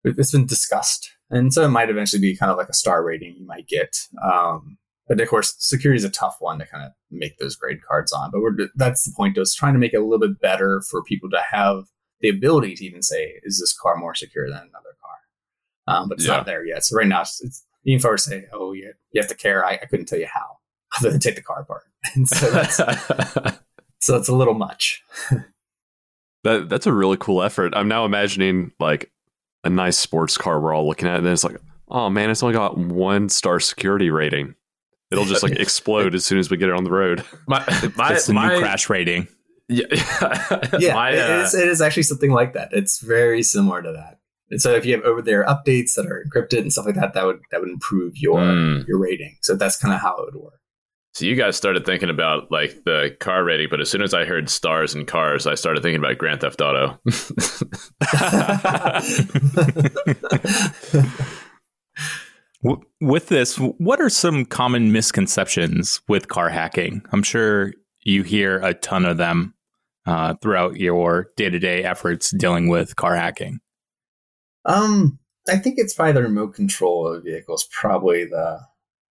it's 0.04 0.32
been 0.32 0.46
discussed. 0.46 1.10
And 1.30 1.52
so 1.52 1.64
it 1.64 1.68
might 1.68 1.88
eventually 1.90 2.20
be 2.20 2.36
kind 2.36 2.52
of 2.52 2.58
like 2.58 2.68
a 2.68 2.74
star 2.74 3.02
rating 3.02 3.36
you 3.38 3.46
might 3.46 3.66
get. 3.66 3.96
Um, 4.22 4.76
but 5.06 5.20
of 5.20 5.28
course, 5.28 5.54
security 5.58 5.98
is 5.98 6.04
a 6.04 6.10
tough 6.10 6.36
one 6.40 6.58
to 6.58 6.66
kind 6.66 6.84
of 6.84 6.92
make 7.10 7.38
those 7.38 7.56
grade 7.56 7.82
cards 7.82 8.12
on. 8.12 8.30
But 8.30 8.40
we're, 8.40 8.56
that's 8.74 9.04
the 9.04 9.12
point. 9.14 9.36
Is 9.36 9.54
trying 9.54 9.74
to 9.74 9.78
make 9.78 9.92
it 9.92 9.98
a 9.98 10.04
little 10.04 10.18
bit 10.18 10.40
better 10.40 10.82
for 10.90 11.02
people 11.02 11.28
to 11.30 11.42
have 11.50 11.84
the 12.20 12.30
ability 12.30 12.74
to 12.76 12.84
even 12.84 13.02
say, 13.02 13.34
"Is 13.42 13.60
this 13.60 13.76
car 13.76 13.96
more 13.96 14.14
secure 14.14 14.48
than 14.48 14.58
another 14.58 14.96
car?" 15.02 15.94
Um, 15.94 16.08
but 16.08 16.18
it's 16.18 16.26
yeah. 16.26 16.36
not 16.36 16.46
there 16.46 16.64
yet. 16.64 16.84
So 16.84 16.96
right 16.96 17.06
now, 17.06 17.20
it's, 17.20 17.42
it's 17.42 17.64
even 17.84 17.98
if 17.98 18.06
I 18.06 18.08
were 18.08 18.16
to 18.16 18.22
say, 18.22 18.46
"Oh, 18.52 18.72
you, 18.72 18.94
you 19.12 19.20
have 19.20 19.28
to 19.28 19.36
care," 19.36 19.64
I, 19.64 19.72
I 19.72 19.86
couldn't 19.86 20.06
tell 20.06 20.18
you 20.18 20.28
how, 20.32 20.58
other 20.98 21.10
than 21.10 21.20
take 21.20 21.36
the 21.36 21.42
car 21.42 21.60
apart. 21.60 21.84
And 22.14 22.28
so 22.28 22.50
that's 22.50 22.76
so 24.00 24.12
that's 24.12 24.28
a 24.28 24.34
little 24.34 24.54
much. 24.54 25.02
that 26.44 26.68
that's 26.68 26.86
a 26.86 26.92
really 26.92 27.16
cool 27.18 27.42
effort. 27.42 27.74
I'm 27.76 27.88
now 27.88 28.04
imagining 28.04 28.72
like 28.78 29.10
a 29.64 29.70
nice 29.70 29.98
sports 29.98 30.38
car 30.38 30.60
we're 30.60 30.74
all 30.74 30.86
looking 30.86 31.08
at, 31.08 31.16
and 31.16 31.26
then 31.26 31.32
it's 31.32 31.44
like, 31.44 31.56
oh 31.88 32.08
man, 32.08 32.30
it's 32.30 32.42
only 32.42 32.54
got 32.54 32.78
one 32.78 33.28
star 33.28 33.60
security 33.60 34.10
rating. 34.10 34.54
It'll 35.14 35.24
just 35.24 35.42
like 35.42 35.58
explode 35.58 36.14
as 36.14 36.26
soon 36.26 36.38
as 36.38 36.50
we 36.50 36.56
get 36.56 36.68
it 36.68 36.74
on 36.74 36.84
the 36.84 36.90
road. 36.90 37.24
My, 37.46 37.64
my, 37.96 38.12
it's 38.12 38.26
the 38.26 38.32
my, 38.32 38.48
new 38.48 38.58
crash 38.58 38.90
rating. 38.90 39.28
Yeah, 39.68 39.86
yeah 40.78 40.94
my, 40.94 41.10
uh, 41.10 41.14
it, 41.14 41.40
is, 41.40 41.54
it 41.54 41.68
is 41.68 41.80
actually 41.80 42.02
something 42.02 42.30
like 42.30 42.52
that. 42.52 42.70
It's 42.72 43.00
very 43.00 43.42
similar 43.42 43.82
to 43.82 43.92
that. 43.92 44.18
And 44.50 44.60
so 44.60 44.74
if 44.74 44.84
you 44.84 44.94
have 44.94 45.04
over 45.04 45.22
the 45.22 45.30
air 45.30 45.44
updates 45.44 45.94
that 45.94 46.06
are 46.06 46.24
encrypted 46.24 46.58
and 46.58 46.72
stuff 46.72 46.86
like 46.86 46.96
that, 46.96 47.14
that 47.14 47.24
would 47.24 47.40
that 47.50 47.60
would 47.60 47.70
improve 47.70 48.16
your 48.16 48.40
mm. 48.40 48.86
your 48.86 48.98
rating. 48.98 49.36
So 49.40 49.54
that's 49.56 49.76
kind 49.76 49.94
of 49.94 50.00
how 50.00 50.16
it 50.16 50.24
would 50.26 50.42
work. 50.42 50.60
So 51.14 51.26
you 51.26 51.36
guys 51.36 51.56
started 51.56 51.86
thinking 51.86 52.10
about 52.10 52.50
like 52.50 52.82
the 52.84 53.16
car 53.20 53.44
rating, 53.44 53.68
but 53.70 53.80
as 53.80 53.88
soon 53.88 54.02
as 54.02 54.12
I 54.12 54.24
heard 54.24 54.50
stars 54.50 54.94
and 54.94 55.06
cars, 55.06 55.46
I 55.46 55.54
started 55.54 55.82
thinking 55.82 56.00
about 56.00 56.18
Grand 56.18 56.40
Theft 56.40 56.60
Auto. 56.60 56.98
with 63.00 63.28
this, 63.28 63.56
what 63.56 64.00
are 64.00 64.10
some 64.10 64.44
common 64.44 64.92
misconceptions 64.92 66.00
with 66.08 66.28
car 66.28 66.48
hacking? 66.48 67.02
I'm 67.12 67.22
sure 67.22 67.72
you 68.04 68.22
hear 68.22 68.58
a 68.58 68.74
ton 68.74 69.04
of 69.04 69.16
them 69.16 69.54
uh, 70.06 70.34
throughout 70.42 70.76
your 70.76 71.28
day 71.36 71.50
to 71.50 71.58
day 71.58 71.84
efforts 71.84 72.30
dealing 72.36 72.68
with 72.68 72.96
car 72.96 73.16
hacking. 73.16 73.60
Um, 74.64 75.18
I 75.48 75.56
think 75.56 75.76
it's 75.78 75.94
by 75.94 76.12
the 76.12 76.22
remote 76.22 76.54
control 76.54 77.06
of 77.06 77.24
vehicles, 77.24 77.68
probably 77.70 78.24
the 78.24 78.60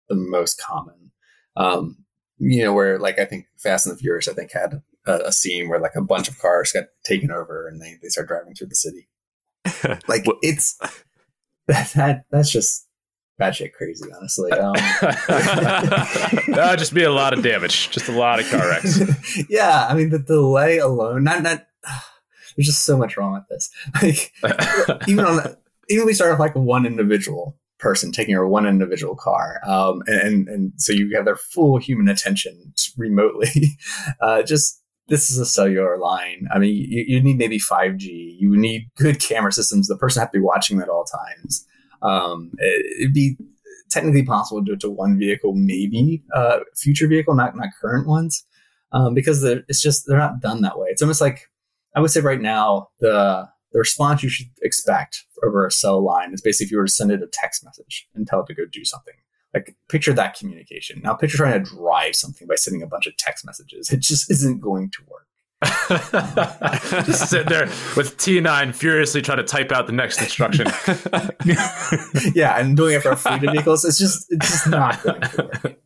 the 0.09 0.15
most 0.15 0.61
common. 0.61 1.13
Um, 1.57 2.05
you 2.39 2.65
know, 2.65 2.73
where 2.73 2.99
like 2.99 3.19
I 3.19 3.25
think 3.25 3.47
Fast 3.59 3.87
and 3.87 3.97
the 3.97 4.01
Furious, 4.01 4.29
I 4.29 4.33
think 4.33 4.53
had 4.53 4.83
a, 5.07 5.13
a 5.27 5.33
scene 5.33 5.69
where 5.69 5.81
like 5.81 5.95
a 5.95 6.03
bunch 6.03 6.29
of 6.29 6.39
cars 6.39 6.73
got 6.73 6.85
taken 7.05 7.31
over 7.31 7.69
and 7.69 7.81
they, 7.81 7.99
they 8.03 8.09
start 8.09 8.29
driving 8.29 8.55
through 8.55 8.69
the 8.69 8.75
city. 8.75 9.09
Like 10.09 10.25
it's 10.43 10.79
that, 11.67 11.93
that 11.95 12.25
that's 12.31 12.51
just 12.51 12.87
batshit 13.43 13.73
crazy, 13.73 14.09
honestly. 14.17 14.51
Um, 14.63 14.75
That'd 16.55 16.79
just 16.79 16.95
be 16.95 17.03
a 17.03 17.11
lot 17.11 17.33
of 17.33 17.43
damage, 17.43 17.91
just 17.91 18.09
a 18.09 18.13
lot 18.13 18.39
of 18.39 18.49
car 18.49 18.69
wrecks. 18.69 19.01
yeah, 19.49 19.87
I 19.89 19.95
mean 19.95 20.11
the 20.11 20.19
delay 20.21 20.79
alone, 20.79 21.25
not 21.25 21.43
not. 21.43 21.67
There's 22.57 22.67
just 22.67 22.85
so 22.85 22.97
much 22.97 23.17
wrong 23.17 23.33
with 23.33 23.49
this. 23.49 23.71
Like 24.01 24.33
even 25.09 25.25
on 25.25 25.57
even 25.89 26.07
we 26.07 26.13
start 26.13 26.33
off 26.33 26.39
like 26.39 26.55
one 26.55 26.87
individual 26.87 27.59
person 27.79 28.13
taking 28.13 28.37
over 28.37 28.47
one 28.47 28.67
individual 28.67 29.17
car, 29.17 29.61
um, 29.67 30.03
and, 30.07 30.21
and 30.21 30.49
and 30.49 30.73
so 30.77 30.93
you 30.93 31.11
have 31.17 31.25
their 31.25 31.37
full 31.37 31.79
human 31.79 32.09
attention 32.09 32.73
remotely. 32.97 33.77
Uh, 34.21 34.43
just 34.43 34.83
this 35.09 35.31
is 35.31 35.39
a 35.39 35.47
cellular 35.47 35.99
line. 35.99 36.47
I 36.55 36.59
mean, 36.59 36.75
you, 36.75 37.05
you 37.07 37.23
need 37.23 37.37
maybe 37.37 37.59
5G. 37.59 38.37
You 38.39 38.57
need 38.57 38.89
good 38.97 39.21
camera 39.21 39.53
systems. 39.53 39.89
The 39.89 39.97
person 39.97 40.21
has 40.21 40.29
to 40.31 40.39
be 40.39 40.43
watching 40.43 40.81
at 40.81 40.89
all 40.89 41.05
times. 41.05 41.67
Um, 42.03 42.53
it, 42.59 43.01
it'd 43.01 43.15
be 43.15 43.37
technically 43.91 44.25
possible 44.25 44.61
to 44.61 44.65
do 44.65 44.73
it 44.73 44.81
to 44.81 44.91
one 44.91 45.19
vehicle, 45.19 45.55
maybe 45.55 46.23
uh, 46.35 46.61
future 46.77 47.07
vehicle, 47.07 47.35
not 47.35 47.57
not 47.57 47.69
current 47.81 48.07
ones, 48.07 48.45
um, 48.93 49.15
because 49.15 49.43
it's 49.45 49.81
just 49.81 50.05
they're 50.07 50.19
not 50.19 50.41
done 50.41 50.63
that 50.63 50.79
way. 50.79 50.89
It's 50.91 51.03
almost 51.03 51.21
like 51.21 51.51
I 51.95 52.01
would 52.01 52.11
say 52.11 52.21
right 52.21 52.41
now 52.41 52.89
the 53.01 53.49
the 53.73 53.79
response 53.79 54.23
you 54.23 54.29
should 54.29 54.49
expect 54.63 55.25
over 55.45 55.67
a 55.67 55.71
cell 55.71 56.05
line 56.05 56.33
is 56.33 56.41
basically 56.41 56.67
if 56.67 56.71
you 56.71 56.79
were 56.79 56.87
to 56.87 56.93
send 56.93 57.11
it 57.11 57.23
a 57.23 57.27
text 57.27 57.65
message 57.65 58.07
and 58.15 58.27
tell 58.27 58.41
it 58.41 58.47
to 58.47 58.55
go 58.55 58.65
do 58.71 58.85
something. 58.85 59.15
Like 59.55 59.77
picture 59.89 60.15
that 60.15 60.37
communication. 60.37 61.01
Now 61.03 61.15
picture 61.15 61.37
trying 61.37 61.63
to 61.63 61.71
drive 61.71 62.17
something 62.17 62.47
by 62.47 62.55
sending 62.55 62.83
a 62.83 62.87
bunch 62.87 63.07
of 63.07 63.17
text 63.19 63.45
messages. 63.45 63.91
It 63.91 64.01
just 64.01 64.31
isn't 64.31 64.61
going 64.61 64.91
to 64.91 65.03
work. 65.11 65.27
just 67.07 67.31
sit 67.31 67.49
there 67.49 67.67
with 67.97 68.17
T9 68.19 68.75
furiously 68.75 69.23
trying 69.23 69.39
to 69.39 69.45
type 69.45 69.73
out 69.73 69.87
the 69.87 69.93
next 69.93 70.21
instruction. 70.21 70.67
yeah, 72.35 72.59
and 72.59 72.77
doing 72.77 72.95
it 72.97 73.03
for 73.03 73.15
fleet 73.17 73.45
of 73.45 73.53
vehicles, 73.53 73.85
it's 73.85 73.99
just 73.99 74.27
it's 74.31 74.51
just 74.51 74.69
not 74.69 75.03
going 75.03 75.21
to 75.21 75.51
work. 75.65 75.79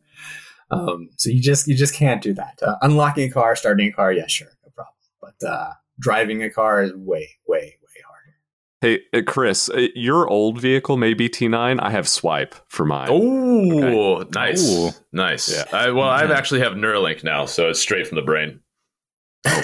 Um, 0.70 1.10
so 1.16 1.30
you 1.30 1.40
just 1.40 1.68
you 1.68 1.76
just 1.76 1.94
can't 1.94 2.20
do 2.22 2.34
that. 2.34 2.58
Uh, 2.62 2.76
unlocking 2.82 3.28
a 3.30 3.32
car, 3.32 3.54
starting 3.54 3.88
a 3.88 3.92
car, 3.92 4.12
yeah, 4.12 4.26
sure, 4.26 4.48
no 4.64 4.70
problem. 4.74 4.94
But 5.20 5.46
uh, 5.48 5.72
driving 6.00 6.42
a 6.42 6.50
car 6.50 6.82
is 6.82 6.92
way, 6.94 7.30
way, 7.46 7.76
way 7.80 8.02
harder. 8.04 8.36
Hey, 8.80 9.00
uh, 9.16 9.22
Chris, 9.26 9.68
uh, 9.68 9.86
your 9.94 10.28
old 10.28 10.60
vehicle 10.60 10.96
may 10.96 11.14
be 11.14 11.28
T9. 11.28 11.78
I 11.80 11.90
have 11.90 12.08
Swipe 12.08 12.54
for 12.68 12.84
mine. 12.84 13.08
Oh, 13.10 14.24
nice, 14.34 14.68
Ooh. 14.68 14.90
nice. 15.12 15.52
Yeah. 15.54 15.64
I, 15.72 15.90
well, 15.90 16.08
I 16.08 16.24
Yeah. 16.24 16.32
actually 16.32 16.60
have 16.60 16.72
Neuralink 16.72 17.22
now, 17.22 17.46
so 17.46 17.68
it's 17.70 17.78
straight 17.80 18.06
from 18.08 18.16
the 18.16 18.22
brain. 18.22 18.60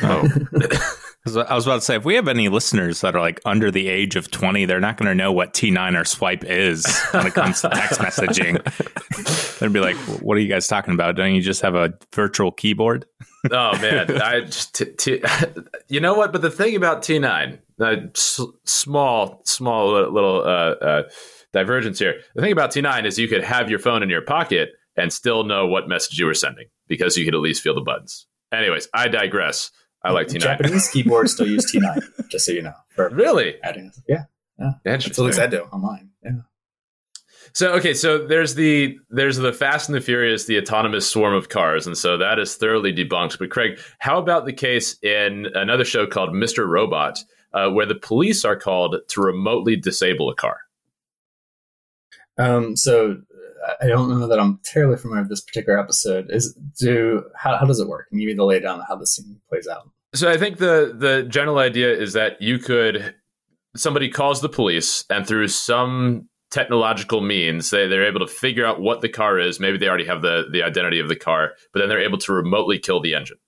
Oh, 0.03 0.29
I 1.49 1.55
was 1.55 1.67
about 1.67 1.77
to 1.77 1.81
say, 1.83 1.95
if 1.95 2.05
we 2.05 2.17
have 2.17 2.27
any 2.27 2.49
listeners 2.49 3.01
that 3.03 3.15
are 3.15 3.21
like 3.21 3.41
under 3.45 3.71
the 3.71 3.89
age 3.89 4.17
of 4.17 4.31
20, 4.31 4.65
they're 4.65 4.81
not 4.81 4.97
going 4.97 5.09
to 5.09 5.15
know 5.15 5.31
what 5.31 5.53
T9 5.55 6.01
or 6.01 6.05
swipe 6.05 6.43
is 6.45 6.85
when 7.13 7.27
it 7.29 7.35
comes 7.35 7.61
to 7.63 7.69
text 7.69 8.01
messaging. 8.01 8.59
They'd 9.61 9.73
be 9.73 9.79
like, 9.79 9.95
what 10.21 10.37
are 10.37 10.41
you 10.41 10.49
guys 10.49 10.67
talking 10.67 10.95
about? 10.95 11.15
Don't 11.15 11.35
you 11.35 11.41
just 11.41 11.63
have 11.63 11.77
a 11.77 11.95
virtual 12.13 12.51
keyboard? 12.51 13.07
Oh 13.53 13.73
man, 13.79 14.21
I 14.23 14.41
just 14.41 14.75
t- 14.75 14.85
t- 14.87 15.23
you 15.89 16.01
know 16.01 16.15
what? 16.15 16.33
But 16.33 16.43
the 16.43 16.51
thing 16.51 16.75
about 16.75 17.03
T9, 17.03 17.59
uh, 17.81 17.97
s- 18.15 18.41
small, 18.65 19.43
small 19.45 19.93
little 20.11 20.41
uh, 20.43 20.75
uh, 20.85 21.03
divergence 21.53 22.01
here. 22.01 22.21
The 22.35 22.43
thing 22.43 22.53
about 22.53 22.73
T9 22.73 23.05
is 23.05 23.17
you 23.19 23.29
could 23.29 23.45
have 23.45 23.71
your 23.71 23.79
phone 23.79 24.03
in 24.03 24.11
your 24.11 24.23
pocket 24.23 24.71
and 24.97 25.13
still 25.13 25.45
know 25.45 25.67
what 25.69 25.89
message 25.89 26.19
you 26.19 26.27
were 26.27 26.35
sending 26.35 26.67
because 26.89 27.17
you 27.17 27.25
could 27.25 27.35
at 27.35 27.41
least 27.41 27.63
feel 27.63 27.75
the 27.75 27.81
buttons. 27.81 28.27
Anyways, 28.53 28.89
I 28.93 29.09
digress. 29.09 29.71
I 30.05 30.11
like 30.13 30.29
T9. 30.29 30.41
Japanese 30.41 30.89
keyboards 30.89 31.33
still 31.33 31.47
use 31.47 31.73
T9, 31.73 32.29
just 32.29 32.47
so 32.47 32.53
you 32.53 32.63
know. 32.63 32.75
Really 32.97 33.55
adding, 33.63 33.93
yeah, 34.09 34.25
that's 34.85 35.07
at 35.07 35.19
least 35.19 35.39
I 35.39 35.47
do 35.47 35.67
on 35.73 35.81
mine. 35.81 36.11
Yeah. 36.23 36.31
So 37.55 37.75
okay, 37.75 37.93
so 37.95 38.27
there's 38.27 38.55
the 38.55 38.99
there's 39.11 39.37
the 39.37 39.53
Fast 39.53 39.89
and 39.89 39.97
the 39.97 40.01
Furious, 40.01 40.47
the 40.47 40.59
autonomous 40.59 41.09
swarm 41.09 41.35
of 41.35 41.49
cars, 41.51 41.87
and 41.87 41.97
so 41.97 42.17
that 42.17 42.39
is 42.39 42.57
thoroughly 42.57 42.93
debunked. 42.93 43.39
But 43.39 43.51
Craig, 43.51 43.79
how 43.99 44.19
about 44.19 44.47
the 44.47 44.53
case 44.53 44.97
in 45.03 45.47
another 45.55 45.85
show 45.85 46.07
called 46.07 46.31
Mr. 46.31 46.67
Robot, 46.67 47.23
uh, 47.53 47.69
where 47.71 47.87
the 47.87 47.95
police 47.95 48.45
are 48.45 48.57
called 48.57 48.97
to 49.09 49.21
remotely 49.21 49.77
disable 49.77 50.31
a 50.31 50.35
car? 50.35 50.61
Um, 52.39 52.75
so 52.77 53.21
I 53.81 53.87
don't 53.87 54.09
know 54.09 54.27
that 54.27 54.41
I'm 54.41 54.61
terribly 54.65 54.97
familiar 54.97 55.23
with 55.23 55.31
this 55.31 55.41
particular 55.41 55.79
episode. 55.79 56.31
Is 56.31 56.55
do 56.79 57.25
how, 57.37 57.57
how 57.57 57.67
does 57.67 57.81
it 57.81 57.89
work? 57.89 58.09
Can 58.09 58.19
you 58.19 58.29
give 58.29 58.35
me 58.35 58.39
the 58.39 58.45
lay 58.45 58.61
down 58.61 58.81
of 58.81 58.87
how 58.89 58.97
this 58.97 59.17
scene 59.17 59.41
plays 59.49 59.69
out? 59.69 59.89
So 60.15 60.31
I 60.31 60.37
think 60.37 60.59
the 60.59 60.95
the 60.97 61.27
general 61.29 61.59
idea 61.59 61.93
is 61.93 62.13
that 62.13 62.41
you 62.41 62.59
could 62.59 63.15
somebody 63.77 64.09
calls 64.09 64.41
the 64.41 64.49
police 64.49 65.05
and 65.11 65.27
through 65.27 65.49
some 65.49 66.29
technological 66.51 67.23
means 67.23 67.71
they, 67.71 67.89
they're 67.89 68.07
able 68.07 68.21
to 68.21 68.27
figure 68.27 68.67
out 68.67 68.79
what 68.79 69.01
the 69.01 69.09
car 69.09 69.39
is 69.39 69.59
maybe 69.59 69.79
they 69.79 69.89
already 69.89 70.05
have 70.05 70.21
the 70.21 70.45
the 70.53 70.63
identity 70.63 71.01
of 71.01 71.09
the 71.09 71.17
car 71.17 71.53
but 71.73 71.81
then 71.81 71.89
they're 71.89 71.99
able 71.99 72.19
to 72.19 72.31
remotely 72.31 72.79
kill 72.79 73.01
the 73.01 73.15
engine 73.15 73.39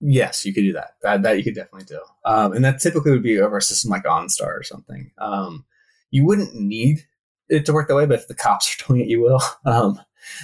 Yes, 0.00 0.46
you 0.46 0.54
could 0.54 0.62
do 0.62 0.72
that. 0.72 0.94
That, 1.02 1.22
that 1.22 1.36
you 1.36 1.44
could 1.44 1.54
definitely 1.54 1.84
do. 1.84 2.00
Um, 2.24 2.52
and 2.52 2.64
that 2.64 2.80
typically 2.80 3.12
would 3.12 3.22
be 3.22 3.38
over 3.38 3.58
a 3.58 3.62
system 3.62 3.90
like 3.90 4.04
OnStar 4.04 4.58
or 4.58 4.62
something. 4.62 5.10
Um, 5.18 5.66
you 6.10 6.24
wouldn't 6.24 6.54
need 6.54 7.06
it 7.50 7.66
to 7.66 7.72
work 7.72 7.88
that 7.88 7.96
way, 7.96 8.06
but 8.06 8.18
if 8.20 8.28
the 8.28 8.34
cops 8.34 8.74
are 8.74 8.86
doing 8.88 9.00
it, 9.02 9.08
you 9.08 9.20
will, 9.20 9.40
um, 9.64 10.00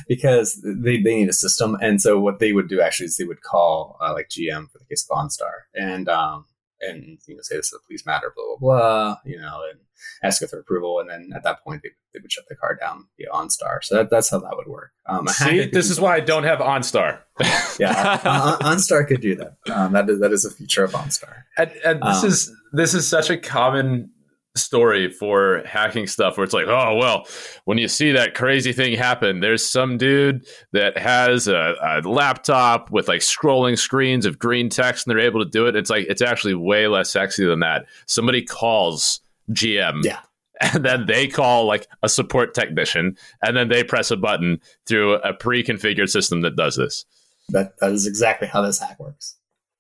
because 0.09 0.61
they, 0.63 1.01
they 1.01 1.15
need 1.15 1.29
a 1.29 1.33
system. 1.33 1.77
And 1.81 2.01
so 2.03 2.21
what 2.21 2.39
they 2.39 2.53
would 2.53 2.69
do 2.69 2.81
actually 2.81 3.07
is 3.07 3.17
they 3.17 3.25
would 3.25 3.43
call 3.43 3.97
uh, 4.01 4.13
like 4.13 4.29
GM 4.29 4.71
for 4.71 4.79
the 4.79 4.85
case 4.85 5.07
of 5.09 5.17
OnStar 5.17 5.65
and 5.75 6.09
um, 6.09 6.47
and 6.81 7.19
you 7.27 7.35
know 7.35 7.41
say 7.43 7.57
this 7.57 7.69
is 7.69 7.79
a 7.83 7.87
police 7.87 8.05
matter, 8.05 8.33
blah 8.37 8.45
blah 8.45 8.57
blah, 8.59 9.17
you 9.25 9.39
know, 9.41 9.63
and 9.71 9.81
ask 10.23 10.47
for 10.47 10.59
approval. 10.59 11.01
And 11.01 11.09
then 11.09 11.31
at 11.35 11.43
that 11.45 11.65
point, 11.65 11.83
they, 11.83 11.91
they 12.13 12.21
would 12.21 12.31
shut 12.31 12.45
the 12.49 12.55
car 12.55 12.75
down 12.75 13.07
via 13.17 13.29
OnStar. 13.33 13.83
So 13.83 13.95
that, 13.97 14.11
that's 14.11 14.29
how 14.31 14.39
that 14.41 14.57
would 14.57 14.67
work. 14.67 14.91
Um, 15.07 15.27
see 15.29 15.67
this 15.67 15.91
is 15.91 16.01
why 16.01 16.17
i 16.17 16.21
don't 16.21 16.45
have 16.45 16.59
OnStar 16.59 17.21
yeah, 17.79 18.21
uh, 18.25 18.59
OnStar 18.59 19.07
could 19.07 19.21
do 19.21 19.35
that. 19.37 19.57
Um, 19.73 19.93
that 19.93 20.09
is 20.11 20.21
that 20.21 20.33
is 20.33 20.45
a 20.45 20.51
feature 20.51 20.85
of 20.85 20.93
OnStar. 20.93 21.45
and, 21.57 21.71
and 21.85 22.03
this 22.03 22.23
Um, 22.23 22.29
is 22.29 22.53
this 22.73 22.95
is 22.95 23.07
such 23.09 23.31
a 23.31 23.39
common 23.39 24.11
story 24.57 25.11
for 25.11 25.63
hacking 25.67 26.07
stuff 26.07 26.37
where 26.37 26.45
it's 26.45 26.53
like 26.55 26.67
oh 26.67 26.95
well 26.97 27.27
when 27.65 27.79
you 27.79 27.89
see 27.89 28.13
that 28.13 28.35
crazy 28.35 28.73
thing 28.73 28.97
happen 28.97 29.41
there's 29.41 29.65
some 29.65 29.97
dude 29.99 30.45
that 30.73 30.97
has 30.99 31.47
a, 31.49 31.75
a 31.83 32.01
laptop 32.09 32.91
with 32.91 33.09
like 33.09 33.21
scrolling 33.21 33.79
screens 33.79 34.27
of 34.27 34.39
green 34.39 34.69
text 34.69 35.07
and 35.07 35.11
they're 35.17 35.25
able 35.25 35.45
to 35.45 35.51
do 35.51 35.67
it 35.67 35.77
it's 35.77 35.91
like 35.91 36.07
it's 36.09 36.23
actually 36.23 36.55
way 36.55 36.87
less 36.89 37.11
sexy 37.11 37.45
than 37.45 37.61
that 37.61 37.87
somebody 38.07 38.43
calls 38.43 39.21
gm 39.53 40.03
Yeah. 40.05 40.21
and 40.75 40.85
then 40.85 41.05
they 41.07 41.29
call 41.29 41.67
like 41.67 41.87
a 42.03 42.09
support 42.09 42.55
technician 42.55 43.15
and 43.43 43.55
then 43.57 43.69
they 43.69 43.85
press 43.85 44.11
a 44.11 44.17
button 44.17 44.59
through 44.87 45.15
a 45.17 45.35
pre-configured 45.35 46.09
system 46.09 46.41
that 46.41 46.57
does 46.57 46.77
this 46.77 47.05
That 47.51 47.79
that 47.81 47.93
is 47.93 48.07
exactly 48.07 48.49
how 48.49 48.63
this 48.63 48.79
hack 48.79 48.99
works. 48.99 49.37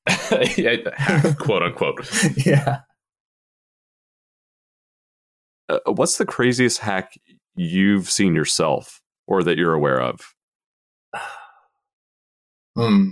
Yeah, 0.56 0.76
hack, 0.96 1.38
quote 1.38 1.62
unquote 1.62 2.08
yeah. 2.46 2.80
Uh, 5.68 5.78
what's 5.86 6.18
the 6.18 6.26
craziest 6.26 6.78
hack 6.78 7.14
you've 7.56 8.10
seen 8.10 8.34
yourself 8.34 9.00
or 9.26 9.42
that 9.42 9.58
you're 9.58 9.74
aware 9.74 10.00
of? 10.00 10.34
Hmm. 12.76 13.08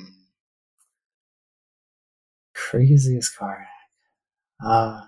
Craziest 2.54 3.36
car 3.36 3.60
hack. 3.60 4.66
Uh, 4.66 5.00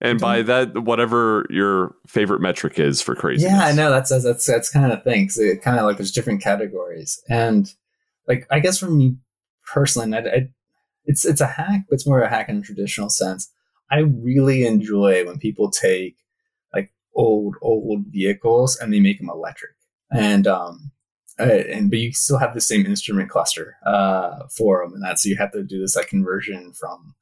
And 0.00 0.18
by 0.18 0.40
that, 0.42 0.84
whatever 0.84 1.46
your 1.50 1.94
favorite 2.06 2.40
metric 2.40 2.78
is 2.78 3.02
for 3.02 3.14
crazy. 3.14 3.44
yeah, 3.44 3.64
I 3.64 3.72
know 3.72 3.90
that's 3.90 4.08
that's 4.08 4.24
that's, 4.24 4.46
that's 4.46 4.70
kind 4.70 4.90
of 4.90 5.04
thing. 5.04 5.28
So 5.28 5.42
it 5.42 5.60
kind 5.62 5.78
of 5.78 5.84
like 5.84 5.98
there's 5.98 6.12
different 6.12 6.42
categories, 6.42 7.22
and 7.28 7.70
like 8.26 8.46
I 8.50 8.60
guess 8.60 8.78
for 8.78 8.90
me 8.90 9.16
personally, 9.70 10.16
I, 10.16 10.20
I, 10.20 10.48
it's 11.04 11.26
it's 11.26 11.42
a 11.42 11.46
hack, 11.46 11.82
but 11.90 11.94
it's 11.96 12.06
more 12.06 12.22
a 12.22 12.28
hack 12.30 12.48
in 12.48 12.56
a 12.58 12.62
traditional 12.62 13.10
sense. 13.10 13.52
I 13.90 13.98
really 13.98 14.64
enjoy 14.64 15.24
when 15.24 15.38
people 15.38 15.70
take 15.70 16.16
like 16.72 16.92
old 17.14 17.56
old 17.60 18.06
vehicles 18.08 18.76
and 18.76 18.92
they 18.92 19.00
make 19.00 19.18
them 19.18 19.30
electric, 19.30 19.72
and 20.12 20.46
um, 20.46 20.92
and 21.38 21.90
but 21.90 21.98
you 21.98 22.12
still 22.12 22.38
have 22.38 22.54
the 22.54 22.60
same 22.60 22.86
instrument 22.86 23.30
cluster 23.30 23.76
uh 23.84 24.46
for 24.56 24.84
them, 24.84 24.94
and 24.94 25.02
that's 25.02 25.22
so 25.22 25.28
you 25.28 25.36
have 25.36 25.52
to 25.52 25.62
do 25.62 25.80
this 25.80 25.96
like 25.96 26.08
conversion 26.08 26.72
from 26.72 27.14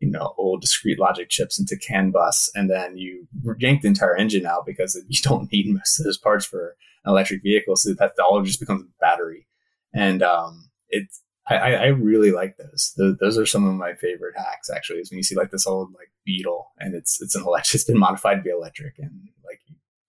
you 0.00 0.10
know 0.10 0.34
old 0.36 0.60
discrete 0.60 0.98
logic 0.98 1.28
chips 1.28 1.58
into 1.58 1.76
CAN 1.76 2.10
bus, 2.10 2.50
and 2.54 2.70
then 2.70 2.96
you 2.96 3.26
yank 3.58 3.82
the 3.82 3.88
entire 3.88 4.16
engine 4.16 4.46
out 4.46 4.66
because 4.66 5.00
you 5.08 5.18
don't 5.22 5.50
need 5.52 5.66
most 5.68 6.00
of 6.00 6.04
those 6.04 6.18
parts 6.18 6.44
for 6.44 6.76
an 7.04 7.10
electric 7.10 7.42
vehicle, 7.42 7.76
so 7.76 7.94
that 7.94 8.12
all 8.18 8.42
just 8.42 8.60
becomes 8.60 8.82
a 8.82 8.86
battery, 9.00 9.46
and 9.94 10.22
um, 10.22 10.70
it's 10.88 11.22
I, 11.48 11.56
I 11.56 11.70
I 11.70 11.86
really 11.86 12.32
like 12.32 12.56
those. 12.56 12.92
those. 12.96 13.16
Those 13.18 13.38
are 13.38 13.46
some 13.46 13.66
of 13.66 13.74
my 13.74 13.94
favorite 13.94 14.36
hacks. 14.36 14.70
Actually, 14.70 15.00
is 15.00 15.10
when 15.10 15.18
you 15.18 15.22
see 15.22 15.36
like 15.36 15.50
this 15.50 15.66
old 15.66 15.92
like 15.94 16.10
Beetle, 16.24 16.72
and 16.78 16.94
it's 16.94 17.20
it's 17.22 17.34
an 17.34 17.44
electric, 17.44 17.74
it's 17.76 17.84
been 17.84 17.98
modified 17.98 18.38
to 18.38 18.42
be 18.42 18.50
electric, 18.50 18.98
and 18.98 19.28
like 19.44 19.60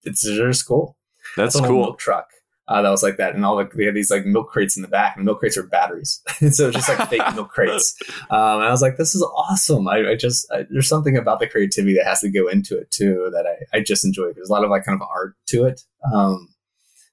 it's 0.04 0.24
just 0.24 0.68
cool. 0.68 0.98
That's 1.36 1.56
old 1.56 1.66
cool. 1.66 1.82
milk 1.82 2.00
truck. 2.00 2.30
uh, 2.68 2.82
that 2.82 2.90
was 2.90 3.04
like 3.04 3.18
that, 3.18 3.36
and 3.36 3.46
all 3.46 3.56
like 3.56 3.72
they 3.74 3.86
had 3.86 3.94
these 3.94 4.10
like 4.12 4.26
milk 4.26 4.50
crates 4.50 4.76
in 4.76 4.82
the 4.82 4.88
back, 4.88 5.16
and 5.16 5.26
milk 5.26 5.40
crates 5.40 5.58
were 5.58 5.64
batteries, 5.64 6.22
so 6.52 6.72
just 6.72 6.90
like 6.90 7.10
fake 7.10 7.36
milk 7.36 7.50
crates. 7.50 7.96
Um, 8.30 8.58
and 8.58 8.66
I 8.66 8.72
was 8.72 8.82
like, 8.82 8.98
this 8.98 9.16
is 9.16 9.22
awesome. 9.22 9.88
I, 9.88 10.10
I 10.12 10.16
just 10.16 10.52
I, 10.52 10.66
there's 10.70 10.90
something 10.90 11.16
about 11.16 11.40
the 11.40 11.48
creativity 11.48 11.96
that 11.96 12.06
has 12.06 12.20
to 12.22 12.30
go 12.30 12.48
into 12.50 12.78
it 12.78 12.92
too 12.92 13.30
that 13.32 13.46
I, 13.46 13.78
I 13.78 13.82
just 13.82 14.04
enjoy. 14.04 14.34
There's 14.34 14.50
a 14.50 14.52
lot 14.52 14.66
of 14.66 14.70
like 14.70 14.84
kind 14.84 15.02
of 15.02 15.08
art 15.10 15.36
to 15.48 15.64
it. 15.64 15.82
Um, 16.14 16.50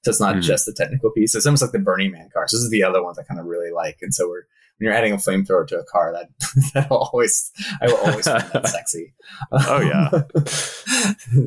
so 0.05 0.11
it's 0.11 0.21
not 0.21 0.33
mm-hmm. 0.33 0.41
just 0.41 0.67
the 0.67 0.71
technical 0.71 1.09
piece. 1.09 1.33
It's 1.33 1.47
almost 1.47 1.63
like 1.63 1.71
the 1.71 1.79
Burning 1.79 2.11
Man 2.11 2.29
cars. 2.31 2.51
This 2.51 2.61
is 2.61 2.69
the 2.69 2.83
other 2.83 3.03
ones 3.03 3.17
I 3.17 3.23
kind 3.23 3.39
of 3.39 3.47
really 3.47 3.71
like, 3.71 3.97
and 4.03 4.13
so 4.13 4.29
we're 4.29 4.43
when 4.77 4.85
you're 4.85 4.93
adding 4.93 5.13
a 5.13 5.17
flamethrower 5.17 5.65
to 5.67 5.79
a 5.79 5.83
car, 5.83 6.13
that 6.13 6.29
that 6.75 6.91
always 6.91 7.51
I 7.81 7.87
will 7.87 7.97
always 7.97 8.27
find 8.27 8.43
that 8.53 8.67
sexy. 8.69 9.15
Oh 9.51 9.81
yeah. 9.81 10.11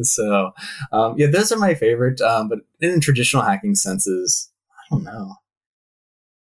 so 0.03 0.51
um, 0.91 1.15
yeah, 1.17 1.29
those 1.29 1.53
are 1.53 1.59
my 1.59 1.75
favorite. 1.75 2.21
Um, 2.21 2.49
but 2.49 2.59
in 2.81 3.01
traditional 3.01 3.45
hacking 3.45 3.77
senses, 3.77 4.51
I 4.73 4.83
don't 4.91 5.05
know. 5.05 5.37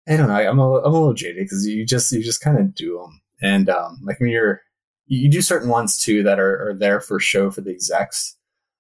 I 0.08 0.18
don't 0.18 0.30
know. 0.30 0.34
I'm 0.34 0.58
a 0.58 0.78
I'm 0.80 0.94
a 0.94 1.00
little 1.00 1.14
jaded 1.14 1.46
because 1.46 1.68
you 1.68 1.86
just 1.86 2.12
you 2.12 2.24
just 2.24 2.42
kind 2.42 2.58
of 2.58 2.74
do 2.74 2.98
them, 2.98 3.22
and 3.40 3.70
um, 3.70 4.00
like 4.04 4.20
when 4.20 4.30
you're 4.30 4.62
you 5.06 5.30
do 5.30 5.44
certain 5.44 5.70
ones 5.70 6.02
too 6.02 6.24
that 6.24 6.40
are, 6.40 6.70
are 6.70 6.74
there 6.74 7.02
for 7.02 7.20
show 7.20 7.52
for 7.52 7.62
the 7.62 7.70
execs. 7.70 8.36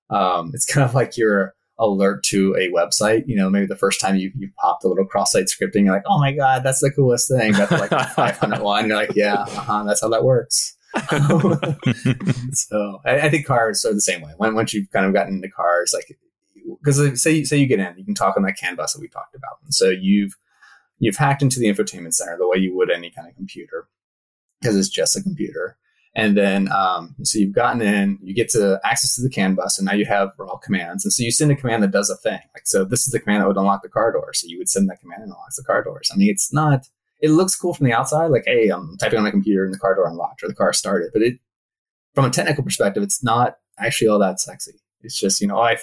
Um, 0.09 0.49
it's 0.55 0.65
kind 0.65 0.83
of 0.83 0.95
like 0.95 1.15
you're 1.15 1.53
alert 1.79 2.23
to 2.25 2.55
a 2.55 2.69
website. 2.69 3.23
You 3.27 3.37
know, 3.37 3.49
maybe 3.49 3.65
the 3.65 3.75
first 3.75 4.01
time 4.01 4.17
you, 4.17 4.31
you 4.37 4.51
popped 4.59 4.83
a 4.83 4.87
little 4.87 5.05
cross-site 5.05 5.45
scripting, 5.45 5.85
you're 5.85 5.93
like, 5.93 6.03
oh 6.05 6.19
my 6.19 6.33
God, 6.33 6.63
that's 6.63 6.81
the 6.81 6.91
coolest 6.91 7.29
thing. 7.29 7.53
That's 7.53 7.71
like 7.71 7.89
501, 8.15 8.87
you're 8.87 8.97
like, 8.97 9.15
yeah, 9.15 9.41
uh-huh, 9.41 9.83
that's 9.83 10.01
how 10.01 10.09
that 10.09 10.23
works. 10.23 10.75
so 12.53 12.99
I, 13.05 13.19
I, 13.21 13.29
think 13.29 13.45
cars 13.45 13.85
are 13.85 13.93
the 13.93 14.01
same 14.01 14.21
way. 14.21 14.31
When, 14.37 14.55
once 14.55 14.73
you've 14.73 14.89
kind 14.89 15.05
of 15.05 15.13
gotten 15.13 15.35
into 15.35 15.49
cars, 15.49 15.93
like, 15.93 16.17
because 16.81 17.21
say, 17.21 17.43
say 17.43 17.57
you 17.57 17.67
get 17.67 17.79
in, 17.79 17.95
you 17.97 18.03
can 18.03 18.15
talk 18.15 18.35
on 18.35 18.43
that 18.43 18.57
CAN 18.57 18.75
bus 18.75 18.93
that 18.93 19.01
we 19.01 19.07
talked 19.07 19.35
about. 19.35 19.59
And 19.63 19.73
so 19.73 19.89
you've, 19.89 20.35
you've 20.97 21.15
hacked 21.15 21.43
into 21.43 21.59
the 21.59 21.67
infotainment 21.67 22.15
center 22.15 22.37
the 22.37 22.47
way 22.47 22.57
you 22.57 22.75
would 22.75 22.89
any 22.89 23.11
kind 23.11 23.27
of 23.27 23.35
computer 23.35 23.87
because 24.59 24.75
it's 24.75 24.89
just 24.89 25.15
a 25.15 25.21
computer. 25.21 25.77
And 26.19 26.35
then, 26.35 26.69
um, 26.71 27.15
so 27.23 27.39
you've 27.39 27.55
gotten 27.55 27.81
in, 27.81 28.19
you 28.21 28.33
get 28.33 28.49
to 28.49 28.79
access 28.83 29.15
to 29.15 29.21
the 29.21 29.29
CAN 29.29 29.55
bus, 29.55 29.79
and 29.79 29.85
now 29.85 29.93
you 29.93 30.05
have 30.05 30.31
raw 30.37 30.57
commands. 30.57 31.05
And 31.05 31.13
so 31.13 31.23
you 31.23 31.31
send 31.31 31.51
a 31.51 31.55
command 31.55 31.81
that 31.83 31.91
does 31.91 32.09
a 32.09 32.17
thing. 32.17 32.41
Like, 32.53 32.65
so 32.65 32.83
this 32.83 33.07
is 33.07 33.13
the 33.13 33.19
command 33.19 33.41
that 33.41 33.47
would 33.47 33.57
unlock 33.57 33.83
the 33.83 33.89
car 33.89 34.11
door. 34.11 34.33
So 34.33 34.47
you 34.47 34.57
would 34.57 34.67
send 34.67 34.89
that 34.89 34.99
command 34.99 35.23
and 35.23 35.31
unlocks 35.31 35.55
the 35.55 35.63
car 35.63 35.81
doors. 35.81 36.09
I 36.13 36.17
mean, 36.17 36.29
it's 36.29 36.51
not, 36.51 36.87
it 37.21 37.31
looks 37.31 37.55
cool 37.55 37.73
from 37.73 37.85
the 37.85 37.93
outside, 37.93 38.27
like, 38.27 38.43
hey, 38.45 38.69
I'm 38.69 38.97
typing 38.97 39.17
on 39.17 39.23
my 39.23 39.31
computer 39.31 39.63
and 39.63 39.73
the 39.73 39.79
car 39.79 39.95
door 39.95 40.07
unlocked 40.07 40.43
or 40.43 40.49
the 40.49 40.55
car 40.55 40.73
started. 40.73 41.11
But 41.13 41.21
it, 41.21 41.39
from 42.15 42.25
a 42.25 42.29
technical 42.29 42.65
perspective, 42.65 43.01
it's 43.01 43.23
not 43.23 43.57
actually 43.77 44.09
all 44.09 44.19
that 44.19 44.41
sexy. 44.41 44.73
It's 45.01 45.17
just, 45.17 45.39
you 45.39 45.47
know, 45.47 45.59
I, 45.59 45.77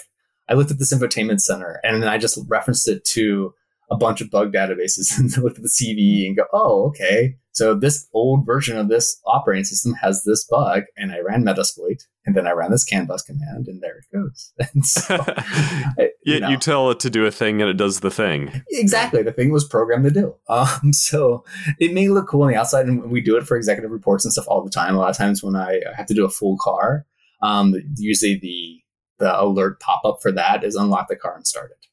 I 0.47 0.53
looked 0.53 0.71
at 0.71 0.77
this 0.77 0.93
infotainment 0.93 1.41
center 1.41 1.79
and 1.83 2.01
then 2.01 2.09
I 2.09 2.19
just 2.19 2.37
referenced 2.47 2.87
it 2.87 3.03
to 3.05 3.53
a 3.89 3.97
bunch 3.97 4.21
of 4.21 4.29
bug 4.29 4.53
databases 4.53 5.17
and 5.17 5.35
look 5.37 5.57
at 5.57 5.63
the 5.63 5.69
CVE 5.69 6.27
and 6.27 6.37
go, 6.37 6.45
oh, 6.53 6.87
okay. 6.87 7.35
So 7.51 7.73
this 7.73 8.07
old 8.13 8.45
version 8.45 8.77
of 8.77 8.87
this 8.87 9.19
operating 9.25 9.63
system 9.63 9.93
has 9.95 10.23
this 10.23 10.45
bug, 10.45 10.83
and 10.95 11.11
I 11.11 11.21
ran 11.21 11.43
Metasploit, 11.43 12.03
and 12.23 12.35
then 12.35 12.45
I 12.45 12.51
ran 12.51 12.69
this 12.69 12.83
CAN 12.83 13.07
bus 13.07 13.23
command, 13.23 13.67
and 13.67 13.81
there 13.81 13.97
it 13.97 14.15
goes. 14.15 14.53
And 14.73 14.85
so, 14.85 15.15
I, 15.27 16.11
you, 16.23 16.35
you, 16.35 16.39
know, 16.39 16.49
you, 16.49 16.57
tell 16.57 16.91
it 16.91 16.99
to 16.99 17.09
do 17.09 17.25
a 17.25 17.31
thing, 17.31 17.59
and 17.59 17.69
it 17.69 17.77
does 17.77 18.01
the 18.01 18.11
thing. 18.11 18.61
Exactly, 18.69 19.23
the 19.23 19.31
thing 19.31 19.51
was 19.51 19.65
programmed 19.65 20.03
to 20.03 20.11
do. 20.11 20.35
Um, 20.47 20.93
so 20.93 21.43
it 21.79 21.93
may 21.93 22.09
look 22.09 22.27
cool 22.27 22.43
on 22.43 22.49
the 22.49 22.55
outside, 22.55 22.85
and 22.85 23.09
we 23.09 23.21
do 23.21 23.37
it 23.37 23.47
for 23.47 23.57
executive 23.57 23.89
reports 23.89 24.23
and 24.23 24.31
stuff 24.31 24.45
all 24.47 24.63
the 24.63 24.69
time. 24.69 24.93
A 24.93 24.99
lot 24.99 25.09
of 25.09 25.17
times 25.17 25.41
when 25.41 25.55
I 25.55 25.81
have 25.95 26.05
to 26.07 26.13
do 26.13 26.25
a 26.25 26.29
full 26.29 26.57
car, 26.61 27.07
um, 27.41 27.73
usually 27.95 28.37
the 28.37 28.83
the 29.19 29.41
alert 29.41 29.79
pop 29.79 30.01
up 30.05 30.19
for 30.21 30.31
that 30.31 30.63
is 30.63 30.75
unlock 30.75 31.07
the 31.07 31.15
car 31.15 31.35
and 31.35 31.47
start 31.47 31.71
it. 31.71 31.87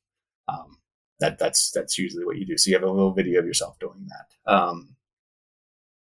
Um, 0.47 0.77
that 1.25 1.39
that's 1.39 1.71
that's 1.71 1.99
usually 1.99 2.25
what 2.25 2.37
you 2.37 2.47
do. 2.47 2.59
So 2.59 2.69
you 2.69 2.77
have 2.77 2.83
a 2.83 2.91
little 2.91 3.13
video 3.13 3.41
of 3.41 3.47
yourself 3.47 3.79
doing 3.79 4.09
that. 4.09 4.53
Um, 4.53 4.97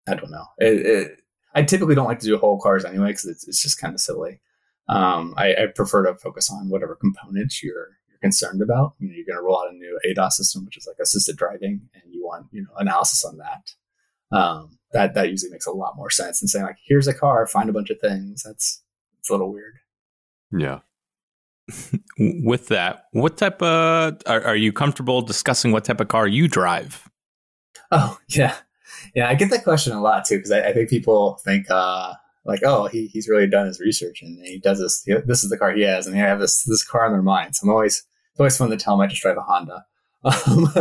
I 0.07 0.15
don't 0.15 0.31
know. 0.31 0.45
It, 0.57 0.85
it, 0.85 1.17
I 1.55 1.63
typically 1.63 1.95
don't 1.95 2.07
like 2.07 2.19
to 2.19 2.25
do 2.25 2.37
whole 2.37 2.59
cars 2.59 2.83
anyway 2.83 3.07
because 3.07 3.25
it's, 3.25 3.47
it's 3.47 3.61
just 3.61 3.79
kind 3.79 3.93
of 3.93 4.01
silly. 4.01 4.41
Um, 4.89 5.33
I, 5.37 5.53
I, 5.55 5.67
prefer 5.73 6.05
to 6.05 6.15
focus 6.15 6.51
on 6.51 6.67
whatever 6.67 6.95
components 6.95 7.63
you're 7.63 7.99
you're 8.09 8.19
concerned 8.21 8.61
about. 8.61 8.95
You 8.99 9.07
know, 9.07 9.15
you're 9.15 9.25
going 9.25 9.37
to 9.37 9.41
roll 9.41 9.59
out 9.59 9.73
a 9.73 9.77
new 9.77 9.97
ADAS 10.05 10.33
system, 10.33 10.65
which 10.65 10.75
is 10.75 10.85
like 10.85 10.97
assisted 11.01 11.37
driving, 11.37 11.89
and 11.93 12.13
you 12.13 12.25
want 12.25 12.47
you 12.51 12.63
know 12.63 12.75
analysis 12.77 13.23
on 13.23 13.37
that. 13.37 13.71
Um, 14.35 14.77
that 14.91 15.13
that 15.13 15.29
usually 15.29 15.51
makes 15.51 15.67
a 15.67 15.71
lot 15.71 15.95
more 15.95 16.09
sense 16.09 16.41
than 16.41 16.49
saying 16.49 16.65
like, 16.65 16.79
here's 16.85 17.07
a 17.07 17.13
car, 17.13 17.47
find 17.47 17.69
a 17.69 17.73
bunch 17.73 17.91
of 17.91 17.99
things. 18.01 18.43
That's 18.43 18.83
it's 19.19 19.29
a 19.29 19.33
little 19.33 19.53
weird. 19.53 19.75
Yeah. 20.51 20.79
with 22.17 22.67
that, 22.67 23.05
what 23.11 23.37
type 23.37 23.61
of 23.61 24.17
are, 24.25 24.43
are, 24.43 24.55
you 24.55 24.73
comfortable 24.73 25.21
discussing 25.21 25.71
what 25.71 25.85
type 25.85 26.01
of 26.01 26.09
car 26.09 26.27
you 26.27 26.47
drive? 26.47 27.09
Oh 27.91 28.17
yeah, 28.29 28.55
yeah, 29.15 29.29
I 29.29 29.35
get 29.35 29.49
that 29.51 29.63
question 29.63 29.93
a 29.93 30.01
lot 30.01 30.25
too 30.25 30.37
because 30.37 30.51
I, 30.51 30.69
I, 30.69 30.73
think 30.73 30.89
people 30.89 31.39
think 31.43 31.69
uh, 31.69 32.13
like, 32.45 32.61
oh, 32.65 32.87
he, 32.87 33.07
he's 33.07 33.29
really 33.29 33.47
done 33.47 33.67
his 33.67 33.79
research 33.79 34.21
and 34.21 34.45
he 34.45 34.59
does 34.59 34.79
this. 34.79 35.03
This 35.25 35.43
is 35.43 35.49
the 35.49 35.57
car 35.57 35.73
he 35.73 35.83
has, 35.83 36.05
and 36.05 36.15
they 36.15 36.19
have 36.19 36.39
this 36.39 36.63
this 36.63 36.83
car 36.83 37.05
in 37.05 37.13
their 37.13 37.21
mind. 37.21 37.55
So 37.55 37.65
I'm 37.65 37.71
always 37.71 38.03
it's 38.31 38.39
always 38.39 38.57
fun 38.57 38.69
to 38.69 38.77
tell 38.77 38.97
them 38.97 39.01
I 39.01 39.07
just 39.07 39.21
drive 39.21 39.37
a 39.37 39.41
Honda. 39.41 39.85
Um, 40.23 40.67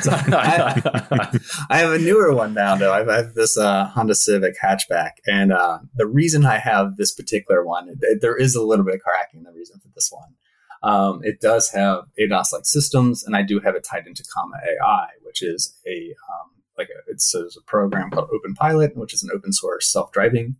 so 0.00 0.10
I, 0.12 1.30
I, 1.70 1.78
have 1.78 1.92
a 1.92 1.98
newer 1.98 2.34
one 2.34 2.54
now, 2.54 2.74
though. 2.74 2.92
I 2.92 3.16
have 3.16 3.34
this 3.34 3.56
uh, 3.56 3.86
Honda 3.86 4.14
Civic 4.14 4.54
hatchback, 4.60 5.12
and 5.26 5.52
uh, 5.52 5.78
the 5.94 6.06
reason 6.06 6.44
I 6.44 6.58
have 6.58 6.96
this 6.96 7.14
particular 7.14 7.64
one, 7.64 7.94
there 8.20 8.36
is 8.36 8.54
a 8.56 8.62
little 8.62 8.84
bit 8.84 8.96
of 8.96 9.02
car 9.02 9.14
hacking. 9.16 9.44
The 9.44 9.52
reason 9.52 9.78
for 9.78 9.88
this 9.94 10.10
one, 10.10 10.34
um, 10.82 11.20
it 11.22 11.40
does 11.40 11.70
have 11.70 12.04
ADAS-like 12.18 12.66
systems, 12.66 13.22
and 13.22 13.36
I 13.36 13.42
do 13.42 13.60
have 13.60 13.76
it 13.76 13.84
tied 13.84 14.06
into 14.06 14.24
Comma 14.34 14.56
AI, 14.56 15.06
which 15.22 15.42
is 15.42 15.78
a 15.86 16.14
um, 16.32 16.50
like 16.76 16.88
a, 16.88 17.10
it's, 17.10 17.34
a 17.34 17.46
program 17.66 18.10
called 18.10 18.30
Open 18.34 18.54
Pilot, 18.54 18.96
which 18.96 19.14
is 19.14 19.22
an 19.22 19.30
open 19.32 19.52
source 19.52 19.90
self 19.92 20.10
driving 20.10 20.56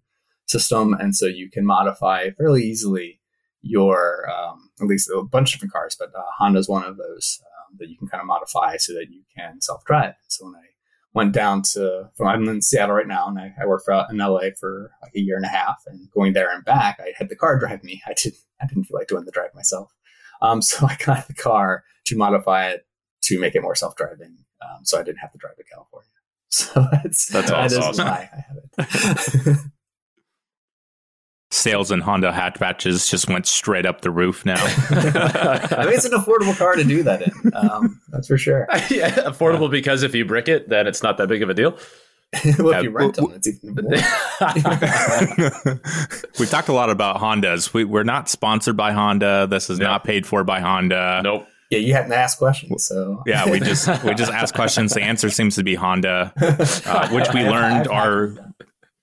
system, 0.46 0.94
and 0.94 1.16
so 1.16 1.26
you 1.26 1.50
can 1.50 1.66
modify 1.66 2.30
fairly 2.30 2.62
easily 2.62 3.18
your 3.62 4.28
um, 4.30 4.70
at 4.80 4.86
least 4.86 5.10
a 5.10 5.22
bunch 5.22 5.50
of 5.50 5.58
different 5.58 5.72
cars, 5.72 5.96
but 5.98 6.10
uh, 6.16 6.22
Honda's 6.38 6.68
one 6.68 6.84
of 6.84 6.96
those 6.96 7.40
that 7.78 7.88
you 7.88 7.96
can 7.96 8.08
kind 8.08 8.20
of 8.20 8.26
modify 8.26 8.76
so 8.76 8.92
that 8.94 9.10
you 9.10 9.22
can 9.36 9.60
self 9.60 9.84
drive. 9.84 10.14
So 10.28 10.46
when 10.46 10.54
I 10.54 10.66
went 11.14 11.32
down 11.32 11.62
to, 11.62 12.10
from, 12.16 12.28
I'm 12.28 12.48
in 12.48 12.62
Seattle 12.62 12.94
right 12.94 13.06
now, 13.06 13.28
and 13.28 13.38
I, 13.38 13.54
I 13.60 13.66
worked 13.66 13.84
for 13.84 14.06
in 14.10 14.18
LA 14.18 14.50
for 14.58 14.90
like 15.02 15.12
a 15.14 15.20
year 15.20 15.36
and 15.36 15.44
a 15.44 15.48
half, 15.48 15.82
and 15.86 16.10
going 16.10 16.32
there 16.32 16.52
and 16.52 16.64
back, 16.64 16.98
I 17.00 17.12
had 17.16 17.28
the 17.28 17.36
car 17.36 17.58
drive 17.58 17.84
me. 17.84 18.02
I 18.06 18.14
didn't, 18.14 18.38
I 18.60 18.66
didn't 18.66 18.84
feel 18.84 18.98
like 18.98 19.08
doing 19.08 19.24
the 19.24 19.32
drive 19.32 19.54
myself. 19.54 19.92
Um, 20.40 20.62
so 20.62 20.86
I 20.86 20.96
got 21.04 21.26
the 21.26 21.34
car 21.34 21.84
to 22.06 22.16
modify 22.16 22.68
it 22.68 22.86
to 23.24 23.38
make 23.38 23.54
it 23.54 23.62
more 23.62 23.74
self 23.74 23.96
driving, 23.96 24.38
um, 24.62 24.84
so 24.84 24.98
I 24.98 25.02
didn't 25.02 25.18
have 25.18 25.32
to 25.32 25.38
drive 25.38 25.56
to 25.56 25.64
California. 25.64 26.08
So 26.54 26.86
that's 26.92 27.28
that's 27.28 27.50
awesome. 27.50 28.06
why 28.06 28.28
I 28.30 28.44
have 28.46 29.46
it. 29.46 29.56
Sales 31.53 31.90
in 31.90 32.00
Honda 32.00 32.32
hatchbacks 32.32 33.11
just 33.11 33.28
went 33.28 33.46
straight 33.46 33.84
up 33.86 34.00
the 34.00 34.11
roof 34.11 34.44
now. 34.44 34.55
I 34.90 35.84
mean, 35.84 35.94
it's 35.94 36.05
an 36.05 36.12
affordable 36.12 36.57
car 36.57 36.74
to 36.74 36.84
do 36.84 37.03
that 37.03 37.22
in. 37.22 37.32
Um, 37.55 38.00
that's 38.09 38.28
for 38.28 38.38
sure. 38.38 38.66
yeah, 38.90 39.11
affordable 39.11 39.66
yeah. 39.66 39.72
because 39.72 40.03
if 40.03 40.14
you 40.14 40.24
brick 40.24 40.48
it, 40.48 40.68
then 40.68 40.86
it's 40.86 41.03
not 41.03 41.18
that 41.18 41.28
big 41.28 41.42
of 41.42 41.50
a 41.50 41.55
deal. 41.55 41.78
well, 42.59 42.72
if 42.72 42.84
you 42.84 42.90
rent 42.90 43.14
them, 43.16 43.30
it's 43.34 43.46
even 43.46 43.74
more. 43.74 43.92
We've 46.38 46.48
talked 46.48 46.68
a 46.68 46.72
lot 46.72 46.88
about 46.88 47.18
Hondas. 47.18 47.74
We, 47.74 47.84
are 47.84 48.05
not 48.05 48.30
sponsored 48.30 48.76
by 48.76 48.92
Honda. 48.92 49.46
This 49.46 49.68
is 49.68 49.78
not 49.78 50.05
paid 50.05 50.26
for 50.26 50.42
by 50.42 50.61
Honda. 50.61 51.20
Nope. 51.22 51.46
Yeah, 51.68 51.78
you 51.78 51.92
hadn't 51.94 52.12
asked 52.12 52.38
questions, 52.38 52.84
so 52.84 53.22
yeah, 53.26 53.50
we 53.50 53.59
just 53.59 53.88
we 54.05 54.12
just 54.12 54.30
ask 54.30 54.55
questions. 54.55 54.92
The 54.92 55.00
answer 55.00 55.30
seems 55.30 55.57
to 55.57 55.62
be 55.62 55.74
Honda, 55.74 56.30
uh, 56.36 57.09
which 57.09 57.28
we 57.32 57.48
learned 57.48 57.88
are 57.88 58.36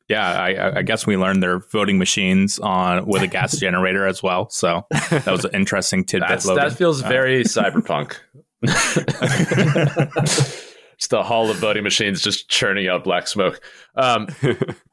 yeah, 0.09 0.31
I, 0.31 0.79
I, 0.79 0.81
guess 0.81 1.05
we 1.05 1.17
learned 1.17 1.43
they're 1.43 1.59
voting 1.59 1.99
machines 1.99 2.57
on 2.57 3.05
with 3.05 3.21
a 3.21 3.27
gas 3.27 3.55
generator 3.59 4.07
as 4.07 4.23
well. 4.23 4.49
So 4.49 4.87
that 4.89 5.27
was 5.27 5.45
an 5.45 5.51
interesting 5.53 6.03
tidbit. 6.03 6.41
that 6.41 6.73
feels 6.73 7.03
uh, 7.03 7.07
very 7.07 7.43
cyberpunk. 7.43 8.15
it's 8.63 11.07
the 11.09 11.23
hall 11.23 11.51
of 11.51 11.57
voting 11.57 11.83
machines 11.83 12.21
just 12.21 12.49
churning 12.49 12.87
out 12.87 13.03
black 13.03 13.27
smoke. 13.27 13.61
Um, 13.95 14.27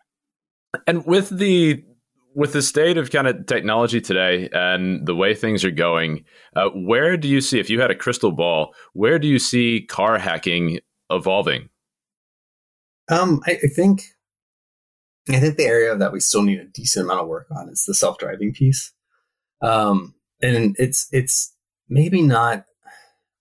and 0.87 1.07
with 1.07 1.31
the 1.31 1.83
with 2.35 2.53
the 2.53 2.61
state 2.61 2.99
of 2.99 3.11
kind 3.11 3.27
of 3.27 3.47
technology 3.47 4.03
today 4.03 4.51
and 4.53 5.07
the 5.07 5.14
way 5.14 5.35
things 5.35 5.64
are 5.64 5.71
going, 5.71 6.27
uh, 6.55 6.69
where 6.75 7.17
do 7.17 7.29
you 7.29 7.41
see, 7.41 7.59
if 7.59 7.71
you 7.71 7.81
had 7.81 7.91
a 7.91 7.95
crystal 7.95 8.31
ball, 8.31 8.75
where 8.93 9.19
do 9.19 9.27
you 9.27 9.39
see 9.39 9.87
car 9.89 10.19
hacking 10.19 10.81
evolving? 11.09 11.71
Um, 13.09 13.41
I, 13.47 13.53
I 13.53 13.69
think 13.69 14.03
I 15.29 15.41
think 15.41 15.57
the 15.57 15.64
area 15.64 15.97
that 15.97 16.12
we 16.12 16.20
still 16.20 16.43
need 16.43 16.61
a 16.61 16.64
decent 16.64 17.05
amount 17.05 17.22
of 17.22 17.29
work 17.29 17.49
on 17.51 17.68
is 17.68 17.85
the 17.85 17.95
self 17.95 18.18
driving 18.18 18.53
piece. 18.53 18.93
Um, 19.62 20.14
and 20.43 20.77
it's 20.79 21.09
it's 21.12 21.55
maybe 21.89 22.22
not 22.22 22.66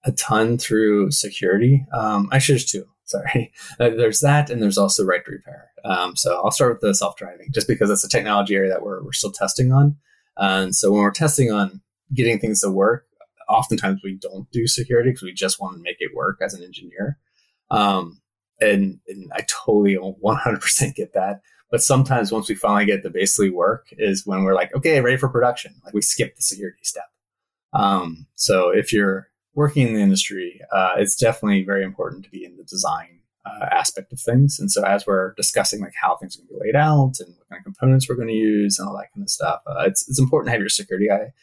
a 0.04 0.12
ton 0.12 0.58
through 0.58 1.12
security. 1.12 1.86
Um, 1.94 2.30
I 2.32 2.40
should 2.40 2.60
too. 2.68 2.86
Sorry. 3.06 3.52
Uh, 3.80 3.90
there's 3.90 4.22
that, 4.22 4.50
and 4.50 4.64
there's 4.64 4.78
also 4.78 5.04
right 5.04 5.24
to 5.26 5.32
repair. 5.32 5.70
Um, 5.84 6.16
so 6.16 6.42
I'll 6.42 6.52
start 6.52 6.74
with 6.74 6.82
the 6.82 6.96
self 6.96 7.18
driving, 7.18 7.50
just 7.54 7.68
because 7.68 7.90
it's 7.90 8.06
a 8.06 8.10
technology 8.10 8.56
area 8.56 8.70
that 8.70 8.84
we're 8.84 9.04
we're 9.04 9.12
still 9.12 9.32
testing 9.32 9.72
on. 9.74 9.98
And 10.38 10.76
so 10.76 10.92
when 10.92 11.02
we're 11.02 11.12
testing 11.12 11.52
on 11.52 11.82
getting 12.14 12.40
things 12.40 12.62
to 12.62 12.70
work, 12.70 13.06
oftentimes 13.50 14.02
we 14.04 14.16
don't 14.16 14.50
do 14.52 14.68
security 14.68 15.12
because 15.12 15.24
we 15.24 15.34
just 15.34 15.60
want 15.60 15.76
to 15.76 15.84
make 15.84 15.98
it 16.00 16.16
work 16.16 16.40
as 16.42 16.54
an 16.54 16.64
engineer. 16.64 17.18
Um, 17.70 18.22
and, 18.62 19.00
and 19.08 19.32
I 19.34 19.46
totally 19.48 19.96
100% 19.98 20.96
get 20.96 21.14
that. 21.14 21.42
But 21.72 21.82
sometimes 21.82 22.32
once 22.32 22.48
we 22.48 22.56
finally 22.56 22.86
get 22.86 23.04
the 23.04 23.10
basically 23.10 23.50
work 23.50 23.88
is 23.92 24.26
when 24.26 24.44
we're 24.44 24.56
like, 24.56 24.74
okay, 24.76 25.02
ready 25.02 25.18
for 25.18 25.30
production. 25.30 25.74
Like 25.84 25.94
we 25.94 26.02
skip 26.02 26.36
the 26.36 26.42
security 26.42 26.84
step. 26.84 27.10
Um, 27.74 28.28
so 28.36 28.70
if 28.70 28.94
you're 28.94 29.30
working 29.54 29.88
in 29.88 29.94
the 29.96 30.02
industry, 30.02 30.62
uh, 30.72 30.94
it's 30.98 31.16
definitely 31.16 31.64
very 31.64 31.84
important 31.84 32.24
to 32.26 32.30
be 32.30 32.46
in 32.46 32.56
the 32.58 32.64
design 32.64 33.20
uh, 33.46 33.66
aspect 33.72 34.12
of 34.14 34.20
things. 34.20 34.60
And 34.60 34.72
so 34.72 34.84
as 34.84 35.06
we're 35.06 35.34
discussing 35.34 35.82
like 35.82 35.94
how 36.00 36.16
things 36.16 36.36
are 36.36 36.40
going 36.40 36.48
to 36.48 36.54
be 36.54 36.66
laid 36.66 36.76
out 36.76 37.20
and 37.20 37.36
what 37.36 37.50
kind 37.50 37.60
of 37.60 37.64
components 37.64 38.08
we're 38.08 38.16
going 38.16 38.28
to 38.28 38.34
use 38.34 38.80
and 38.80 38.88
all 38.88 38.96
that 38.98 39.12
kind 39.14 39.24
of 39.24 39.30
stuff, 39.30 39.62
uh, 39.68 39.84
it's 39.86 40.08
it's 40.08 40.20
important 40.20 40.48
to 40.48 40.52
have 40.52 40.62
your 40.62 40.70
security 40.70 41.08
guy 41.08 41.34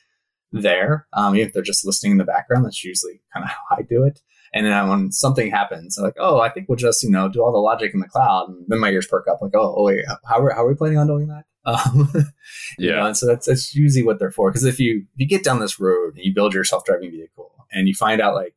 there. 0.52 1.06
Um, 1.12 1.34
even 1.36 1.48
if 1.48 1.54
they're 1.54 1.62
just 1.62 1.86
listening 1.86 2.12
in 2.12 2.18
the 2.18 2.24
background, 2.24 2.64
that's 2.64 2.84
usually 2.84 3.20
kind 3.32 3.44
of 3.44 3.50
how 3.50 3.76
I 3.76 3.82
do 3.82 4.04
it. 4.04 4.20
And 4.54 4.66
then 4.66 4.88
when 4.88 5.12
something 5.12 5.50
happens, 5.50 5.96
I'm 5.96 6.04
like, 6.04 6.16
oh, 6.18 6.40
I 6.40 6.50
think 6.50 6.68
we'll 6.68 6.76
just, 6.76 7.02
you 7.02 7.10
know, 7.10 7.28
do 7.28 7.42
all 7.42 7.52
the 7.52 7.58
logic 7.58 7.94
in 7.94 8.00
the 8.00 8.08
cloud. 8.08 8.50
And 8.50 8.64
then 8.68 8.80
my 8.80 8.90
ears 8.90 9.06
perk 9.06 9.26
up 9.28 9.40
like, 9.40 9.54
oh, 9.54 9.74
oh 9.76 9.84
wait, 9.84 10.04
how 10.26 10.40
are, 10.40 10.52
how 10.52 10.64
are 10.64 10.68
we 10.68 10.74
planning 10.74 10.98
on 10.98 11.06
doing 11.06 11.28
that? 11.28 11.44
Um, 11.64 12.12
yeah. 12.76 12.96
Know, 12.96 13.06
and 13.06 13.16
so 13.16 13.24
that's, 13.24 13.46
that's 13.46 13.72
usually 13.72 14.02
what 14.02 14.18
they're 14.18 14.32
for. 14.32 14.50
Cause 14.50 14.64
if 14.64 14.80
you, 14.80 15.06
if 15.14 15.20
you 15.20 15.28
get 15.28 15.44
down 15.44 15.60
this 15.60 15.78
road 15.78 16.16
and 16.16 16.24
you 16.24 16.34
build 16.34 16.54
your 16.54 16.64
self-driving 16.64 17.12
vehicle 17.12 17.52
and 17.70 17.86
you 17.86 17.94
find 17.94 18.20
out 18.20 18.34
like 18.34 18.56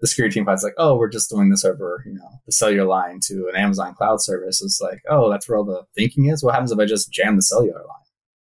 the 0.00 0.08
security 0.08 0.34
team 0.34 0.44
finds 0.44 0.64
like, 0.64 0.74
oh, 0.76 0.96
we're 0.96 1.08
just 1.08 1.30
doing 1.30 1.50
this 1.50 1.64
over, 1.64 2.02
you 2.04 2.14
know, 2.14 2.28
the 2.44 2.50
cellular 2.50 2.84
line 2.84 3.20
to 3.28 3.48
an 3.48 3.54
Amazon 3.54 3.94
cloud 3.94 4.20
service. 4.20 4.60
It's 4.60 4.80
like, 4.80 5.02
oh, 5.08 5.30
that's 5.30 5.48
where 5.48 5.56
all 5.56 5.64
the 5.64 5.84
thinking 5.94 6.26
is. 6.26 6.42
What 6.42 6.54
happens 6.54 6.72
if 6.72 6.80
I 6.80 6.84
just 6.84 7.12
jam 7.12 7.36
the 7.36 7.42
cellular 7.42 7.78
line? 7.78 8.06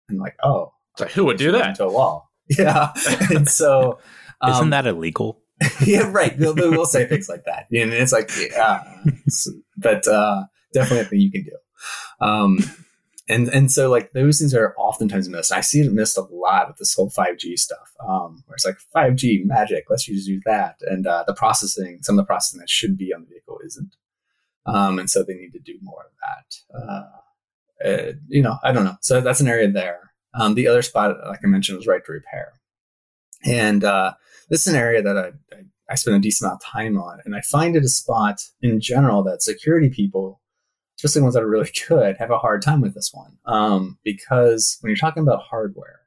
And 0.09 0.21
like, 0.21 0.37
oh, 0.45 0.73
so 0.97 1.07
who 1.07 1.25
would 1.25 1.39
do 1.39 1.51
that? 1.51 1.71
Into 1.71 1.85
a 1.85 1.93
wall. 1.93 2.31
Yeah. 2.59 2.93
and 3.31 3.49
so, 3.49 3.99
um, 4.41 4.53
isn't 4.53 4.71
that 4.71 4.87
illegal? 4.87 5.42
yeah, 5.87 6.11
right. 6.11 6.37
They'll, 6.37 6.55
they'll 6.55 6.85
say 6.87 7.07
things 7.07 7.29
like 7.29 7.45
that, 7.45 7.67
and 7.71 7.93
it's 7.93 8.13
like, 8.13 8.31
yeah, 8.37 8.83
but 9.77 10.07
uh, 10.07 10.45
definitely 10.73 11.01
a 11.01 11.05
thing 11.05 11.21
you 11.21 11.31
can 11.31 11.45
do. 11.45 11.57
Um, 12.21 12.59
and 13.29 13.49
and 13.49 13.71
so 13.71 13.91
like 13.91 14.13
those 14.13 14.39
things 14.39 14.55
are 14.55 14.75
oftentimes 14.77 15.29
missed. 15.29 15.53
I 15.53 15.61
see 15.61 15.81
it 15.81 15.93
missed 15.93 16.19
a 16.19 16.23
lot 16.23 16.69
with 16.69 16.79
this 16.79 16.95
whole 16.95 17.11
5G 17.11 17.59
stuff, 17.59 17.93
um, 18.07 18.43
where 18.47 18.55
it's 18.55 18.67
like 18.67 18.79
5G 18.95 19.45
magic. 19.45 19.85
Let's 19.89 20.05
just 20.05 20.27
do 20.27 20.41
that, 20.45 20.77
and 20.83 21.07
uh, 21.07 21.25
the 21.27 21.35
processing, 21.35 21.99
some 22.03 22.19
of 22.19 22.25
the 22.25 22.27
processing 22.27 22.61
that 22.61 22.71
should 22.71 22.97
be 22.97 23.13
on 23.15 23.23
the 23.23 23.29
vehicle 23.29 23.59
isn't, 23.65 23.95
um, 24.67 24.99
and 24.99 25.09
so 25.09 25.23
they 25.23 25.35
need 25.35 25.53
to 25.53 25.61
do 25.61 25.79
more 25.83 26.05
of 26.05 26.13
that. 26.21 26.79
Uh, 26.79 27.89
uh, 27.89 28.13
you 28.29 28.43
know, 28.43 28.59
I 28.63 28.73
don't 28.73 28.85
know. 28.85 28.97
So 29.01 29.21
that's 29.21 29.41
an 29.41 29.49
area 29.49 29.71
there. 29.71 30.13
Um, 30.35 30.55
the 30.55 30.69
other 30.69 30.83
spot, 30.83 31.17
like 31.27 31.41
I 31.45 31.47
mentioned, 31.47 31.79
was 31.79 31.87
right 31.87 32.05
to 32.05 32.13
repair, 32.13 32.55
and 33.45 33.85
uh, 33.85 34.15
this 34.53 34.69
is 34.69 34.73
an 34.73 34.79
area 34.79 35.03
that 35.03 35.19
I, 35.19 35.33
I, 35.53 35.63
I 35.91 35.95
spend 35.97 36.17
a 36.17 36.21
decent 36.21 36.47
amount 36.47 36.63
of 36.63 36.71
time 36.71 36.97
on, 36.97 37.19
and 37.25 37.35
I 37.35 37.41
find 37.41 37.75
it 37.75 37.85
a 37.85 37.89
spot 37.89 38.41
in 38.61 38.81
general 38.81 39.25
that 39.25 39.43
security 39.43 39.91
people 39.91 40.43
especially 41.03 41.23
ones 41.23 41.35
that 41.35 41.43
are 41.43 41.49
really 41.49 41.71
good, 41.89 42.17
have 42.19 42.31
a 42.31 42.39
hard 42.39 42.63
time 42.63 42.81
with 42.81 42.95
this 42.95 43.11
one. 43.13 43.39
Um, 43.47 43.99
because 44.05 44.79
when 44.81 44.91
you're 44.91 44.97
talking 44.97 45.23
about 45.23 45.43
hardware, 45.43 46.01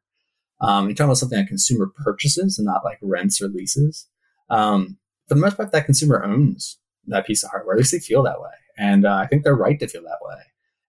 um, 0.62 0.86
you're 0.86 0.96
talking 0.96 1.10
about 1.10 1.18
something 1.18 1.38
that 1.38 1.48
consumer 1.48 1.92
purchases 2.04 2.58
and 2.58 2.66
not 2.66 2.86
like 2.86 2.98
rents 3.02 3.42
or 3.42 3.48
leases. 3.48 4.08
Um, 4.50 4.98
for 5.28 5.36
the 5.36 5.42
most 5.42 5.58
part, 5.58 5.72
that 5.72 5.86
consumer 5.86 6.24
owns 6.24 6.78
that 7.08 7.28
piece 7.28 7.44
of 7.44 7.50
hardware. 7.50 7.76
At 7.76 7.80
least 7.80 7.92
they 7.92 8.00
feel 8.00 8.24
that 8.24 8.40
way. 8.40 8.52
And 8.78 9.06
uh, 9.06 9.16
I 9.16 9.28
think 9.28 9.44
they're 9.44 9.56
right 9.56 9.80
to 9.80 9.88
feel 9.88 10.04
that 10.04 10.20
way. 10.22 10.42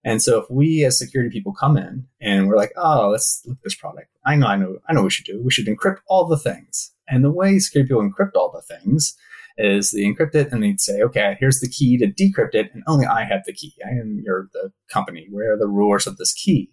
And 0.03 0.21
so 0.21 0.39
if 0.39 0.49
we 0.49 0.85
as 0.85 0.97
security 0.97 1.29
people 1.29 1.53
come 1.53 1.75
in 1.75 2.07
and 2.21 2.47
we're 2.47 2.55
like, 2.55 2.71
oh, 2.77 3.09
let's 3.09 3.41
look 3.45 3.57
at 3.57 3.63
this 3.63 3.75
product. 3.75 4.09
I 4.25 4.35
know, 4.35 4.47
I 4.47 4.55
know, 4.55 4.77
I 4.87 4.93
know 4.93 5.01
what 5.01 5.05
we 5.05 5.11
should 5.11 5.25
do. 5.25 5.41
We 5.43 5.51
should 5.51 5.65
encrypt 5.65 5.97
all 6.07 6.27
the 6.27 6.37
things. 6.37 6.93
And 7.07 7.23
the 7.23 7.31
way 7.31 7.57
security 7.59 7.89
people 7.89 8.03
encrypt 8.03 8.35
all 8.35 8.51
the 8.51 8.61
things 8.61 9.15
is 9.57 9.91
they 9.91 10.01
encrypt 10.01 10.35
it 10.35 10.51
and 10.51 10.61
they'd 10.61 10.79
say, 10.79 11.01
okay, 11.01 11.35
here's 11.39 11.59
the 11.59 11.69
key 11.69 11.97
to 11.97 12.07
decrypt 12.07 12.53
it, 12.53 12.69
and 12.73 12.83
only 12.87 13.05
I 13.05 13.23
have 13.23 13.43
the 13.45 13.53
key. 13.53 13.73
I 13.85 13.89
am 13.89 14.21
your 14.23 14.49
the 14.53 14.71
company. 14.91 15.27
Where 15.31 15.53
are 15.53 15.57
the 15.57 15.67
rulers 15.67 16.07
of 16.07 16.17
this 16.17 16.33
key? 16.33 16.69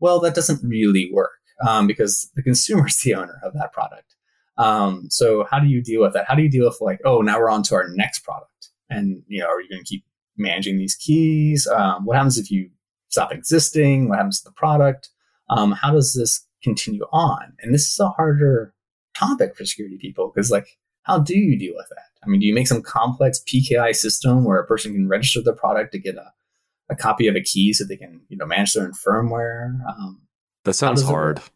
Well, 0.00 0.20
that 0.20 0.34
doesn't 0.34 0.68
really 0.68 1.08
work 1.12 1.38
um, 1.66 1.86
because 1.86 2.30
the 2.34 2.42
consumer 2.42 2.86
is 2.86 3.00
the 3.00 3.14
owner 3.14 3.40
of 3.42 3.54
that 3.54 3.72
product. 3.72 4.14
Um, 4.58 5.06
so 5.10 5.46
how 5.50 5.60
do 5.60 5.66
you 5.66 5.82
deal 5.82 6.00
with 6.00 6.14
that? 6.14 6.26
How 6.26 6.34
do 6.34 6.42
you 6.42 6.50
deal 6.50 6.64
with 6.64 6.78
like, 6.80 7.00
oh, 7.04 7.20
now 7.20 7.38
we're 7.38 7.50
on 7.50 7.62
to 7.64 7.74
our 7.74 7.88
next 7.90 8.20
product, 8.20 8.70
and 8.90 9.22
you 9.28 9.40
know, 9.40 9.48
are 9.48 9.60
you 9.60 9.68
going 9.68 9.82
to 9.82 9.88
keep 9.88 10.04
managing 10.36 10.78
these 10.78 10.94
keys? 10.94 11.66
Um, 11.66 12.04
what 12.04 12.16
happens 12.16 12.38
if 12.38 12.50
you 12.50 12.70
stop 13.08 13.32
existing? 13.32 14.08
What 14.08 14.18
happens 14.18 14.40
to 14.40 14.48
the 14.48 14.54
product? 14.54 15.10
Um, 15.48 15.72
how 15.72 15.92
does 15.92 16.14
this 16.14 16.44
continue 16.62 17.04
on? 17.12 17.52
And 17.60 17.72
this 17.72 17.88
is 17.88 18.00
a 18.00 18.08
harder 18.08 18.74
topic 19.16 19.56
for 19.56 19.64
security 19.64 19.96
people 19.96 20.30
because 20.34 20.50
like 20.50 20.78
how 21.06 21.20
do 21.20 21.38
you 21.38 21.56
deal 21.56 21.74
with 21.76 21.88
that? 21.90 22.10
I 22.24 22.28
mean, 22.28 22.40
do 22.40 22.46
you 22.46 22.54
make 22.54 22.66
some 22.66 22.82
complex 22.82 23.40
PKI 23.46 23.94
system 23.94 24.44
where 24.44 24.58
a 24.58 24.66
person 24.66 24.92
can 24.92 25.08
register 25.08 25.40
the 25.40 25.52
product 25.52 25.92
to 25.92 26.00
get 26.00 26.16
a, 26.16 26.32
a 26.90 26.96
copy 26.96 27.28
of 27.28 27.36
a 27.36 27.40
key 27.40 27.72
so 27.72 27.84
they 27.84 27.96
can, 27.96 28.22
you 28.28 28.36
know, 28.36 28.44
manage 28.44 28.74
their 28.74 28.84
own 28.84 28.92
firmware? 28.92 29.78
Um, 29.88 30.22
that 30.64 30.74
sounds 30.74 31.02
hard. 31.02 31.40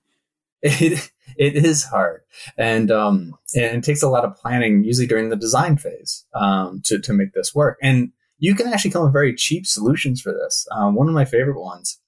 It, 0.63 1.11
it 1.39 1.57
is 1.57 1.85
hard. 1.85 2.21
And, 2.59 2.91
um, 2.91 3.35
and 3.55 3.79
it 3.79 3.83
takes 3.83 4.03
a 4.03 4.11
lot 4.11 4.27
of 4.27 4.37
planning, 4.37 4.85
usually 4.85 5.07
during 5.07 5.31
the 5.31 5.37
design 5.37 5.79
phase, 5.79 6.27
um, 6.35 6.83
to, 6.85 6.99
to 6.99 7.15
make 7.15 7.33
this 7.33 7.55
work. 7.55 7.79
And 7.83 8.13
you 8.37 8.55
can 8.55 8.67
actually 8.67 8.91
come 8.91 9.01
up 9.01 9.07
with 9.07 9.15
very 9.15 9.35
cheap 9.35 9.67
solutions 9.67 10.21
for 10.21 10.35
this. 10.35 10.69
Um, 10.71 10.97
one 10.97 11.09
of 11.09 11.15
my 11.15 11.25
favorite 11.25 11.59
ones, 11.59 11.99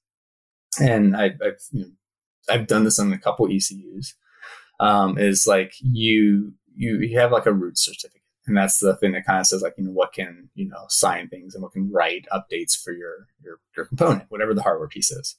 and 0.78 1.16
I, 1.16 1.30
have 1.30 1.62
you 1.70 1.80
know, 1.80 1.90
I've 2.50 2.66
done 2.66 2.84
this 2.84 2.98
on 2.98 3.10
a 3.10 3.18
couple 3.18 3.46
ECUs, 3.46 4.16
um, 4.82 5.16
is 5.16 5.46
like 5.46 5.74
you 5.80 6.52
you, 6.74 6.98
you 7.00 7.18
have 7.18 7.32
like 7.32 7.46
a 7.46 7.52
root 7.52 7.78
certificate. 7.78 8.20
And 8.46 8.56
that's 8.56 8.80
the 8.80 8.96
thing 8.96 9.12
that 9.12 9.24
kind 9.24 9.38
of 9.38 9.46
says 9.46 9.62
like, 9.62 9.74
you 9.78 9.84
know, 9.84 9.92
what 9.92 10.12
can, 10.12 10.50
you 10.54 10.68
know, 10.68 10.84
sign 10.88 11.28
things 11.28 11.54
and 11.54 11.62
what 11.62 11.72
can 11.72 11.90
write 11.92 12.26
updates 12.32 12.72
for 12.76 12.92
your, 12.92 13.28
your, 13.42 13.60
your 13.76 13.86
component, 13.86 14.24
whatever 14.30 14.52
the 14.52 14.62
hardware 14.62 14.88
piece 14.88 15.12
is. 15.12 15.36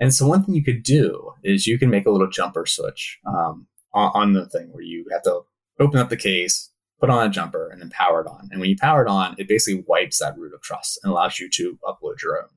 And 0.00 0.12
so 0.12 0.26
one 0.26 0.42
thing 0.42 0.54
you 0.56 0.64
could 0.64 0.82
do 0.82 1.32
is 1.44 1.68
you 1.68 1.78
can 1.78 1.88
make 1.88 2.06
a 2.06 2.10
little 2.10 2.28
jumper 2.28 2.66
switch 2.66 3.20
um, 3.26 3.68
on, 3.94 4.10
on, 4.14 4.32
the 4.32 4.48
thing 4.48 4.72
where 4.72 4.82
you 4.82 5.06
have 5.12 5.22
to 5.22 5.42
open 5.78 6.00
up 6.00 6.08
the 6.08 6.16
case, 6.16 6.70
put 6.98 7.10
on 7.10 7.24
a 7.24 7.30
jumper, 7.30 7.68
and 7.68 7.80
then 7.80 7.90
power 7.90 8.22
it 8.22 8.26
on. 8.26 8.48
And 8.50 8.60
when 8.60 8.70
you 8.70 8.76
power 8.76 9.02
it 9.02 9.08
on, 9.08 9.36
it 9.38 9.46
basically 9.46 9.84
wipes 9.86 10.18
that 10.18 10.36
root 10.36 10.54
of 10.54 10.62
trust 10.62 10.98
and 11.04 11.12
allows 11.12 11.38
you 11.38 11.48
to 11.50 11.78
upload 11.84 12.20
your 12.22 12.38
own. 12.38 12.48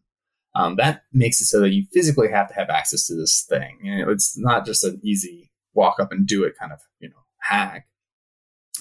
Um, 0.56 0.78
that 0.78 1.04
makes 1.14 1.40
it 1.42 1.46
so 1.46 1.60
that 1.60 1.74
you 1.74 1.86
physically 1.94 2.32
have 2.32 2.48
to 2.48 2.56
have 2.56 2.70
access 2.70 3.06
to 3.08 3.16
this 3.16 3.46
thing. 3.48 3.78
And 3.86 4.10
it's 4.10 4.36
not 4.36 4.66
just 4.66 4.84
an 4.84 5.00
easy 5.04 5.52
walk 5.76 6.00
up 6.00 6.12
and 6.12 6.26
do 6.26 6.44
it 6.44 6.58
kind 6.60 6.72
of, 6.72 6.80
you 7.00 7.10
know, 7.10 7.24
hack 7.40 7.88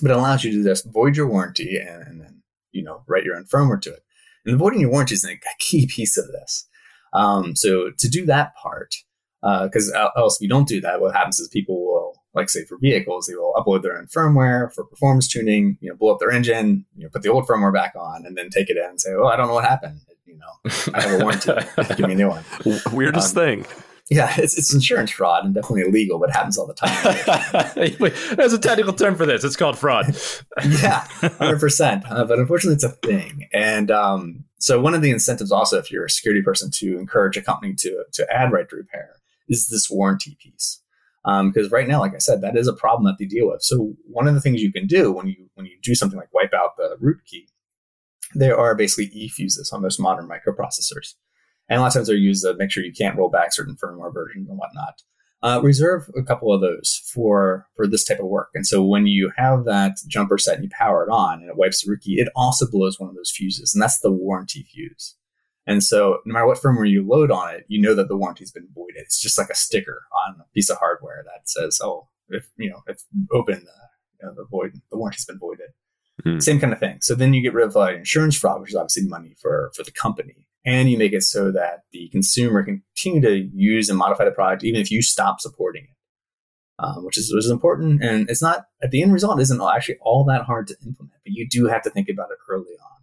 but 0.02 0.10
it 0.10 0.16
allows 0.16 0.44
you 0.44 0.50
to 0.52 0.62
just 0.62 0.86
void 0.86 1.16
your 1.16 1.26
warranty 1.26 1.76
and, 1.76 2.02
and 2.02 2.20
then 2.20 2.42
you 2.72 2.82
know 2.82 3.02
write 3.06 3.24
your 3.24 3.36
own 3.36 3.44
firmware 3.44 3.80
to 3.82 3.92
it. 3.92 4.04
And 4.46 4.58
voiding 4.58 4.80
your 4.80 4.90
warranty 4.90 5.14
is 5.14 5.24
a 5.24 5.38
key 5.58 5.86
piece 5.90 6.16
of 6.18 6.26
this. 6.28 6.68
Um, 7.12 7.54
so 7.56 7.90
to 7.96 8.08
do 8.08 8.26
that 8.26 8.54
part, 8.56 8.94
because 9.42 9.92
uh, 9.92 10.08
else 10.16 10.36
if 10.36 10.42
you 10.42 10.48
don't 10.48 10.68
do 10.68 10.80
that, 10.80 11.00
what 11.00 11.14
happens 11.14 11.38
is 11.38 11.48
people 11.48 11.84
will, 11.84 12.14
like 12.34 12.50
say 12.50 12.64
for 12.64 12.76
vehicles, 12.78 13.26
they 13.26 13.34
will 13.34 13.54
upload 13.54 13.82
their 13.82 13.96
own 13.96 14.06
firmware 14.06 14.72
for 14.72 14.84
performance 14.84 15.28
tuning, 15.28 15.78
you 15.80 15.88
know, 15.88 15.96
blow 15.96 16.12
up 16.12 16.18
their 16.18 16.32
engine, 16.32 16.84
you 16.96 17.04
know, 17.04 17.10
put 17.10 17.22
the 17.22 17.28
old 17.28 17.46
firmware 17.46 17.72
back 17.72 17.94
on, 17.96 18.26
and 18.26 18.36
then 18.36 18.50
take 18.50 18.68
it 18.68 18.76
in 18.76 18.84
and 18.84 19.00
say, 19.00 19.10
"Oh, 19.12 19.26
I 19.26 19.36
don't 19.36 19.46
know 19.46 19.54
what 19.54 19.64
happened." 19.64 20.00
You 20.26 20.38
know, 20.38 20.70
I 20.92 21.02
have 21.02 21.20
a 21.20 21.22
warranty. 21.22 21.52
Give 21.96 22.08
me 22.08 22.14
a 22.14 22.16
new 22.16 22.28
one. 22.28 22.44
Weirdest 22.92 23.36
um, 23.36 23.44
thing. 23.44 23.66
Yeah, 24.10 24.34
it's, 24.36 24.56
it's 24.58 24.74
insurance 24.74 25.10
fraud 25.10 25.46
and 25.46 25.54
definitely 25.54 25.82
illegal, 25.82 26.18
but 26.18 26.28
it 26.28 26.32
happens 26.32 26.58
all 26.58 26.66
the 26.66 26.74
time. 26.74 27.74
There's 28.36 28.52
a 28.52 28.58
technical 28.58 28.92
term 28.92 29.16
for 29.16 29.24
this. 29.24 29.44
It's 29.44 29.56
called 29.56 29.78
fraud. 29.78 30.08
yeah, 30.62 31.06
100%. 31.22 32.02
Uh, 32.10 32.24
but 32.24 32.38
unfortunately, 32.38 32.74
it's 32.74 32.84
a 32.84 32.90
thing. 32.90 33.48
And 33.54 33.90
um, 33.90 34.44
so, 34.58 34.78
one 34.78 34.94
of 34.94 35.00
the 35.00 35.10
incentives 35.10 35.50
also, 35.50 35.78
if 35.78 35.90
you're 35.90 36.04
a 36.04 36.10
security 36.10 36.42
person, 36.42 36.70
to 36.72 36.98
encourage 36.98 37.38
a 37.38 37.42
company 37.42 37.74
to, 37.76 38.04
to 38.12 38.26
add 38.30 38.52
right 38.52 38.68
to 38.68 38.76
repair 38.76 39.16
is 39.48 39.68
this 39.68 39.88
warranty 39.88 40.36
piece. 40.38 40.80
Um, 41.24 41.50
because 41.50 41.70
right 41.70 41.88
now, 41.88 42.00
like 42.00 42.14
I 42.14 42.18
said, 42.18 42.42
that 42.42 42.56
is 42.56 42.68
a 42.68 42.74
problem 42.74 43.04
that 43.04 43.16
they 43.18 43.24
deal 43.24 43.48
with. 43.48 43.62
So, 43.62 43.94
one 44.06 44.28
of 44.28 44.34
the 44.34 44.40
things 44.42 44.60
you 44.60 44.72
can 44.72 44.86
do 44.86 45.10
when 45.12 45.28
you 45.28 45.48
when 45.54 45.64
you 45.64 45.78
do 45.82 45.94
something 45.94 46.18
like 46.18 46.32
wipe 46.34 46.52
out 46.52 46.76
the 46.76 46.96
root 47.00 47.20
key, 47.24 47.48
there 48.34 48.58
are 48.58 48.74
basically 48.74 49.06
e 49.14 49.28
fuses 49.28 49.72
on 49.72 49.80
most 49.80 49.98
modern 49.98 50.28
microprocessors. 50.28 51.14
And 51.68 51.78
a 51.78 51.80
lot 51.80 51.88
of 51.88 51.94
times 51.94 52.08
they're 52.08 52.16
used 52.16 52.44
to 52.44 52.54
make 52.54 52.70
sure 52.70 52.84
you 52.84 52.92
can't 52.92 53.16
roll 53.16 53.30
back 53.30 53.52
certain 53.52 53.76
firmware 53.76 54.12
versions 54.12 54.48
and 54.48 54.58
whatnot. 54.58 55.02
Uh, 55.42 55.60
reserve 55.62 56.08
a 56.16 56.22
couple 56.22 56.52
of 56.52 56.62
those 56.62 57.02
for 57.12 57.66
for 57.76 57.86
this 57.86 58.04
type 58.04 58.18
of 58.18 58.26
work. 58.26 58.48
And 58.54 58.66
so 58.66 58.82
when 58.82 59.06
you 59.06 59.30
have 59.36 59.64
that 59.66 59.98
jumper 60.08 60.38
set 60.38 60.54
and 60.54 60.64
you 60.64 60.70
power 60.70 61.04
it 61.04 61.10
on 61.10 61.40
and 61.40 61.50
it 61.50 61.56
wipes 61.56 61.84
the 61.84 61.90
root 61.90 62.00
key, 62.00 62.18
it 62.18 62.28
also 62.34 62.66
blows 62.70 62.98
one 62.98 63.10
of 63.10 63.16
those 63.16 63.30
fuses, 63.30 63.74
and 63.74 63.82
that's 63.82 64.00
the 64.00 64.10
warranty 64.10 64.66
fuse. 64.72 65.16
And 65.66 65.82
so 65.82 66.18
no 66.24 66.32
matter 66.32 66.46
what 66.46 66.58
firmware 66.58 66.90
you 66.90 67.06
load 67.06 67.30
on 67.30 67.54
it, 67.54 67.64
you 67.68 67.80
know 67.80 67.94
that 67.94 68.08
the 68.08 68.16
warranty's 68.16 68.52
been 68.52 68.68
voided. 68.74 68.96
It's 69.02 69.20
just 69.20 69.36
like 69.36 69.50
a 69.50 69.54
sticker 69.54 70.02
on 70.26 70.36
a 70.40 70.44
piece 70.54 70.70
of 70.70 70.78
hardware 70.78 71.24
that 71.26 71.48
says, 71.48 71.78
"Oh, 71.82 72.08
if 72.28 72.48
you 72.56 72.70
know, 72.70 72.80
if 72.86 73.02
open 73.32 73.64
the 73.64 74.22
you 74.22 74.28
know, 74.28 74.34
the 74.34 74.46
void, 74.50 74.80
the 74.90 74.96
warranty's 74.96 75.26
been 75.26 75.38
voided." 75.38 75.68
Mm. 76.24 76.42
Same 76.42 76.60
kind 76.60 76.72
of 76.72 76.78
thing. 76.78 76.98
So 77.02 77.14
then 77.14 77.34
you 77.34 77.42
get 77.42 77.52
rid 77.52 77.66
of 77.66 77.76
uh, 77.76 77.92
insurance 77.92 78.36
fraud, 78.36 78.62
which 78.62 78.70
is 78.70 78.76
obviously 78.76 79.06
money 79.06 79.36
for 79.40 79.72
for 79.74 79.82
the 79.82 79.90
company 79.90 80.43
and 80.64 80.90
you 80.90 80.98
make 80.98 81.12
it 81.12 81.22
so 81.22 81.50
that 81.52 81.80
the 81.92 82.08
consumer 82.10 82.62
can 82.62 82.82
continue 82.96 83.20
to 83.20 83.50
use 83.54 83.88
and 83.88 83.98
modify 83.98 84.24
the 84.24 84.30
product 84.30 84.64
even 84.64 84.80
if 84.80 84.90
you 84.90 85.02
stop 85.02 85.40
supporting 85.40 85.84
it. 85.84 85.90
um, 86.78 87.04
which 87.04 87.18
is 87.18 87.32
which 87.34 87.44
is 87.44 87.50
important. 87.50 88.02
And 88.02 88.28
it's 88.28 88.42
not 88.42 88.64
at 88.82 88.90
the 88.90 89.02
end 89.02 89.12
result 89.12 89.40
isn't 89.40 89.60
actually 89.62 89.98
all 90.00 90.24
that 90.24 90.42
hard 90.42 90.66
to 90.68 90.76
implement, 90.84 91.14
but 91.24 91.32
you 91.32 91.46
do 91.48 91.66
have 91.66 91.82
to 91.82 91.90
think 91.90 92.08
about 92.08 92.30
it 92.30 92.38
early 92.50 92.64
on. 92.64 93.02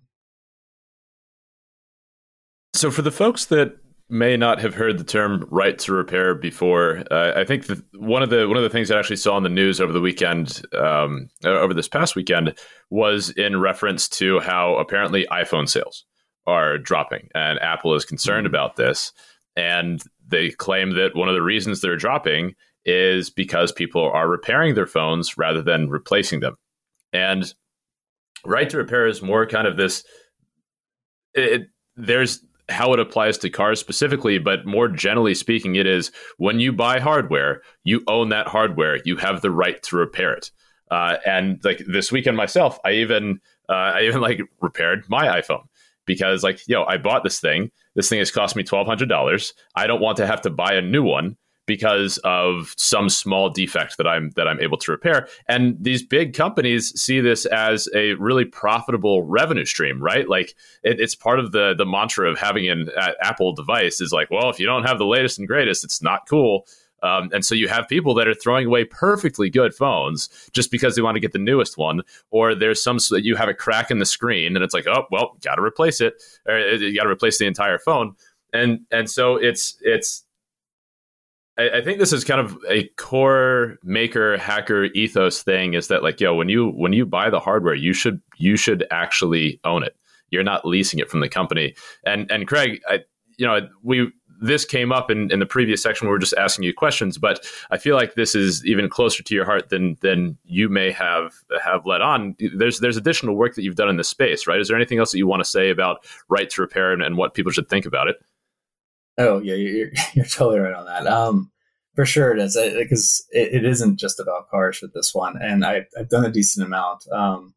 So 2.74 2.92
for 2.92 3.02
the 3.02 3.12
folks 3.12 3.46
that 3.46 3.78
may 4.10 4.36
not 4.36 4.60
have 4.60 4.76
heard 4.76 4.98
the 4.98 5.06
term 5.06 5.48
right 5.50 5.80
to 5.80 5.94
repair 5.94 6.36
before. 6.36 7.02
Uh, 7.10 7.32
I 7.34 7.46
think 7.46 7.66
one 7.94 8.22
of 8.22 8.30
the 8.30 8.46
one 8.46 8.58
of 8.58 8.64
the 8.64 8.70
things 8.70 8.92
I 8.92 9.00
actually 9.00 9.16
saw 9.16 9.38
in 9.38 9.44
the 9.44 9.50
news 9.50 9.80
over 9.80 9.94
the 9.94 10.02
weekend, 10.02 10.62
um, 10.78 11.30
over 11.46 11.74
this 11.74 11.88
past 11.88 12.14
weekend, 12.18 12.54
was 12.90 13.30
in 13.30 13.62
reference 13.62 14.10
to 14.10 14.42
how 14.42 14.76
apparently 14.76 15.26
iPhone 15.32 15.70
sales 15.70 16.06
are 16.48 16.78
dropping, 16.78 17.30
and 17.36 17.60
Apple 17.60 17.96
is 17.96 18.06
concerned 18.06 18.48
mm-hmm. 18.48 18.56
about 18.56 18.76
this, 18.76 19.12
and 19.56 20.02
they 20.28 20.50
claim 20.50 20.96
that 20.96 21.16
one 21.16 21.30
of 21.30 21.36
the 21.36 21.42
reasons 21.42 21.82
they're 21.82 21.98
dropping 21.98 22.56
is 22.86 23.30
because 23.30 23.72
people 23.72 24.10
are 24.12 24.28
repairing 24.28 24.74
their 24.74 24.88
phones 24.88 25.38
rather 25.38 25.62
than 25.62 25.90
replacing 25.90 26.40
them, 26.40 26.56
and 27.14 27.54
right 28.46 28.70
to 28.70 28.78
repair 28.78 29.08
is 29.08 29.22
more 29.22 29.46
kind 29.46 29.68
of 29.68 29.78
this. 29.78 30.04
It, 31.34 31.68
there's 31.96 32.44
how 32.70 32.94
it 32.94 33.00
applies 33.00 33.38
to 33.40 33.50
cars 33.50 33.80
specifically, 33.80 34.38
but 34.40 34.66
more 34.66 34.88
generally 34.88 35.36
speaking, 35.36 35.76
it 35.76 35.86
is 35.86 36.12
when 36.38 36.60
you 36.60 36.72
buy 36.72 37.00
hardware, 37.00 37.62
you 37.84 38.02
own 38.08 38.30
that 38.30 38.48
hardware. 38.48 39.00
You 39.04 39.18
have 39.18 39.42
the 39.42 39.52
right 39.52 39.82
to 39.84 39.98
repair 39.98 40.34
it. 40.34 40.52
Uh, 40.90 41.18
and 41.26 41.64
like 41.64 41.84
this 41.88 42.12
weekend 42.12 42.36
myself, 42.36 42.80
I 42.84 42.94
even 42.94 43.40
uh, 43.70 43.94
I 43.96 44.02
even 44.04 44.22
like 44.22 44.42
repaired 44.60 45.06
my 45.10 45.42
iPhone 45.42 45.64
because 46.06 46.44
like 46.44 46.68
yo, 46.68 46.84
I 46.84 46.98
bought 46.98 47.24
this 47.24 47.40
thing. 47.40 47.72
This 47.96 48.10
thing 48.10 48.20
has 48.20 48.32
cost 48.32 48.56
me 48.56 48.64
twelve 48.64 48.88
hundred 48.88 49.10
dollars. 49.10 49.54
I 49.76 49.88
don't 49.88 50.02
want 50.02 50.18
to 50.18 50.28
have 50.28 50.42
to 50.42 50.50
buy 50.50 50.74
a 50.74 50.82
new 50.82 51.04
one 51.04 51.38
because 51.68 52.18
of 52.24 52.74
some 52.76 53.10
small 53.10 53.50
defect 53.50 53.98
that 53.98 54.08
I'm 54.08 54.32
that 54.36 54.48
I'm 54.48 54.60
able 54.60 54.78
to 54.80 54.92
repair. 54.92 55.28
And 55.48 55.78
these 55.80 56.04
big 56.04 56.34
companies 56.34 56.92
see 57.00 57.22
this 57.22 57.46
as 57.46 57.88
a 57.96 58.14
really 58.16 58.46
profitable 58.46 59.24
revenue 59.24 59.66
stream, 59.66 60.02
right? 60.02 60.28
Like 60.28 60.56
it, 60.84 61.00
it's 61.00 61.16
part 61.16 61.40
of 61.40 61.52
the 61.52 61.74
the 61.78 61.86
mantra 61.86 62.30
of 62.30 62.38
having 62.38 62.70
an 62.70 62.90
Apple 63.22 63.54
device 63.54 64.02
is 64.02 64.12
like, 64.12 64.30
well, 64.30 64.50
if 64.50 64.60
you 64.60 64.66
don't 64.66 64.84
have 64.84 64.98
the 64.98 65.06
latest 65.06 65.40
and 65.40 65.48
greatest, 65.48 65.84
it's 65.84 66.02
not 66.02 66.28
cool. 66.28 66.66
Um, 67.04 67.30
and 67.34 67.44
so 67.44 67.56
you 67.56 67.68
have 67.68 67.88
people 67.88 68.14
that 68.16 68.28
are 68.28 68.34
throwing 68.34 68.68
away 68.68 68.86
perfectly 68.86 69.50
good 69.50 69.74
phones 69.74 70.30
just 70.52 70.72
because 70.72 70.96
they 70.96 71.02
want 71.02 71.16
to 71.16 71.20
get 71.20 71.32
the 71.32 71.40
newest 71.40 71.78
one, 71.78 72.02
or 72.30 72.54
there's 72.56 72.82
some 72.82 73.00
so 73.00 73.16
you 73.16 73.36
have 73.36 73.50
a 73.50 73.54
crack 73.54 73.92
in 73.92 74.00
the 74.00 74.06
screen 74.06 74.56
and 74.56 74.64
it's 74.64 74.74
like, 74.74 74.88
oh 74.88 75.06
well, 75.12 75.38
got 75.42 75.56
to 75.56 75.62
replace 75.62 76.02
it, 76.02 76.22
or 76.48 76.58
uh, 76.58 76.74
you 76.74 76.96
got 76.96 77.04
to 77.04 77.10
replace 77.10 77.38
the 77.38 77.48
entire 77.48 77.80
phone. 77.80 78.16
And 78.54 78.82
and 78.92 79.10
so 79.10 79.36
it's 79.36 79.78
it's 79.82 80.24
I, 81.58 81.78
I 81.78 81.82
think 81.82 82.00
this 82.00 82.14
is 82.14 82.24
kind 82.24 82.42
of 82.42 82.58
a 82.70 82.88
core 82.98 83.78
maker 83.84 84.38
hacker 84.38 84.86
ethos 84.86 85.44
thing 85.44 85.74
is 85.74 85.88
that 85.88 86.04
like 86.04 86.20
yo 86.20 86.34
when 86.36 86.50
you 86.50 86.70
when 86.70 86.94
you 86.94 87.06
buy 87.06 87.30
the 87.30 87.40
hardware 87.40 87.76
you 87.76 87.94
should 87.94 88.22
you 88.38 88.58
should 88.58 88.86
actually 88.92 89.60
own 89.64 89.84
it 89.84 89.96
you're 90.30 90.44
not 90.44 90.66
leasing 90.66 91.00
it 91.00 91.10
from 91.10 91.20
the 91.20 91.30
company 91.30 91.76
and 92.06 92.30
and 92.32 92.48
craig 92.48 92.82
I, 92.88 93.02
you 93.38 93.46
know 93.46 93.68
we 93.84 94.12
this 94.42 94.66
came 94.66 94.92
up 94.92 95.10
in, 95.10 95.32
in 95.32 95.40
the 95.40 95.46
previous 95.46 95.82
section 95.82 96.08
we 96.08 96.14
are 96.14 96.20
just 96.20 96.34
asking 96.34 96.64
you 96.64 96.74
questions 96.74 97.18
but 97.18 97.46
i 97.70 97.78
feel 97.78 97.96
like 97.96 98.16
this 98.16 98.36
is 98.36 98.66
even 98.66 98.90
closer 98.90 99.24
to 99.24 99.34
your 99.34 99.46
heart 99.46 99.70
than 99.70 99.96
than 100.02 100.38
you 100.44 100.68
may 100.68 100.92
have 100.92 101.34
have 101.64 101.86
let 101.86 102.02
on 102.02 102.36
there's 102.56 102.80
there's 102.80 102.98
additional 102.98 103.36
work 103.36 103.56
that 103.56 103.64
you've 103.64 103.76
done 103.76 103.90
in 103.90 103.98
this 103.98 104.10
space 104.10 104.48
right 104.48 104.60
is 104.60 104.68
there 104.68 104.78
anything 104.78 105.00
else 105.00 105.12
that 105.12 105.18
you 105.18 105.28
want 105.28 105.42
to 105.42 105.50
say 105.50 105.70
about 105.70 106.06
right 106.28 106.50
to 106.50 106.62
repair 106.62 106.92
and, 106.92 107.02
and 107.02 107.18
what 107.18 107.34
people 107.34 107.52
should 107.52 107.70
think 107.70 107.86
about 107.86 108.08
it 108.08 108.18
Oh 109.18 109.40
yeah, 109.40 109.56
you're, 109.56 109.92
you're 110.14 110.26
totally 110.26 110.60
right 110.60 110.74
on 110.74 110.86
that. 110.86 111.08
Um, 111.08 111.52
for 111.96 112.06
sure 112.06 112.32
it 112.32 112.40
is 112.40 112.58
because 112.78 113.26
it, 113.32 113.54
it 113.54 113.66
isn't 113.66 113.98
just 113.98 114.20
about 114.20 114.50
cars 114.50 114.80
with 114.82 114.94
this 114.94 115.14
one, 115.14 115.38
and 115.42 115.66
I, 115.66 115.86
have 115.98 116.10
done 116.10 116.26
a 116.26 116.32
decent 116.32 116.66
amount. 116.66 117.06
Um, 117.12 117.54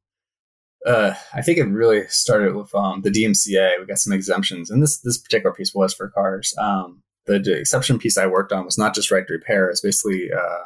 uh, 0.87 1.15
I 1.33 1.43
think 1.43 1.59
it 1.59 1.65
really 1.65 2.07
started 2.09 2.55
with 2.55 2.75
um, 2.75 3.03
the 3.03 3.11
DMCA. 3.11 3.81
We 3.81 3.87
got 3.87 3.99
some 3.99 4.13
exemptions, 4.13 4.71
and 4.71 4.83
this 4.83 4.99
this 4.99 5.19
particular 5.19 5.55
piece 5.55 5.75
was 5.75 5.95
for 5.95 6.11
cars. 6.11 6.55
Um, 6.59 7.03
the, 7.27 7.39
the, 7.39 7.59
exception 7.59 7.99
piece 7.99 8.19
I 8.19 8.27
worked 8.27 8.53
on 8.53 8.67
was 8.67 8.77
not 8.77 8.95
just 8.95 9.11
right 9.11 9.27
to 9.27 9.33
repair; 9.33 9.71
it's 9.71 9.81
basically 9.81 10.31
uh, 10.31 10.65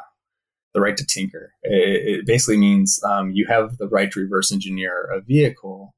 the 0.73 0.81
right 0.81 0.97
to 0.97 1.05
tinker. 1.05 1.53
It, 1.63 2.19
it 2.19 2.25
basically 2.25 2.57
means 2.57 3.01
um, 3.03 3.31
you 3.31 3.45
have 3.47 3.77
the 3.77 3.87
right 3.87 4.11
to 4.11 4.19
reverse 4.19 4.51
engineer 4.51 5.05
a 5.05 5.21
vehicle 5.21 5.95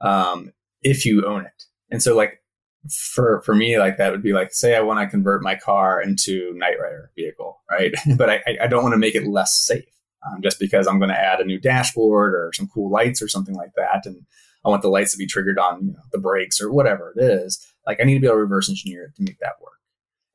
um, 0.00 0.52
if 0.82 1.04
you 1.04 1.26
own 1.26 1.44
it. 1.44 1.64
And 1.90 2.00
so, 2.00 2.16
like 2.16 2.40
for 2.90 3.40
for 3.40 3.54
me 3.54 3.78
like 3.78 3.96
that 3.96 4.12
would 4.12 4.22
be 4.22 4.34
like 4.34 4.52
say 4.52 4.76
I 4.76 4.82
want 4.82 5.00
to 5.00 5.10
convert 5.10 5.42
my 5.42 5.56
car 5.56 6.00
into 6.00 6.52
Knight 6.54 6.78
Rider 6.80 7.10
vehicle, 7.16 7.60
right? 7.68 7.92
but 8.16 8.30
I, 8.30 8.42
I 8.62 8.66
don't 8.68 8.84
want 8.84 8.92
to 8.92 8.98
make 8.98 9.16
it 9.16 9.26
less 9.26 9.52
safe 9.52 9.84
um, 10.26 10.42
just 10.42 10.58
because 10.58 10.86
I'm 10.86 10.98
going 10.98 11.10
to 11.10 11.18
add 11.18 11.40
a 11.40 11.44
new 11.44 11.60
dashboard 11.60 12.34
or 12.34 12.50
some 12.54 12.68
cool 12.68 12.90
lights 12.90 13.20
or 13.20 13.28
something 13.28 13.54
like 13.54 13.72
that, 13.76 14.06
and 14.06 14.24
I 14.64 14.68
want 14.70 14.82
the 14.82 14.88
lights 14.88 15.12
to 15.12 15.18
be 15.18 15.26
triggered 15.26 15.58
on 15.58 15.86
you 15.86 15.92
know, 15.92 16.00
the 16.12 16.18
brakes 16.18 16.60
or 16.60 16.72
whatever 16.72 17.12
it 17.16 17.22
is. 17.22 17.64
Like 17.86 17.98
I 18.00 18.04
need 18.04 18.14
to 18.14 18.20
be 18.20 18.26
able 18.26 18.36
to 18.36 18.42
reverse 18.42 18.68
engineer 18.68 19.04
it 19.04 19.16
to 19.16 19.22
make 19.22 19.38
that 19.40 19.60
work. 19.60 19.72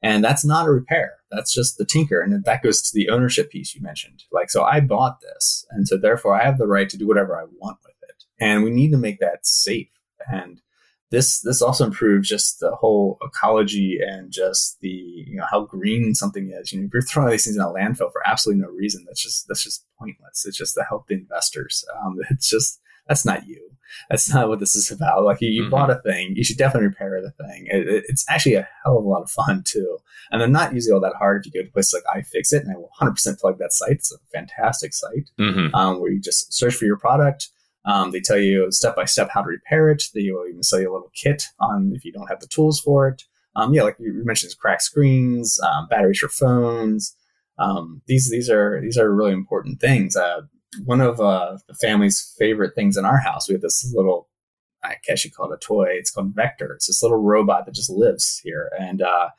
And 0.01 0.23
that's 0.23 0.45
not 0.45 0.67
a 0.67 0.71
repair. 0.71 1.17
That's 1.31 1.53
just 1.53 1.77
the 1.77 1.85
tinker. 1.85 2.21
And 2.21 2.43
that 2.43 2.63
goes 2.63 2.81
to 2.81 2.91
the 2.93 3.09
ownership 3.09 3.51
piece 3.51 3.75
you 3.75 3.81
mentioned. 3.81 4.23
Like, 4.31 4.49
so 4.49 4.63
I 4.63 4.79
bought 4.79 5.19
this. 5.21 5.65
And 5.71 5.87
so 5.87 5.97
therefore 5.97 6.39
I 6.39 6.45
have 6.45 6.57
the 6.57 6.67
right 6.67 6.89
to 6.89 6.97
do 6.97 7.07
whatever 7.07 7.37
I 7.37 7.45
want 7.59 7.79
with 7.83 7.95
it. 8.07 8.23
And 8.39 8.63
we 8.63 8.69
need 8.69 8.91
to 8.91 8.97
make 8.97 9.19
that 9.19 9.45
safe. 9.45 9.89
And 10.31 10.61
this 11.11 11.41
this 11.41 11.61
also 11.61 11.85
improves 11.85 12.29
just 12.29 12.59
the 12.59 12.75
whole 12.75 13.17
ecology 13.23 13.99
and 14.05 14.31
just 14.31 14.79
the 14.81 14.89
you 14.89 15.37
know 15.37 15.45
how 15.49 15.61
green 15.61 16.13
something 16.13 16.51
is. 16.51 16.71
You 16.71 16.79
know, 16.79 16.85
if 16.85 16.93
you're 16.93 17.01
throwing 17.01 17.31
these 17.31 17.45
things 17.45 17.55
in 17.55 17.61
a 17.61 17.67
landfill 17.67 18.11
for 18.11 18.21
absolutely 18.27 18.61
no 18.61 18.69
reason, 18.69 19.05
that's 19.07 19.21
just 19.21 19.47
that's 19.47 19.63
just 19.63 19.85
pointless. 19.97 20.45
It's 20.45 20.57
just 20.57 20.75
to 20.75 20.83
help 20.83 21.07
the 21.07 21.15
investors. 21.15 21.83
Um, 21.99 22.17
it's 22.29 22.49
just 22.49 22.79
that's 23.07 23.25
not 23.25 23.47
you. 23.47 23.69
That's 24.11 24.31
not 24.31 24.49
what 24.49 24.59
this 24.59 24.75
is 24.75 24.91
about. 24.91 25.23
Like 25.23 25.41
you, 25.41 25.49
you 25.49 25.63
mm-hmm. 25.63 25.71
bought 25.71 25.89
a 25.89 25.95
thing, 25.95 26.35
you 26.35 26.43
should 26.43 26.59
definitely 26.59 26.89
repair 26.89 27.19
the 27.21 27.31
thing. 27.31 27.65
It, 27.71 27.87
it, 27.87 28.03
it's 28.07 28.23
actually 28.29 28.53
a 28.53 28.69
hell 28.83 28.99
of 28.99 29.03
a 29.03 29.07
lot 29.07 29.23
of 29.23 29.31
fun 29.31 29.63
too, 29.65 29.97
and 30.29 30.39
they're 30.39 30.47
not 30.47 30.75
usually 30.75 30.93
all 30.93 31.01
that 31.01 31.15
hard. 31.17 31.43
If 31.43 31.47
you 31.47 31.61
go 31.61 31.65
to 31.65 31.71
places 31.71 32.03
like 32.05 32.23
iFixit, 32.23 32.61
and 32.61 32.71
I 32.71 32.75
will 32.75 32.91
100% 33.01 33.39
plug 33.39 33.57
that 33.57 33.73
site. 33.73 33.93
It's 33.93 34.13
a 34.13 34.17
fantastic 34.31 34.93
site 34.93 35.31
mm-hmm. 35.39 35.73
um, 35.73 35.99
where 35.99 36.11
you 36.11 36.21
just 36.21 36.53
search 36.53 36.75
for 36.75 36.85
your 36.85 36.97
product 36.97 37.49
um, 37.85 38.11
they 38.11 38.19
tell 38.19 38.37
you 38.37 38.71
step 38.71 38.95
by 38.95 39.05
step 39.05 39.29
how 39.33 39.41
to 39.41 39.47
repair 39.47 39.89
it. 39.89 40.03
They 40.13 40.29
will 40.31 40.47
even 40.47 40.63
sell 40.63 40.79
you 40.79 40.91
a 40.91 40.93
little 40.93 41.11
kit 41.15 41.43
on 41.59 41.93
if 41.95 42.05
you 42.05 42.11
don't 42.11 42.27
have 42.27 42.39
the 42.39 42.47
tools 42.47 42.79
for 42.79 43.07
it. 43.07 43.23
Um, 43.55 43.73
yeah, 43.73 43.83
like 43.83 43.97
you 43.99 44.21
mentioned, 44.25 44.53
cracked 44.59 44.83
screens, 44.83 45.59
um, 45.61 45.87
batteries 45.89 46.19
for 46.19 46.29
phones. 46.29 47.15
Um, 47.57 48.01
these 48.07 48.29
these 48.29 48.49
are 48.49 48.79
these 48.81 48.97
are 48.97 49.13
really 49.13 49.33
important 49.33 49.79
things. 49.79 50.15
Uh, 50.15 50.41
one 50.85 51.01
of 51.01 51.19
uh, 51.19 51.57
the 51.67 51.73
family's 51.73 52.33
favorite 52.37 52.75
things 52.75 52.95
in 52.95 53.05
our 53.05 53.17
house, 53.17 53.49
we 53.49 53.53
have 53.53 53.61
this 53.61 53.91
little, 53.95 54.29
I 54.83 54.95
guess 55.05 55.25
you 55.25 55.31
call 55.31 55.51
it 55.51 55.55
a 55.55 55.65
toy. 55.65 55.87
It's 55.89 56.11
called 56.11 56.35
Vector. 56.35 56.73
It's 56.73 56.87
this 56.87 57.01
little 57.01 57.17
robot 57.17 57.65
that 57.65 57.75
just 57.75 57.89
lives 57.89 58.39
here, 58.43 58.71
and 58.79 59.01
uh, 59.01 59.29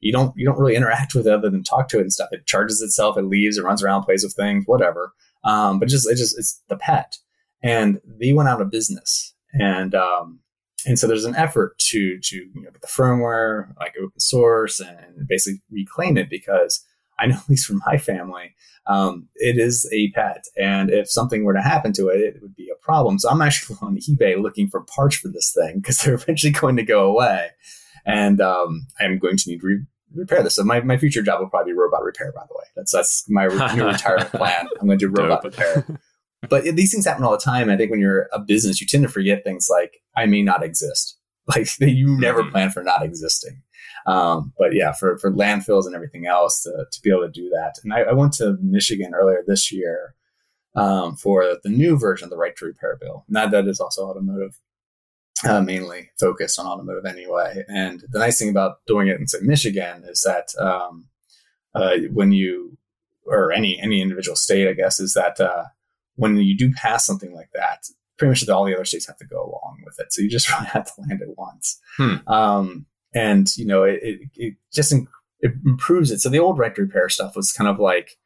you 0.00 0.12
don't 0.12 0.36
you 0.36 0.44
don't 0.44 0.58
really 0.58 0.76
interact 0.76 1.14
with 1.14 1.26
it 1.26 1.32
other 1.32 1.48
than 1.48 1.62
talk 1.62 1.88
to 1.90 1.98
it 1.98 2.02
and 2.02 2.12
stuff. 2.12 2.30
It 2.32 2.46
charges 2.46 2.82
itself, 2.82 3.16
it 3.16 3.22
leaves, 3.22 3.56
it 3.56 3.64
runs 3.64 3.82
around, 3.82 4.02
plays 4.02 4.24
with 4.24 4.34
things, 4.34 4.64
whatever. 4.66 5.12
Um, 5.44 5.78
but 5.78 5.88
just 5.88 6.10
it 6.10 6.16
just 6.16 6.38
it's 6.38 6.60
the 6.68 6.76
pet 6.76 7.16
and 7.62 8.00
they 8.04 8.32
went 8.32 8.48
out 8.48 8.60
of 8.60 8.70
business. 8.70 9.34
And 9.52 9.94
um, 9.94 10.40
and 10.86 10.98
so 10.98 11.06
there's 11.06 11.24
an 11.24 11.36
effort 11.36 11.78
to 11.90 12.18
to 12.18 12.36
you 12.36 12.50
know, 12.54 12.70
get 12.70 12.80
the 12.80 12.88
firmware 12.88 13.74
like 13.78 13.94
open 13.98 14.18
source 14.18 14.80
and 14.80 15.26
basically 15.28 15.62
reclaim 15.70 16.16
it 16.16 16.30
because 16.30 16.84
I 17.18 17.26
know 17.26 17.36
at 17.42 17.48
least 17.48 17.66
from 17.66 17.82
my 17.86 17.98
family, 17.98 18.54
um, 18.86 19.28
it 19.36 19.58
is 19.58 19.88
a 19.92 20.10
pet, 20.12 20.44
and 20.56 20.90
if 20.90 21.10
something 21.10 21.44
were 21.44 21.54
to 21.54 21.62
happen 21.62 21.92
to 21.94 22.08
it, 22.08 22.20
it 22.20 22.42
would 22.42 22.56
be 22.56 22.70
a 22.70 22.82
problem. 22.82 23.18
So 23.18 23.28
I'm 23.28 23.42
actually 23.42 23.76
on 23.82 23.98
eBay 23.98 24.40
looking 24.40 24.68
for 24.68 24.80
parts 24.82 25.16
for 25.16 25.28
this 25.28 25.52
thing 25.52 25.76
because 25.76 25.98
they're 25.98 26.14
eventually 26.22 26.52
going 26.52 26.76
to 26.76 26.84
go 26.84 27.06
away, 27.06 27.50
and 28.06 28.40
um, 28.40 28.86
I'm 28.98 29.18
going 29.18 29.36
to 29.36 29.50
need 29.50 29.60
to 29.60 29.66
re- 29.66 29.86
repair 30.14 30.42
this. 30.42 30.56
So 30.56 30.64
my, 30.64 30.80
my 30.80 30.96
future 30.96 31.22
job 31.22 31.40
will 31.40 31.48
probably 31.48 31.72
be 31.72 31.78
robot 31.78 32.02
repair. 32.02 32.32
By 32.32 32.42
the 32.48 32.54
way, 32.54 32.64
that's 32.74 32.92
that's 32.92 33.28
my 33.28 33.46
new 33.74 33.86
retirement 33.86 34.32
plan. 34.32 34.68
I'm 34.80 34.86
going 34.86 34.98
to 34.98 35.08
do 35.08 35.12
robot 35.12 35.44
repair. 35.44 35.84
But 36.48 36.64
these 36.64 36.92
things 36.92 37.04
happen 37.04 37.24
all 37.24 37.32
the 37.32 37.38
time. 37.38 37.68
I 37.68 37.76
think 37.76 37.90
when 37.90 38.00
you're 38.00 38.28
a 38.32 38.38
business, 38.38 38.80
you 38.80 38.86
tend 38.86 39.02
to 39.02 39.08
forget 39.08 39.44
things 39.44 39.68
like 39.70 40.00
I 40.16 40.26
may 40.26 40.42
not 40.42 40.62
exist. 40.62 41.16
Like 41.56 41.66
you 41.80 42.16
never 42.16 42.42
mm-hmm. 42.42 42.52
plan 42.52 42.70
for 42.70 42.84
not 42.84 43.02
existing. 43.02 43.62
Um, 44.06 44.52
but 44.56 44.72
yeah, 44.72 44.92
for, 44.92 45.18
for 45.18 45.32
landfills 45.32 45.84
and 45.84 45.96
everything 45.96 46.26
else 46.26 46.62
to, 46.62 46.86
to 46.88 47.02
be 47.02 47.10
able 47.10 47.22
to 47.22 47.30
do 47.30 47.48
that. 47.48 47.74
And 47.82 47.92
I, 47.92 48.02
I 48.02 48.12
went 48.12 48.34
to 48.34 48.56
Michigan 48.60 49.14
earlier 49.14 49.42
this 49.44 49.72
year 49.72 50.14
um, 50.76 51.16
for 51.16 51.56
the 51.64 51.68
new 51.68 51.98
version 51.98 52.26
of 52.26 52.30
the 52.30 52.36
right 52.36 52.56
to 52.56 52.66
repair 52.66 52.96
bill. 53.00 53.24
Now 53.28 53.48
that 53.48 53.66
is 53.66 53.80
also 53.80 54.06
automotive, 54.06 54.60
uh, 55.44 55.60
mainly 55.60 56.10
focused 56.20 56.58
on 56.58 56.66
automotive 56.66 57.06
anyway. 57.06 57.64
And 57.68 58.04
the 58.10 58.20
nice 58.20 58.38
thing 58.38 58.50
about 58.50 58.84
doing 58.86 59.08
it 59.08 59.18
in 59.18 59.26
say 59.26 59.38
Michigan 59.42 60.04
is 60.06 60.22
that 60.22 60.54
um, 60.62 61.08
uh, 61.74 61.96
when 62.12 62.32
you 62.32 62.76
or 63.26 63.52
any 63.52 63.80
any 63.80 64.00
individual 64.00 64.36
state, 64.36 64.68
I 64.68 64.72
guess, 64.72 65.00
is 65.00 65.14
that 65.14 65.40
uh, 65.40 65.64
when 66.20 66.36
you 66.36 66.56
do 66.56 66.72
pass 66.72 67.04
something 67.04 67.34
like 67.34 67.50
that, 67.54 67.86
pretty 68.18 68.30
much 68.30 68.48
all 68.48 68.64
the 68.64 68.74
other 68.74 68.84
states 68.84 69.06
have 69.06 69.16
to 69.16 69.26
go 69.26 69.38
along 69.38 69.82
with 69.84 69.98
it. 69.98 70.12
So 70.12 70.22
you 70.22 70.28
just 70.28 70.50
really 70.52 70.66
have 70.66 70.84
to 70.84 71.00
land 71.00 71.22
it 71.22 71.36
once. 71.36 71.80
Hmm. 71.96 72.16
Um, 72.28 72.86
and 73.14 73.48
you 73.56 73.66
know, 73.66 73.82
it, 73.82 73.98
it, 74.02 74.20
it 74.36 74.54
just 74.72 74.92
in, 74.92 75.08
it 75.40 75.52
improves 75.64 76.10
it. 76.10 76.20
So 76.20 76.28
the 76.28 76.38
old 76.38 76.58
right 76.58 76.74
to 76.74 76.82
repair 76.82 77.08
stuff 77.08 77.34
was 77.34 77.52
kind 77.52 77.68
of 77.68 77.78
like 77.78 78.18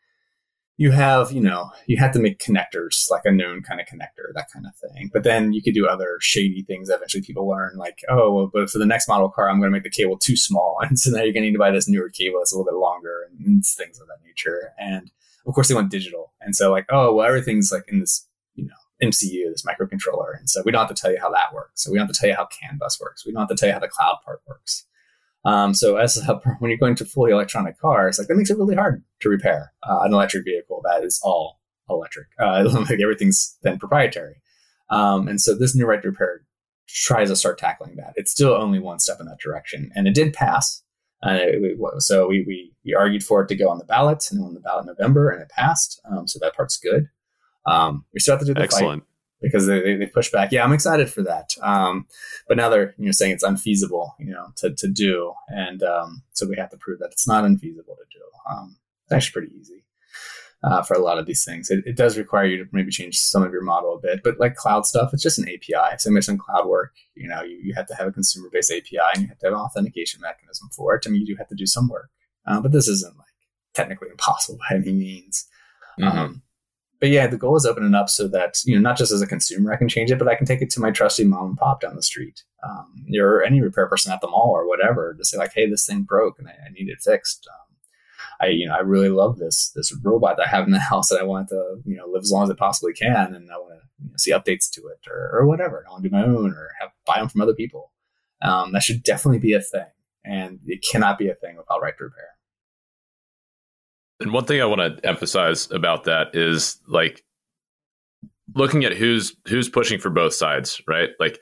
you 0.77 0.91
have, 0.91 1.31
you 1.31 1.41
know, 1.41 1.71
you 1.87 1.97
have 1.99 2.13
to 2.13 2.19
make 2.19 2.41
connectors, 2.41 3.09
like 3.09 3.23
a 3.25 3.31
known 3.31 3.63
kind 3.63 3.81
of 3.81 3.87
connector, 3.87 4.35
that 4.35 4.49
kind 4.53 4.67
of 4.67 4.75
thing. 4.75 5.09
But 5.13 5.23
then 5.23 5.53
you 5.53 5.63
could 5.63 5.75
do 5.75 5.87
other 5.87 6.19
shady 6.21 6.65
things 6.67 6.89
that 6.89 6.97
eventually 6.97 7.23
people 7.23 7.49
learn, 7.49 7.77
like, 7.77 8.01
oh, 8.09 8.33
well, 8.33 8.51
but 8.53 8.69
for 8.69 8.79
the 8.79 8.87
next 8.87 9.07
model 9.07 9.29
car, 9.29 9.49
I'm 9.49 9.61
going 9.61 9.71
to 9.71 9.77
make 9.77 9.85
the 9.85 9.91
cable 9.91 10.19
too 10.19 10.37
small. 10.37 10.79
And 10.83 10.99
so 10.99 11.11
now 11.11 11.23
you're 11.23 11.33
going 11.33 11.45
to 11.45 11.51
need 11.51 11.53
to 11.53 11.59
buy 11.59 11.71
this 11.71 11.89
newer 11.89 12.11
cable 12.11 12.41
that's 12.41 12.53
a 12.53 12.57
little 12.57 12.71
bit 12.71 12.79
longer 12.79 13.29
and 13.39 13.65
things 13.65 14.01
of 14.01 14.09
that 14.09 14.27
nature. 14.27 14.73
And 14.77 15.13
of 15.47 15.55
course, 15.55 15.69
they 15.69 15.75
want 15.75 15.91
digital. 15.91 16.33
And 16.41 16.55
so, 16.57 16.71
like, 16.71 16.87
oh, 16.91 17.15
well, 17.15 17.27
everything's 17.27 17.71
like 17.73 17.85
in 17.89 18.01
this, 18.01 18.27
you 18.55 18.67
know, 18.67 18.75
MCU, 19.03 19.51
this 19.51 19.65
microcontroller. 19.65 20.39
And 20.39 20.49
so 20.49 20.63
we 20.65 20.73
don't 20.73 20.87
have 20.87 20.95
to 20.95 21.01
tell 21.01 21.13
you 21.13 21.21
how 21.21 21.31
that 21.31 21.53
works. 21.53 21.83
So 21.83 21.91
we 21.91 21.99
don't 21.99 22.07
have 22.07 22.15
to 22.15 22.21
tell 22.21 22.31
you 22.31 22.37
how 22.37 22.47
CAN 22.47 22.79
bus 22.79 23.01
works. 23.01 23.27
We 23.27 23.33
don't 23.33 23.43
have 23.43 23.49
to 23.49 23.57
tell 23.57 23.69
you 23.69 23.73
how 23.73 23.81
the 23.81 23.89
cloud 23.89 24.19
part 24.25 24.41
works. 24.47 24.87
Um, 25.45 25.75
so 25.75 25.97
as 25.97 26.17
a, 26.17 26.35
when 26.59 26.71
you're 26.71 26.79
going 26.79 26.95
to 26.97 27.05
fully 27.05 27.33
electronic 27.33 27.79
cars, 27.79 28.19
like 28.19 28.29
that 28.29 28.37
makes 28.37 28.51
it 28.51 28.59
really 28.59 28.77
hard 28.77 29.03
to 29.21 29.29
repair 29.29 29.73
uh, 29.83 30.01
an 30.03 30.13
electric 30.13 30.45
vehicle 30.45 30.83
that 30.85 31.05
is 31.05 31.21
all 31.23 31.61
electric. 31.89 32.29
Uh, 32.41 32.65
like 32.89 33.01
everything's 33.01 33.57
then 33.63 33.79
proprietary. 33.79 34.41
Um, 34.91 35.29
and 35.29 35.41
so 35.41 35.55
this 35.55 35.75
new 35.75 35.87
right 35.87 36.03
to 36.03 36.11
repair 36.11 36.43
tries 36.87 37.31
to 37.31 37.37
start 37.37 37.59
tackling 37.59 37.97
that. 37.97 38.13
It's 38.17 38.31
still 38.31 38.53
only 38.53 38.79
one 38.79 39.01
step 39.01 39.19
in 39.21 39.27
that 39.27 39.41
direction, 39.41 39.91
and 39.95 40.07
it 40.07 40.15
did 40.15 40.35
pass. 40.35 40.83
And 41.25 41.39
it, 41.39 41.79
so 41.99 42.29
we, 42.29 42.45
we 42.47 42.73
we 42.85 42.95
argued 42.95 43.25
for 43.25 43.43
it 43.43 43.49
to 43.49 43.57
go 43.57 43.71
on 43.71 43.79
the 43.79 43.85
ballot, 43.85 44.31
and 44.31 44.45
on 44.45 44.55
the 44.55 44.61
ballot 44.61 44.87
in 44.87 44.95
November, 44.99 45.31
and 45.31 45.43
it 45.43 45.49
passed. 45.49 46.01
Um, 46.05 46.29
so 46.29 46.39
that 46.41 46.55
part's 46.55 46.77
good. 46.77 47.09
Um, 47.67 48.05
we 48.13 48.21
still 48.21 48.35
have 48.35 48.41
to 48.41 48.47
do 48.47 48.55
the 48.55 48.61
Excellent. 48.61 49.03
fight 49.03 49.09
because 49.41 49.67
they, 49.67 49.81
they, 49.81 49.97
they 49.97 50.07
push 50.07 50.31
back. 50.31 50.53
Yeah, 50.53 50.65
I'm 50.65 50.73
excited 50.73 51.11
for 51.11 51.23
that. 51.23 51.55
Um, 51.63 52.07
but 52.47 52.59
now 52.59 52.69
they're 52.69 52.95
you 52.99 53.07
know 53.07 53.13
saying 53.13 53.33
it's 53.33 53.43
unfeasible, 53.43 54.15
you 54.19 54.33
know, 54.33 54.53
to, 54.57 54.75
to 54.75 54.87
do, 54.87 55.33
and 55.49 55.83
um, 55.83 56.23
so 56.33 56.47
we 56.47 56.57
have 56.57 56.71
to 56.71 56.77
prove 56.77 56.99
that 56.99 57.11
it's 57.13 57.27
not 57.27 57.45
unfeasible 57.45 57.97
to 57.97 58.19
do. 58.19 58.25
Um, 58.51 58.77
it's 59.07 59.13
actually 59.13 59.33
pretty 59.33 59.59
easy 59.59 59.85
uh, 60.65 60.83
for 60.83 60.95
a 60.95 60.99
lot 60.99 61.19
of 61.19 61.27
these 61.27 61.45
things. 61.45 61.71
It, 61.71 61.85
it, 61.87 61.97
does 61.97 62.17
require 62.17 62.47
you 62.47 62.65
to 62.65 62.71
maybe 62.73 62.91
change 62.91 63.19
some 63.19 63.43
of 63.43 63.53
your 63.53 63.63
model 63.63 63.95
a 63.95 64.01
bit, 64.01 64.23
but 64.25 64.41
like 64.41 64.55
cloud 64.55 64.87
stuff, 64.87 65.11
it's 65.13 65.23
just 65.23 65.39
an 65.39 65.49
API. 65.49 65.99
So 65.99 66.19
some 66.21 66.39
cloud 66.39 66.67
work, 66.67 66.95
you 67.15 67.29
know, 67.29 67.43
you, 67.43 67.59
you 67.63 67.75
have 67.75 67.87
to 67.89 67.95
have 67.95 68.07
a 68.07 68.13
consumer 68.13 68.49
based 68.51 68.73
API 68.73 68.99
and 69.15 69.23
you 69.23 69.29
have 69.29 69.39
to 69.41 69.47
have 69.47 69.53
an 69.53 69.61
authentication 69.61 70.21
mechanism 70.23 70.71
for 70.75 70.95
it. 70.95 71.05
I 71.07 71.11
mean, 71.11 71.21
you 71.21 71.27
do 71.27 71.37
have 71.37 71.49
to 71.49 71.55
do 71.55 71.67
some 71.67 71.89
work, 71.89 72.09
uh, 72.47 72.61
but 72.61 72.73
this 72.73 72.89
isn't 72.89 73.17
like 73.19 73.27
technically 73.75 74.09
impossible 74.11 74.59
by 74.71 74.77
any 74.77 74.93
means. 74.93 75.47
Mm-hmm. 76.01 76.19
Um, 76.19 76.43
but 77.01 77.11
yeah, 77.11 77.27
the 77.27 77.37
goal 77.37 77.57
is 77.57 77.67
opening 77.67 77.95
up 77.95 78.09
so 78.09 78.27
that 78.29 78.57
you 78.65 78.75
know 78.75 78.81
not 78.81 78.97
just 78.97 79.13
as 79.13 79.21
a 79.21 79.27
consumer 79.27 79.73
I 79.73 79.77
can 79.77 79.89
change 79.89 80.11
it, 80.11 80.19
but 80.19 80.29
I 80.29 80.35
can 80.37 80.47
take 80.47 80.63
it 80.63 80.71
to 80.71 80.81
my 80.81 80.91
trusty 80.91 81.25
mom 81.25 81.49
and 81.51 81.57
pop 81.59 81.83
down 81.83 81.97
the 81.97 82.03
street, 82.03 82.45
um, 82.67 83.05
or 83.21 83.43
any 83.43 83.61
repair 83.61 83.87
person 83.87 84.11
at 84.11 84.23
the 84.23 84.29
mall 84.29 84.53
or 84.55 84.67
whatever, 84.67 85.15
to 85.19 85.25
say 85.25 85.37
like, 85.37 85.53
hey, 85.55 85.69
this 85.69 85.85
thing 85.85 86.05
broke 86.05 86.39
and 86.39 86.49
I, 86.49 86.53
I 86.53 86.71
need 86.73 86.89
it 86.89 87.03
fixed. 87.03 87.47
Um, 87.53 87.64
I 88.41 88.49
you 88.49 88.67
know 88.67 88.75
I 88.75 88.81
really 88.81 89.09
love 89.09 89.39
this 89.39 89.71
this 89.75 89.95
robot 90.03 90.37
that 90.37 90.47
I 90.47 90.51
have 90.51 90.67
in 90.67 90.73
the 90.73 90.79
house 90.91 91.09
that 91.09 91.21
I 91.21 91.25
want 91.25 91.49
to 91.49 91.77
you 91.85 91.97
know 91.97 92.07
live 92.07 92.23
as 92.23 92.31
long 92.31 92.45
as 92.45 92.51
it 92.51 92.59
possibly 92.59 92.93
can, 92.93 93.35
and 93.35 93.51
I 93.51 93.57
want 93.57 93.75
to 93.75 93.81
you 94.05 94.11
know, 94.11 94.17
see 94.17 94.33
updates 94.33 94.71
to 94.73 94.83
it 94.89 95.09
or, 95.11 95.31
or 95.33 95.47
whatever. 95.47 95.85
I 95.87 95.91
want 95.93 96.03
to 96.03 96.09
do 96.09 96.15
my 96.15 96.25
own 96.25 96.53
or 96.53 96.71
have 96.81 96.91
buy 97.07 97.19
them 97.19 97.29
from 97.29 97.41
other 97.41 97.55
people. 97.55 97.93
Um, 98.43 98.73
that 98.73 98.83
should 98.83 99.03
definitely 99.03 99.39
be 99.39 99.55
a 99.55 99.61
thing, 99.61 99.87
and 100.25 100.61
it 100.67 100.85
cannot 100.91 101.19
be 101.19 101.29
a 101.29 101.35
thing 101.35 101.57
without 101.57 101.83
right 101.83 101.97
to 101.99 102.05
repair. 102.05 102.29
And 104.21 104.33
one 104.33 104.45
thing 104.45 104.61
I 104.61 104.67
want 104.67 104.81
to 104.81 105.07
emphasize 105.09 105.71
about 105.71 106.05
that 106.05 106.35
is 106.35 106.79
like 106.87 107.25
looking 108.55 108.85
at 108.85 108.93
who's 108.93 109.37
who's 109.49 109.69
pushing 109.69 109.99
for 109.99 110.11
both 110.11 110.35
sides, 110.35 110.81
right? 110.87 111.11
Like 111.19 111.41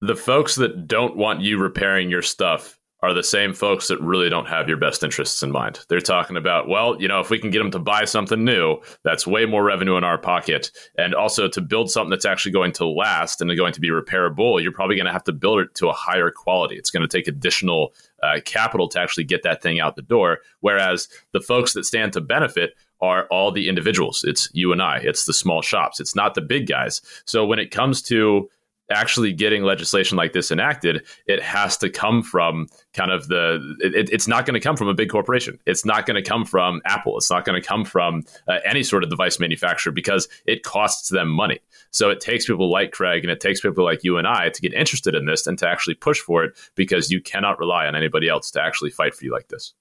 the 0.00 0.16
folks 0.16 0.56
that 0.56 0.86
don't 0.86 1.16
want 1.16 1.40
you 1.40 1.58
repairing 1.58 2.10
your 2.10 2.22
stuff 2.22 2.77
are 3.00 3.14
the 3.14 3.22
same 3.22 3.54
folks 3.54 3.88
that 3.88 4.00
really 4.00 4.28
don't 4.28 4.48
have 4.48 4.68
your 4.68 4.76
best 4.76 5.04
interests 5.04 5.42
in 5.42 5.52
mind. 5.52 5.80
They're 5.88 6.00
talking 6.00 6.36
about, 6.36 6.68
well, 6.68 7.00
you 7.00 7.06
know, 7.06 7.20
if 7.20 7.30
we 7.30 7.38
can 7.38 7.50
get 7.50 7.58
them 7.58 7.70
to 7.70 7.78
buy 7.78 8.04
something 8.04 8.44
new, 8.44 8.78
that's 9.04 9.26
way 9.26 9.46
more 9.46 9.62
revenue 9.62 9.96
in 9.96 10.04
our 10.04 10.18
pocket. 10.18 10.72
And 10.96 11.14
also 11.14 11.48
to 11.48 11.60
build 11.60 11.90
something 11.90 12.10
that's 12.10 12.24
actually 12.24 12.52
going 12.52 12.72
to 12.72 12.86
last 12.86 13.40
and 13.40 13.56
going 13.56 13.72
to 13.72 13.80
be 13.80 13.90
repairable, 13.90 14.60
you're 14.60 14.72
probably 14.72 14.96
going 14.96 15.06
to 15.06 15.12
have 15.12 15.24
to 15.24 15.32
build 15.32 15.60
it 15.60 15.74
to 15.76 15.88
a 15.88 15.92
higher 15.92 16.30
quality. 16.30 16.76
It's 16.76 16.90
going 16.90 17.08
to 17.08 17.16
take 17.16 17.28
additional 17.28 17.94
uh, 18.22 18.40
capital 18.44 18.88
to 18.88 19.00
actually 19.00 19.24
get 19.24 19.44
that 19.44 19.62
thing 19.62 19.78
out 19.78 19.94
the 19.94 20.02
door. 20.02 20.38
Whereas 20.60 21.08
the 21.32 21.40
folks 21.40 21.74
that 21.74 21.84
stand 21.84 22.12
to 22.14 22.20
benefit 22.20 22.74
are 23.00 23.26
all 23.30 23.52
the 23.52 23.68
individuals. 23.68 24.24
It's 24.24 24.48
you 24.52 24.72
and 24.72 24.82
I. 24.82 24.98
It's 24.98 25.24
the 25.24 25.32
small 25.32 25.62
shops. 25.62 26.00
It's 26.00 26.16
not 26.16 26.34
the 26.34 26.40
big 26.40 26.66
guys. 26.66 27.00
So 27.26 27.46
when 27.46 27.60
it 27.60 27.70
comes 27.70 28.02
to 28.02 28.50
actually 28.90 29.32
getting 29.32 29.62
legislation 29.62 30.16
like 30.16 30.32
this 30.32 30.50
enacted, 30.50 31.06
it 31.26 31.42
has 31.42 31.76
to 31.78 31.90
come 31.90 32.22
from 32.22 32.66
kind 32.94 33.10
of 33.10 33.28
the. 33.28 33.76
It, 33.80 34.10
it's 34.10 34.28
not 34.28 34.46
going 34.46 34.54
to 34.54 34.60
come 34.60 34.76
from 34.76 34.88
a 34.88 34.94
big 34.94 35.10
corporation. 35.10 35.58
It's 35.66 35.84
not 35.84 36.06
going 36.06 36.22
to 36.22 36.28
come 36.28 36.44
from 36.44 36.80
Apple. 36.84 37.16
It's 37.16 37.30
not 37.30 37.44
going 37.44 37.60
to 37.60 37.66
come 37.66 37.84
from 37.84 38.24
uh, 38.46 38.58
any 38.64 38.82
sort 38.82 39.04
of 39.04 39.10
device 39.10 39.38
manufacturer 39.38 39.92
because 39.92 40.28
it 40.46 40.62
costs 40.62 41.08
them 41.08 41.28
money. 41.28 41.60
So 41.90 42.10
it 42.10 42.20
takes 42.20 42.46
people 42.46 42.70
like 42.70 42.92
Craig 42.92 43.24
and 43.24 43.30
it 43.30 43.40
takes 43.40 43.60
people 43.60 43.84
like 43.84 44.04
you 44.04 44.18
and 44.18 44.26
I 44.26 44.50
to 44.50 44.60
get 44.60 44.74
interested 44.74 45.14
in 45.14 45.26
this 45.26 45.46
and 45.46 45.58
to 45.58 45.68
actually 45.68 45.94
push 45.94 46.20
for 46.20 46.44
it 46.44 46.56
because 46.74 47.10
you 47.10 47.20
cannot 47.20 47.58
rely 47.58 47.86
on 47.86 47.94
anybody 47.94 48.28
else 48.28 48.50
to 48.52 48.62
actually 48.62 48.90
fight 48.90 49.14
for 49.14 49.24
you 49.24 49.32
like 49.32 49.48
this. 49.48 49.74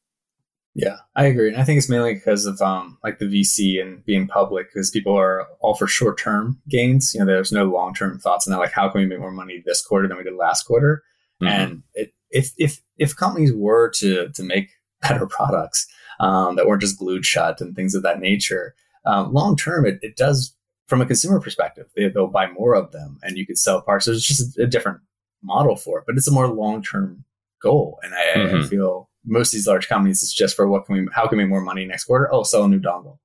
Yeah, 0.78 0.98
I 1.16 1.26
agree. 1.26 1.48
And 1.48 1.58
I 1.58 1.64
think 1.64 1.80
it's 1.80 1.90
mainly 1.90 2.14
because 2.14 2.46
of 2.46 2.62
um, 2.62 3.00
like 3.04 3.18
the 3.18 3.26
VC 3.26 3.82
and 3.82 4.06
being 4.06 4.28
public, 4.28 4.72
because 4.72 4.92
people 4.92 5.18
are 5.18 5.48
all 5.60 5.74
for 5.74 5.88
short 5.88 6.20
term 6.20 6.62
gains. 6.70 7.16
You 7.16 7.20
know, 7.20 7.26
there's 7.26 7.52
no 7.52 7.66
long 7.66 7.96
term 7.96 8.20
thoughts 8.20 8.46
and 8.46 8.54
that. 8.54 8.60
Like, 8.60 8.74
how 8.74 8.88
can 8.88 9.02
we 9.02 9.08
make 9.08 9.20
more 9.20 9.32
money 9.32 9.64
this 9.66 9.84
quarter 9.84 10.08
than 10.08 10.18
we 10.18 10.24
did 10.24 10.36
last 10.36 10.64
quarter? 10.64 11.04
Mm-hmm. 11.42 11.52
And 11.52 11.84
it, 11.96 12.14
if 12.30 12.52
if 12.60 12.80
if 13.00 13.16
companies 13.16 13.52
were 13.52 13.90
to 13.96 14.30
to 14.30 14.44
make 14.44 14.70
better 15.02 15.26
products 15.26 15.88
um, 16.20 16.56
that 16.58 16.68
weren't 16.68 16.82
just 16.82 17.00
glued 17.00 17.26
shut 17.26 17.60
and 17.60 17.76
things 17.76 17.96
of 17.96 18.04
that 18.04 18.20
nature, 18.20 18.76
um, 19.04 19.34
long 19.34 19.58
term, 19.58 19.84
it, 19.84 19.98
it 20.04 20.16
does 20.16 20.56
from 20.86 21.02
a 21.02 21.08
consumer 21.08 21.40
perspective. 21.40 21.88
They, 21.96 22.10
will 22.10 22.28
buy 22.28 22.52
more 22.52 22.76
of 22.76 22.92
them, 22.92 23.18
and 23.24 23.36
you 23.36 23.48
could 23.48 23.58
sell 23.58 23.82
parts. 23.82 24.08
It's 24.08 24.28
just 24.28 24.60
a, 24.60 24.64
a 24.64 24.68
different 24.68 25.00
model 25.42 25.76
for 25.76 25.98
it, 25.98 26.06
but 26.06 26.18
it's 26.18 26.28
a 26.28 26.32
more 26.32 26.48
long 26.48 26.84
term 26.84 27.24
goal. 27.64 27.98
And 28.04 28.14
I, 28.14 28.38
mm-hmm. 28.38 28.58
I 28.58 28.68
feel 28.68 29.07
most 29.28 29.50
of 29.50 29.58
these 29.58 29.68
large 29.68 29.88
companies, 29.88 30.24
it's 30.24 30.34
just 30.34 30.56
for 30.56 30.68
what 30.68 30.86
can 30.86 30.96
we, 30.96 31.08
how 31.14 31.28
can 31.28 31.38
we 31.38 31.44
make 31.44 31.50
more 31.50 31.62
money 31.62 31.86
next 31.86 32.06
quarter? 32.06 32.34
Oh, 32.34 32.44
sell 32.44 32.64
a 32.64 32.70
new 32.70 32.80
dongle. 32.80 33.20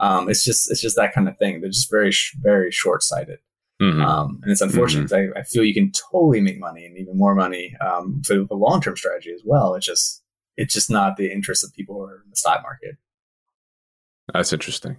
Um, 0.00 0.28
it's 0.28 0.44
just, 0.44 0.70
it's 0.70 0.80
just 0.80 0.96
that 0.96 1.14
kind 1.14 1.28
of 1.28 1.38
thing. 1.38 1.60
They're 1.60 1.70
just 1.70 1.90
very, 1.90 2.10
sh- 2.10 2.36
very 2.40 2.72
short 2.72 3.02
sighted. 3.02 3.38
Mm-hmm. 3.80 4.00
Um, 4.00 4.40
and 4.42 4.50
it's 4.50 4.60
unfortunate 4.60 5.10
mm-hmm. 5.10 5.36
I, 5.36 5.40
I, 5.40 5.42
feel 5.44 5.64
you 5.64 5.74
can 5.74 5.90
totally 5.92 6.40
make 6.40 6.58
money 6.58 6.84
and 6.84 6.96
even 6.96 7.16
more 7.16 7.34
money 7.34 7.74
um, 7.80 8.22
for 8.24 8.34
the 8.34 8.54
long 8.54 8.80
term 8.80 8.96
strategy 8.96 9.32
as 9.32 9.42
well. 9.44 9.74
It's 9.74 9.86
just, 9.86 10.22
it's 10.56 10.74
just 10.74 10.90
not 10.90 11.16
the 11.16 11.32
interest 11.32 11.64
of 11.64 11.72
people 11.72 11.96
who 11.96 12.02
are 12.02 12.22
in 12.24 12.30
the 12.30 12.36
stock 12.36 12.62
market. 12.62 12.96
That's 14.32 14.52
interesting. 14.52 14.98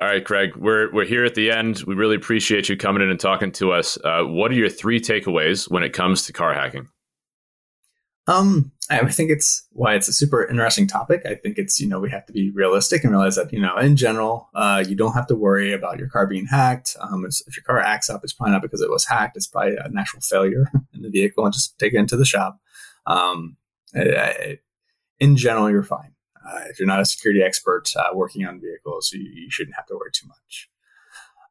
All 0.00 0.06
right, 0.06 0.24
Craig, 0.24 0.54
we're 0.54 0.92
we're 0.92 1.04
here 1.04 1.24
at 1.24 1.34
the 1.34 1.50
end. 1.50 1.82
We 1.84 1.96
really 1.96 2.14
appreciate 2.14 2.68
you 2.68 2.76
coming 2.76 3.02
in 3.02 3.10
and 3.10 3.18
talking 3.18 3.50
to 3.52 3.72
us. 3.72 3.98
Uh, 4.04 4.22
what 4.22 4.52
are 4.52 4.54
your 4.54 4.68
three 4.68 5.00
takeaways 5.00 5.68
when 5.68 5.82
it 5.82 5.92
comes 5.92 6.24
to 6.26 6.32
car 6.32 6.54
hacking? 6.54 6.88
Um, 8.28 8.72
I 8.90 9.10
think 9.10 9.30
it's 9.30 9.66
why 9.72 9.94
it's 9.94 10.06
a 10.06 10.12
super 10.12 10.46
interesting 10.46 10.86
topic. 10.86 11.22
I 11.24 11.34
think 11.34 11.56
it's, 11.56 11.80
you 11.80 11.88
know, 11.88 11.98
we 11.98 12.10
have 12.10 12.26
to 12.26 12.32
be 12.32 12.50
realistic 12.50 13.02
and 13.02 13.10
realize 13.10 13.36
that, 13.36 13.52
you 13.52 13.60
know, 13.60 13.76
in 13.78 13.96
general, 13.96 14.48
uh, 14.54 14.84
you 14.86 14.94
don't 14.94 15.14
have 15.14 15.26
to 15.28 15.34
worry 15.34 15.72
about 15.72 15.98
your 15.98 16.08
car 16.08 16.26
being 16.26 16.46
hacked. 16.46 16.94
Um, 17.00 17.24
if 17.26 17.56
your 17.56 17.64
car 17.64 17.80
acts 17.80 18.10
up, 18.10 18.20
it's 18.22 18.34
probably 18.34 18.52
not 18.52 18.62
because 18.62 18.82
it 18.82 18.90
was 18.90 19.06
hacked. 19.06 19.36
It's 19.36 19.46
probably 19.46 19.76
a 19.76 19.88
natural 19.88 20.20
failure 20.20 20.70
in 20.94 21.02
the 21.02 21.10
vehicle 21.10 21.44
and 21.44 21.54
just 21.54 21.78
take 21.78 21.94
it 21.94 21.98
into 21.98 22.16
the 22.16 22.26
shop. 22.26 22.60
Um, 23.06 23.56
I, 23.94 24.00
I, 24.00 24.58
in 25.18 25.36
general, 25.36 25.70
you're 25.70 25.82
fine. 25.82 26.12
Uh, 26.46 26.60
if 26.68 26.78
you're 26.78 26.88
not 26.88 27.00
a 27.00 27.06
security 27.06 27.42
expert 27.42 27.90
uh, 27.96 28.10
working 28.14 28.46
on 28.46 28.60
vehicles, 28.60 29.10
you, 29.12 29.20
you 29.20 29.50
shouldn't 29.50 29.76
have 29.76 29.86
to 29.86 29.94
worry 29.94 30.10
too 30.12 30.28
much. 30.28 30.68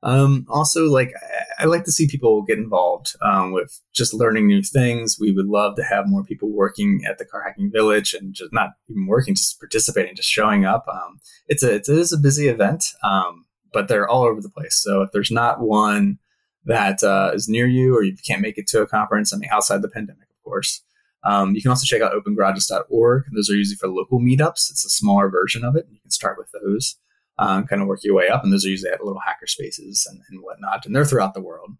Um, 0.03 0.45
also, 0.49 0.85
like 0.85 1.11
I, 1.59 1.63
I, 1.63 1.65
like 1.65 1.83
to 1.85 1.91
see 1.91 2.07
people 2.07 2.43
get 2.43 2.59
involved 2.59 3.15
um, 3.21 3.51
with 3.51 3.81
just 3.93 4.13
learning 4.13 4.47
new 4.47 4.61
things. 4.61 5.17
We 5.19 5.31
would 5.31 5.47
love 5.47 5.75
to 5.77 5.83
have 5.83 6.07
more 6.07 6.23
people 6.23 6.49
working 6.49 7.03
at 7.07 7.17
the 7.17 7.25
car 7.25 7.43
hacking 7.43 7.71
village 7.71 8.13
and 8.13 8.33
just 8.33 8.53
not 8.53 8.71
even 8.89 9.07
working, 9.07 9.33
just 9.33 9.59
participating, 9.59 10.15
just 10.15 10.29
showing 10.29 10.65
up. 10.65 10.85
Um, 10.87 11.19
it's 11.47 11.63
a 11.63 11.75
it 11.75 11.89
is 11.89 12.11
a 12.11 12.17
busy 12.17 12.47
event, 12.47 12.85
um, 13.03 13.45
but 13.73 13.87
they're 13.87 14.07
all 14.07 14.23
over 14.23 14.39
the 14.39 14.49
place. 14.49 14.75
So 14.75 15.01
if 15.01 15.11
there's 15.11 15.31
not 15.31 15.61
one 15.61 16.19
that 16.65 17.01
uh, 17.01 17.31
is 17.33 17.49
near 17.49 17.65
you, 17.65 17.95
or 17.95 18.03
you 18.03 18.15
can't 18.25 18.41
make 18.41 18.59
it 18.59 18.67
to 18.67 18.81
a 18.81 18.87
conference, 18.87 19.33
I 19.33 19.37
mean 19.37 19.49
outside 19.51 19.81
the 19.81 19.89
pandemic, 19.89 20.27
of 20.29 20.43
course. 20.43 20.83
Um, 21.23 21.55
you 21.55 21.61
can 21.61 21.69
also 21.69 21.85
check 21.85 22.01
out 22.01 22.13
opengarages.org. 22.13 23.23
Those 23.33 23.49
are 23.49 23.55
usually 23.55 23.75
for 23.75 23.87
local 23.87 24.19
meetups. 24.19 24.69
It's 24.69 24.85
a 24.85 24.89
smaller 24.89 25.29
version 25.29 25.65
of 25.65 25.75
it. 25.75 25.87
You 25.89 25.99
can 25.99 26.11
start 26.11 26.37
with 26.37 26.49
those 26.51 26.97
um, 27.39 27.67
kind 27.67 27.81
of 27.81 27.87
work 27.87 28.03
your 28.03 28.15
way 28.15 28.29
up. 28.29 28.43
And 28.43 28.51
those 28.51 28.65
are 28.65 28.69
usually 28.69 28.91
at 28.91 29.03
little 29.03 29.21
hacker 29.25 29.47
spaces 29.47 30.07
and, 30.09 30.21
and 30.29 30.41
whatnot, 30.41 30.85
and 30.85 30.95
they're 30.95 31.05
throughout 31.05 31.33
the 31.33 31.41
world. 31.41 31.71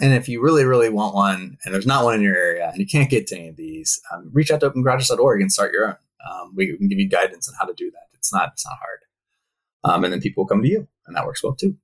And 0.00 0.14
if 0.14 0.28
you 0.28 0.40
really, 0.40 0.64
really 0.64 0.88
want 0.88 1.14
one, 1.14 1.58
and 1.64 1.74
there's 1.74 1.86
not 1.86 2.04
one 2.04 2.14
in 2.14 2.22
your 2.22 2.36
area, 2.36 2.68
and 2.68 2.78
you 2.78 2.86
can't 2.86 3.10
get 3.10 3.26
to 3.28 3.36
any 3.36 3.48
of 3.48 3.56
these, 3.56 4.00
um, 4.12 4.30
reach 4.32 4.50
out 4.50 4.60
to 4.60 4.70
opengarages.org 4.70 5.40
and 5.40 5.52
start 5.52 5.72
your 5.72 5.88
own. 5.88 5.96
Um, 6.28 6.52
we 6.54 6.76
can 6.76 6.88
give 6.88 6.98
you 6.98 7.08
guidance 7.08 7.48
on 7.48 7.54
how 7.58 7.66
to 7.66 7.74
do 7.74 7.90
that. 7.90 8.06
It's 8.14 8.32
not, 8.32 8.50
it's 8.52 8.64
not 8.64 8.78
hard. 8.78 9.00
Um, 9.82 10.04
and 10.04 10.12
then 10.12 10.20
people 10.20 10.44
will 10.44 10.48
come 10.48 10.62
to 10.62 10.68
you, 10.68 10.86
and 11.06 11.16
that 11.16 11.26
works 11.26 11.42
well 11.42 11.54
too. 11.54 11.76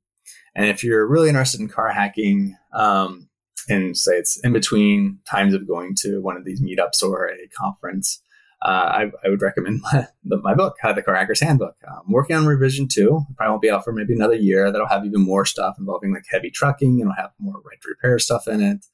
And 0.55 0.67
if 0.67 0.85
you're 0.85 1.07
really 1.07 1.29
interested 1.29 1.61
in 1.61 1.69
car 1.69 1.89
hacking, 1.89 2.57
um, 2.73 3.29
and 3.69 3.97
say 3.97 4.13
it's 4.13 4.39
in 4.45 4.53
between 4.53 5.19
times 5.29 5.55
of 5.55 5.67
going 5.67 5.95
to 5.97 6.21
one 6.21 6.37
of 6.37 6.45
these 6.45 6.63
meetups 6.63 7.03
or 7.03 7.29
a 7.29 7.49
conference, 7.49 8.23
uh, 8.63 8.69
I, 8.69 9.13
I, 9.25 9.29
would 9.29 9.43
recommend 9.43 9.83
my, 9.83 10.07
my 10.43 10.55
book, 10.55 10.77
uh, 10.83 10.93
The 10.93 11.03
Car 11.03 11.15
Hacker's 11.15 11.41
Handbook. 11.41 11.77
I'm 11.87 12.11
working 12.11 12.37
on 12.37 12.47
revision 12.47 12.89
two. 12.89 13.21
Probably 13.37 13.51
won't 13.51 13.63
be 13.63 13.71
out 13.71 13.85
for 13.85 13.93
maybe 13.93 14.15
another 14.15 14.35
year. 14.35 14.73
That'll 14.73 14.89
have 14.89 15.05
even 15.05 15.21
more 15.21 15.45
stuff 15.45 15.77
involving 15.79 16.13
like 16.15 16.25
heavy 16.31 16.51
trucking. 16.51 16.99
It'll 17.01 17.13
have 17.13 17.33
more 17.39 17.55
right 17.55 17.81
to 17.83 17.89
repair 17.89 18.19
stuff 18.19 18.49
in 18.49 18.63
it. 18.63 18.87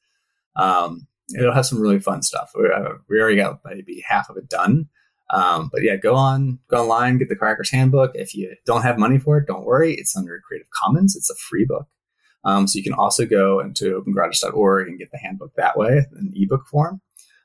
Um, 0.55 1.07
it'll 1.37 1.53
have 1.53 1.65
some 1.65 1.79
really 1.79 1.99
fun 1.99 2.21
stuff. 2.23 2.51
We, 2.55 2.69
uh, 2.69 2.95
we 3.09 3.19
already 3.19 3.37
got 3.37 3.61
maybe 3.65 4.03
half 4.07 4.29
of 4.29 4.37
it 4.37 4.49
done. 4.49 4.89
Um, 5.29 5.69
but 5.71 5.81
yeah, 5.81 5.95
go 5.95 6.13
on, 6.13 6.59
go 6.67 6.83
online, 6.83 7.17
get 7.17 7.29
the 7.29 7.35
Car 7.35 7.49
Hacker's 7.49 7.71
Handbook. 7.71 8.11
If 8.13 8.35
you 8.35 8.55
don't 8.65 8.83
have 8.83 8.99
money 8.99 9.17
for 9.17 9.37
it, 9.37 9.47
don't 9.47 9.65
worry. 9.65 9.93
It's 9.93 10.15
under 10.15 10.39
Creative 10.45 10.67
Commons. 10.83 11.15
It's 11.15 11.29
a 11.29 11.35
free 11.35 11.65
book. 11.65 11.87
Um, 12.43 12.67
so 12.67 12.77
you 12.77 12.83
can 12.83 12.93
also 12.93 13.25
go 13.25 13.59
into 13.61 13.99
opengarage.org 13.99 14.87
and 14.89 14.99
get 14.99 15.11
the 15.11 15.17
handbook 15.17 15.53
that 15.55 15.77
way 15.77 16.05
in 16.19 16.33
ebook 16.35 16.67
form. 16.67 17.01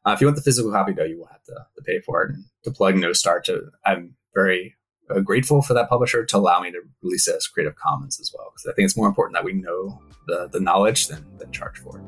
Uh, 0.08 0.12
if 0.12 0.22
you 0.22 0.26
want 0.26 0.36
the 0.36 0.42
physical 0.42 0.72
copy, 0.72 0.92
though, 0.92 1.04
you 1.04 1.18
will 1.18 1.26
have 1.26 1.42
to, 1.42 1.52
to 1.52 1.82
pay 1.82 2.00
for 2.00 2.22
it. 2.22 2.30
And 2.30 2.44
to 2.64 2.70
plug 2.70 2.96
No 2.96 3.12
Starch, 3.12 3.44
to, 3.46 3.70
I'm 3.84 4.14
very 4.32 4.74
uh, 5.10 5.20
grateful 5.20 5.60
for 5.60 5.74
that 5.74 5.90
publisher 5.90 6.24
to 6.24 6.36
allow 6.38 6.62
me 6.62 6.70
to 6.70 6.80
release 7.02 7.28
it 7.28 7.36
as 7.36 7.46
Creative 7.46 7.76
Commons 7.76 8.18
as 8.18 8.32
well, 8.34 8.50
because 8.50 8.70
I 8.70 8.72
think 8.72 8.86
it's 8.86 8.96
more 8.96 9.06
important 9.06 9.34
that 9.34 9.44
we 9.44 9.52
know 9.52 10.00
the, 10.26 10.48
the 10.50 10.60
knowledge 10.60 11.08
than, 11.08 11.26
than 11.36 11.52
charge 11.52 11.76
for 11.76 11.98
it. 11.98 12.04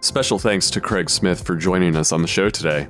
Special 0.00 0.38
thanks 0.38 0.70
to 0.70 0.80
Craig 0.80 1.10
Smith 1.10 1.44
for 1.44 1.54
joining 1.54 1.96
us 1.96 2.12
on 2.12 2.22
the 2.22 2.28
show 2.28 2.48
today. 2.48 2.88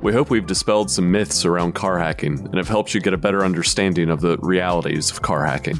We 0.00 0.14
hope 0.14 0.30
we've 0.30 0.46
dispelled 0.46 0.90
some 0.90 1.12
myths 1.12 1.44
around 1.44 1.74
car 1.74 1.98
hacking 1.98 2.38
and 2.38 2.54
have 2.54 2.68
helped 2.68 2.94
you 2.94 3.02
get 3.02 3.12
a 3.12 3.18
better 3.18 3.44
understanding 3.44 4.08
of 4.08 4.22
the 4.22 4.38
realities 4.38 5.10
of 5.10 5.20
car 5.20 5.44
hacking. 5.44 5.78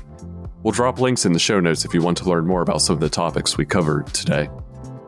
We'll 0.62 0.72
drop 0.72 1.00
links 1.00 1.24
in 1.24 1.32
the 1.32 1.38
show 1.38 1.58
notes 1.58 1.86
if 1.86 1.94
you 1.94 2.02
want 2.02 2.18
to 2.18 2.28
learn 2.28 2.46
more 2.46 2.60
about 2.60 2.82
some 2.82 2.92
of 2.92 3.00
the 3.00 3.08
topics 3.08 3.56
we 3.56 3.64
covered 3.64 4.08
today. 4.08 4.50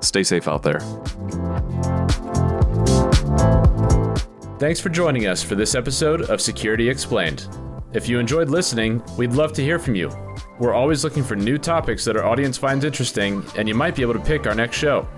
Stay 0.06 0.22
safe 0.22 0.46
out 0.46 0.62
there. 0.62 0.78
Thanks 4.60 4.78
for 4.78 4.88
joining 4.88 5.26
us 5.26 5.42
for 5.42 5.56
this 5.56 5.74
episode 5.74 6.30
of 6.30 6.40
Security 6.40 6.88
Explained. 6.88 7.48
If 7.92 8.08
you 8.08 8.20
enjoyed 8.20 8.48
listening, 8.48 9.02
we'd 9.18 9.32
love 9.32 9.52
to 9.54 9.62
hear 9.62 9.80
from 9.80 9.96
you. 9.96 10.10
We're 10.60 10.74
always 10.74 11.02
looking 11.02 11.24
for 11.24 11.34
new 11.34 11.58
topics 11.58 12.04
that 12.04 12.16
our 12.16 12.24
audience 12.24 12.56
finds 12.56 12.84
interesting, 12.84 13.44
and 13.56 13.68
you 13.68 13.74
might 13.74 13.96
be 13.96 14.02
able 14.02 14.14
to 14.14 14.20
pick 14.20 14.46
our 14.46 14.54
next 14.54 14.76
show. 14.76 15.08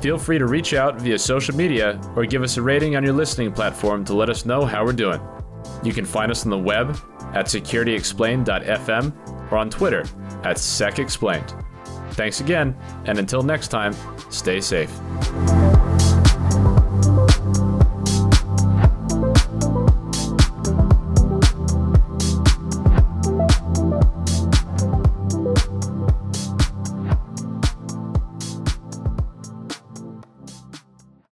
Feel 0.00 0.18
free 0.18 0.38
to 0.38 0.46
reach 0.46 0.72
out 0.72 1.00
via 1.00 1.18
social 1.18 1.56
media 1.56 2.00
or 2.14 2.24
give 2.24 2.42
us 2.42 2.56
a 2.56 2.62
rating 2.62 2.94
on 2.94 3.02
your 3.02 3.14
listening 3.14 3.52
platform 3.52 4.04
to 4.04 4.14
let 4.14 4.30
us 4.30 4.46
know 4.46 4.64
how 4.64 4.84
we're 4.84 4.92
doing. 4.92 5.20
You 5.82 5.92
can 5.92 6.04
find 6.04 6.30
us 6.30 6.44
on 6.44 6.50
the 6.50 6.58
web 6.58 6.96
at 7.34 7.46
securityexplained.fm 7.46 9.50
or 9.50 9.58
on 9.58 9.68
Twitter 9.68 10.02
at 10.44 10.58
SecExplained. 10.58 11.61
Thanks 12.12 12.40
again, 12.40 12.76
and 13.06 13.18
until 13.18 13.42
next 13.42 13.68
time, 13.68 13.94
stay 14.30 14.60
safe. 14.60 14.90